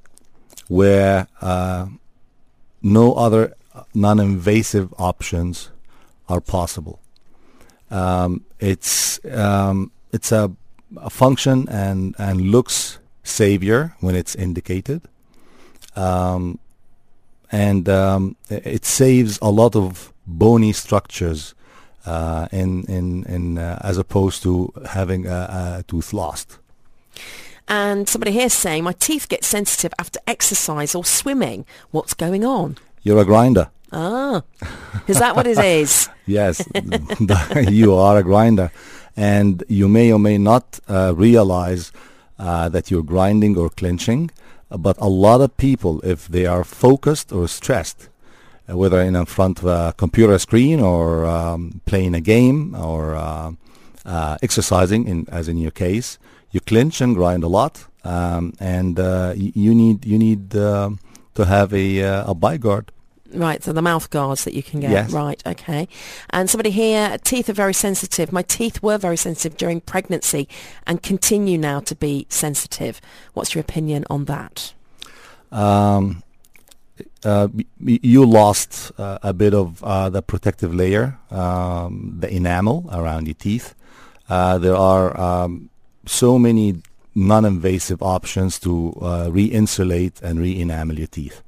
where 0.69 1.27
uh, 1.41 1.87
no 2.83 3.15
other 3.15 3.55
non-invasive 3.95 4.93
options 4.99 5.71
are 6.29 6.41
possible. 6.41 7.01
Um, 7.91 8.45
it's 8.59 9.21
um, 9.27 9.93
it's 10.13 10.33
a, 10.33 10.51
a 10.97 11.11
function 11.11 11.69
and 11.69 12.15
and 12.19 12.41
looks 12.41 12.99
savior 13.23 13.95
when 14.01 14.15
it's 14.15 14.35
indicated, 14.35 15.03
um, 15.95 16.59
and 17.53 17.89
um, 17.89 18.37
it 18.49 18.85
saves 18.85 19.39
a 19.43 19.51
lot 19.51 19.77
of 19.77 20.13
bony 20.27 20.73
structures 20.73 21.55
uh, 22.07 22.49
in 22.51 22.85
in 22.85 23.25
in 23.25 23.59
uh, 23.59 23.79
as 23.83 23.99
opposed 23.99 24.43
to 24.43 24.73
having 24.91 25.27
a, 25.27 25.79
a 25.79 25.85
tooth 25.87 26.13
lost. 26.13 26.59
And 27.69 28.09
somebody 28.09 28.33
here 28.33 28.47
is 28.47 28.53
saying 28.55 28.85
my 28.85 28.93
teeth 28.93 29.29
get 29.29 29.45
sensitive 29.45 29.93
after 29.99 30.19
exercise 30.27 30.95
or 30.95 31.05
swimming. 31.05 31.65
What's 31.91 32.15
going 32.15 32.45
on? 32.45 32.77
You're 33.03 33.21
a 33.21 33.25
grinder. 33.25 33.71
Ah, 33.93 34.43
is 35.07 35.19
that 35.19 35.37
what 35.37 35.47
it 35.47 35.59
is? 35.59 36.09
Yes, 36.25 36.65
you 37.69 37.95
are 37.95 38.17
a 38.17 38.23
grinder, 38.23 38.71
and 39.17 39.65
you 39.69 39.89
may 39.89 40.13
or 40.13 40.21
may 40.21 40.39
not 40.39 40.79
uh, 40.89 41.13
realize 41.17 41.91
uh, 42.39 42.69
that 42.69 42.93
you're 42.93 43.03
grinding 43.03 43.59
or 43.59 43.69
clenching. 43.71 44.31
Uh, 44.73 44.79
But 44.79 44.97
a 44.99 45.09
lot 45.09 45.41
of 45.41 45.57
people, 45.57 46.01
if 46.01 46.29
they 46.29 46.47
are 46.47 46.65
focused 46.65 47.33
or 47.33 47.47
stressed, 47.49 48.09
uh, 48.69 48.77
whether 48.77 49.01
in 49.01 49.25
front 49.27 49.59
of 49.61 49.67
a 49.67 49.95
computer 49.97 50.39
screen 50.39 50.81
or 50.81 51.25
um, 51.27 51.81
playing 51.85 52.15
a 52.15 52.21
game 52.21 52.75
or 52.75 53.15
uh, 53.15 53.53
uh, 54.05 54.37
exercising, 54.43 55.07
in, 55.07 55.27
as 55.31 55.49
in 55.49 55.59
your 55.59 55.71
case, 55.71 56.19
you 56.51 56.61
clench 56.61 57.01
and 57.01 57.15
grind 57.15 57.45
a 57.45 57.49
lot, 57.49 57.87
um, 58.05 58.53
and 58.61 58.99
uh, 58.99 59.33
you 59.37 59.75
need 59.75 60.05
you 60.05 60.19
need 60.19 60.55
um 60.57 60.99
to 61.35 61.45
have 61.45 61.73
a 61.73 62.03
uh, 62.03 62.31
a 62.31 62.35
bite 62.35 62.61
guard. 62.61 62.93
Right, 63.35 63.63
so 63.63 63.73
the 63.73 63.83
mouth 63.83 64.11
guards 64.11 64.45
that 64.45 64.55
you 64.55 64.63
can 64.63 64.81
get. 64.81 64.91
Yes. 64.91 65.13
Right, 65.13 65.43
okay. 65.47 65.89
And 66.31 66.51
somebody 66.51 66.71
here, 66.71 67.17
teeth 67.25 67.49
are 67.49 67.55
very 67.55 67.75
sensitive. 67.75 68.33
My 68.33 68.43
teeth 68.43 68.83
were 68.83 68.99
very 68.99 69.17
sensitive 69.17 69.57
during 69.57 69.81
pregnancy 69.81 70.49
and 70.87 71.03
continue 71.03 71.59
now 71.59 71.81
to 71.81 71.95
be 71.95 72.27
sensitive. 72.29 73.01
What's 73.33 73.55
your 73.55 73.61
opinion 73.61 74.05
on 74.11 74.27
that? 74.27 74.75
um, 75.53 76.23
uh, 77.25 77.49
you 77.79 78.25
lost 78.25 78.91
uh, 78.99 79.19
a 79.23 79.33
bit 79.33 79.55
of 79.55 79.83
uh, 79.85 80.11
the 80.11 80.23
protective 80.23 80.75
layer, 80.75 81.19
um, 81.31 82.17
the 82.19 82.35
enamel 82.35 82.89
around 82.93 83.27
your 83.27 83.35
teeth. 83.35 83.75
Uh, 84.29 84.59
there 84.59 84.77
are 84.77 85.19
um, 85.21 85.69
so 86.07 86.39
many 86.39 86.83
non-invasive 87.15 88.03
options 88.03 88.59
to 88.59 88.97
uh, 89.03 89.29
re-insulate 89.31 90.21
and 90.23 90.41
re-enamel 90.41 90.99
your 90.99 91.07
teeth. 91.07 91.43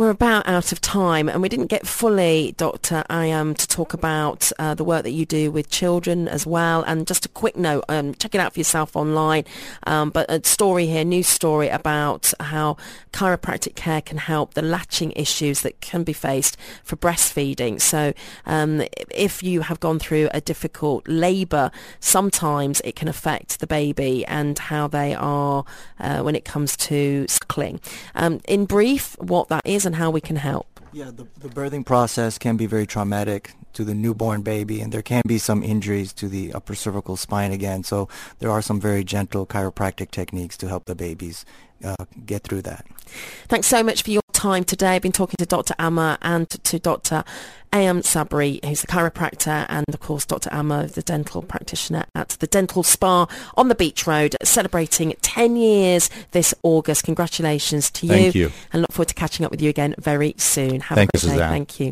We're 0.00 0.08
about 0.08 0.48
out 0.48 0.72
of 0.72 0.80
time, 0.80 1.28
and 1.28 1.42
we 1.42 1.50
didn't 1.50 1.66
get 1.66 1.86
fully, 1.86 2.54
Dr. 2.56 3.04
Ayam, 3.10 3.54
to 3.54 3.68
talk 3.68 3.92
about 3.92 4.50
uh, 4.58 4.72
the 4.72 4.82
work 4.82 5.02
that 5.02 5.10
you 5.10 5.26
do 5.26 5.50
with 5.50 5.68
children 5.68 6.26
as 6.26 6.46
well. 6.46 6.82
And 6.84 7.06
just 7.06 7.26
a 7.26 7.28
quick 7.28 7.54
note, 7.54 7.84
um, 7.90 8.14
check 8.14 8.34
it 8.34 8.38
out 8.38 8.54
for 8.54 8.60
yourself 8.60 8.96
online. 8.96 9.44
Um, 9.86 10.08
but 10.08 10.24
a 10.30 10.42
story 10.42 10.86
here, 10.86 11.04
news 11.04 11.26
story 11.26 11.68
about 11.68 12.32
how 12.40 12.78
chiropractic 13.12 13.74
care 13.74 14.00
can 14.00 14.16
help 14.16 14.54
the 14.54 14.62
latching 14.62 15.12
issues 15.16 15.60
that 15.60 15.82
can 15.82 16.02
be 16.02 16.14
faced 16.14 16.56
for 16.82 16.96
breastfeeding. 16.96 17.78
So 17.78 18.14
um, 18.46 18.82
if 19.10 19.42
you 19.42 19.60
have 19.60 19.80
gone 19.80 19.98
through 19.98 20.30
a 20.32 20.40
difficult 20.40 21.06
labour, 21.08 21.70
sometimes 21.98 22.80
it 22.86 22.96
can 22.96 23.08
affect 23.08 23.60
the 23.60 23.66
baby 23.66 24.24
and 24.24 24.58
how 24.58 24.88
they 24.88 25.14
are 25.14 25.66
uh, 25.98 26.22
when 26.22 26.34
it 26.34 26.46
comes 26.46 26.74
to 26.78 27.26
suckling. 27.28 27.80
Um, 28.14 28.40
in 28.48 28.64
brief, 28.64 29.14
what 29.18 29.48
that 29.48 29.66
is 29.66 29.89
and 29.90 29.96
how 29.96 30.08
we 30.08 30.20
can 30.20 30.36
help. 30.36 30.78
Yeah, 30.92 31.10
the, 31.10 31.26
the 31.40 31.48
birthing 31.48 31.84
process 31.84 32.38
can 32.38 32.56
be 32.56 32.66
very 32.66 32.86
traumatic 32.86 33.54
to 33.72 33.82
the 33.82 33.94
newborn 33.94 34.42
baby, 34.42 34.80
and 34.80 34.92
there 34.92 35.02
can 35.02 35.22
be 35.26 35.36
some 35.36 35.64
injuries 35.64 36.12
to 36.12 36.28
the 36.28 36.52
upper 36.52 36.76
cervical 36.76 37.16
spine 37.16 37.50
again. 37.50 37.82
So 37.82 38.08
there 38.38 38.52
are 38.52 38.62
some 38.62 38.80
very 38.80 39.02
gentle 39.02 39.46
chiropractic 39.46 40.12
techniques 40.12 40.56
to 40.58 40.68
help 40.68 40.84
the 40.84 40.94
babies 40.94 41.44
uh, 41.84 42.04
get 42.26 42.42
through 42.42 42.62
that. 42.62 42.86
Thanks 43.48 43.66
so 43.66 43.82
much 43.82 44.02
for 44.02 44.10
your 44.10 44.22
time 44.32 44.64
today. 44.64 44.96
I've 44.96 45.02
been 45.02 45.12
talking 45.12 45.36
to 45.38 45.46
Dr. 45.46 45.74
Amer 45.78 46.16
and 46.22 46.48
to 46.48 46.78
Dr. 46.78 47.24
Ayam 47.72 48.02
Sabri, 48.02 48.64
who's 48.64 48.80
the 48.80 48.88
chiropractor, 48.88 49.64
and 49.68 49.84
of 49.88 50.00
course 50.00 50.24
Dr. 50.24 50.50
Amer, 50.52 50.86
the 50.86 51.02
dental 51.02 51.42
practitioner 51.42 52.04
at 52.14 52.30
the 52.40 52.46
Dental 52.48 52.82
Spa 52.82 53.26
on 53.56 53.68
the 53.68 53.74
Beach 53.76 54.06
Road, 54.06 54.36
celebrating 54.42 55.14
10 55.22 55.56
years 55.56 56.10
this 56.32 56.52
August. 56.64 57.04
Congratulations 57.04 57.90
to 57.92 58.06
you. 58.06 58.12
Thank 58.12 58.34
you. 58.34 58.52
And 58.72 58.82
look 58.82 58.92
forward 58.92 59.08
to 59.08 59.14
catching 59.14 59.44
up 59.46 59.52
with 59.52 59.62
you 59.62 59.70
again 59.70 59.94
very 59.98 60.34
soon. 60.36 60.80
Have 60.80 60.96
Thank 60.96 61.10
a 61.14 61.18
you, 61.18 61.20
day. 61.20 61.28
Suzanne. 61.34 61.50
Thank 61.50 61.80
you. 61.80 61.86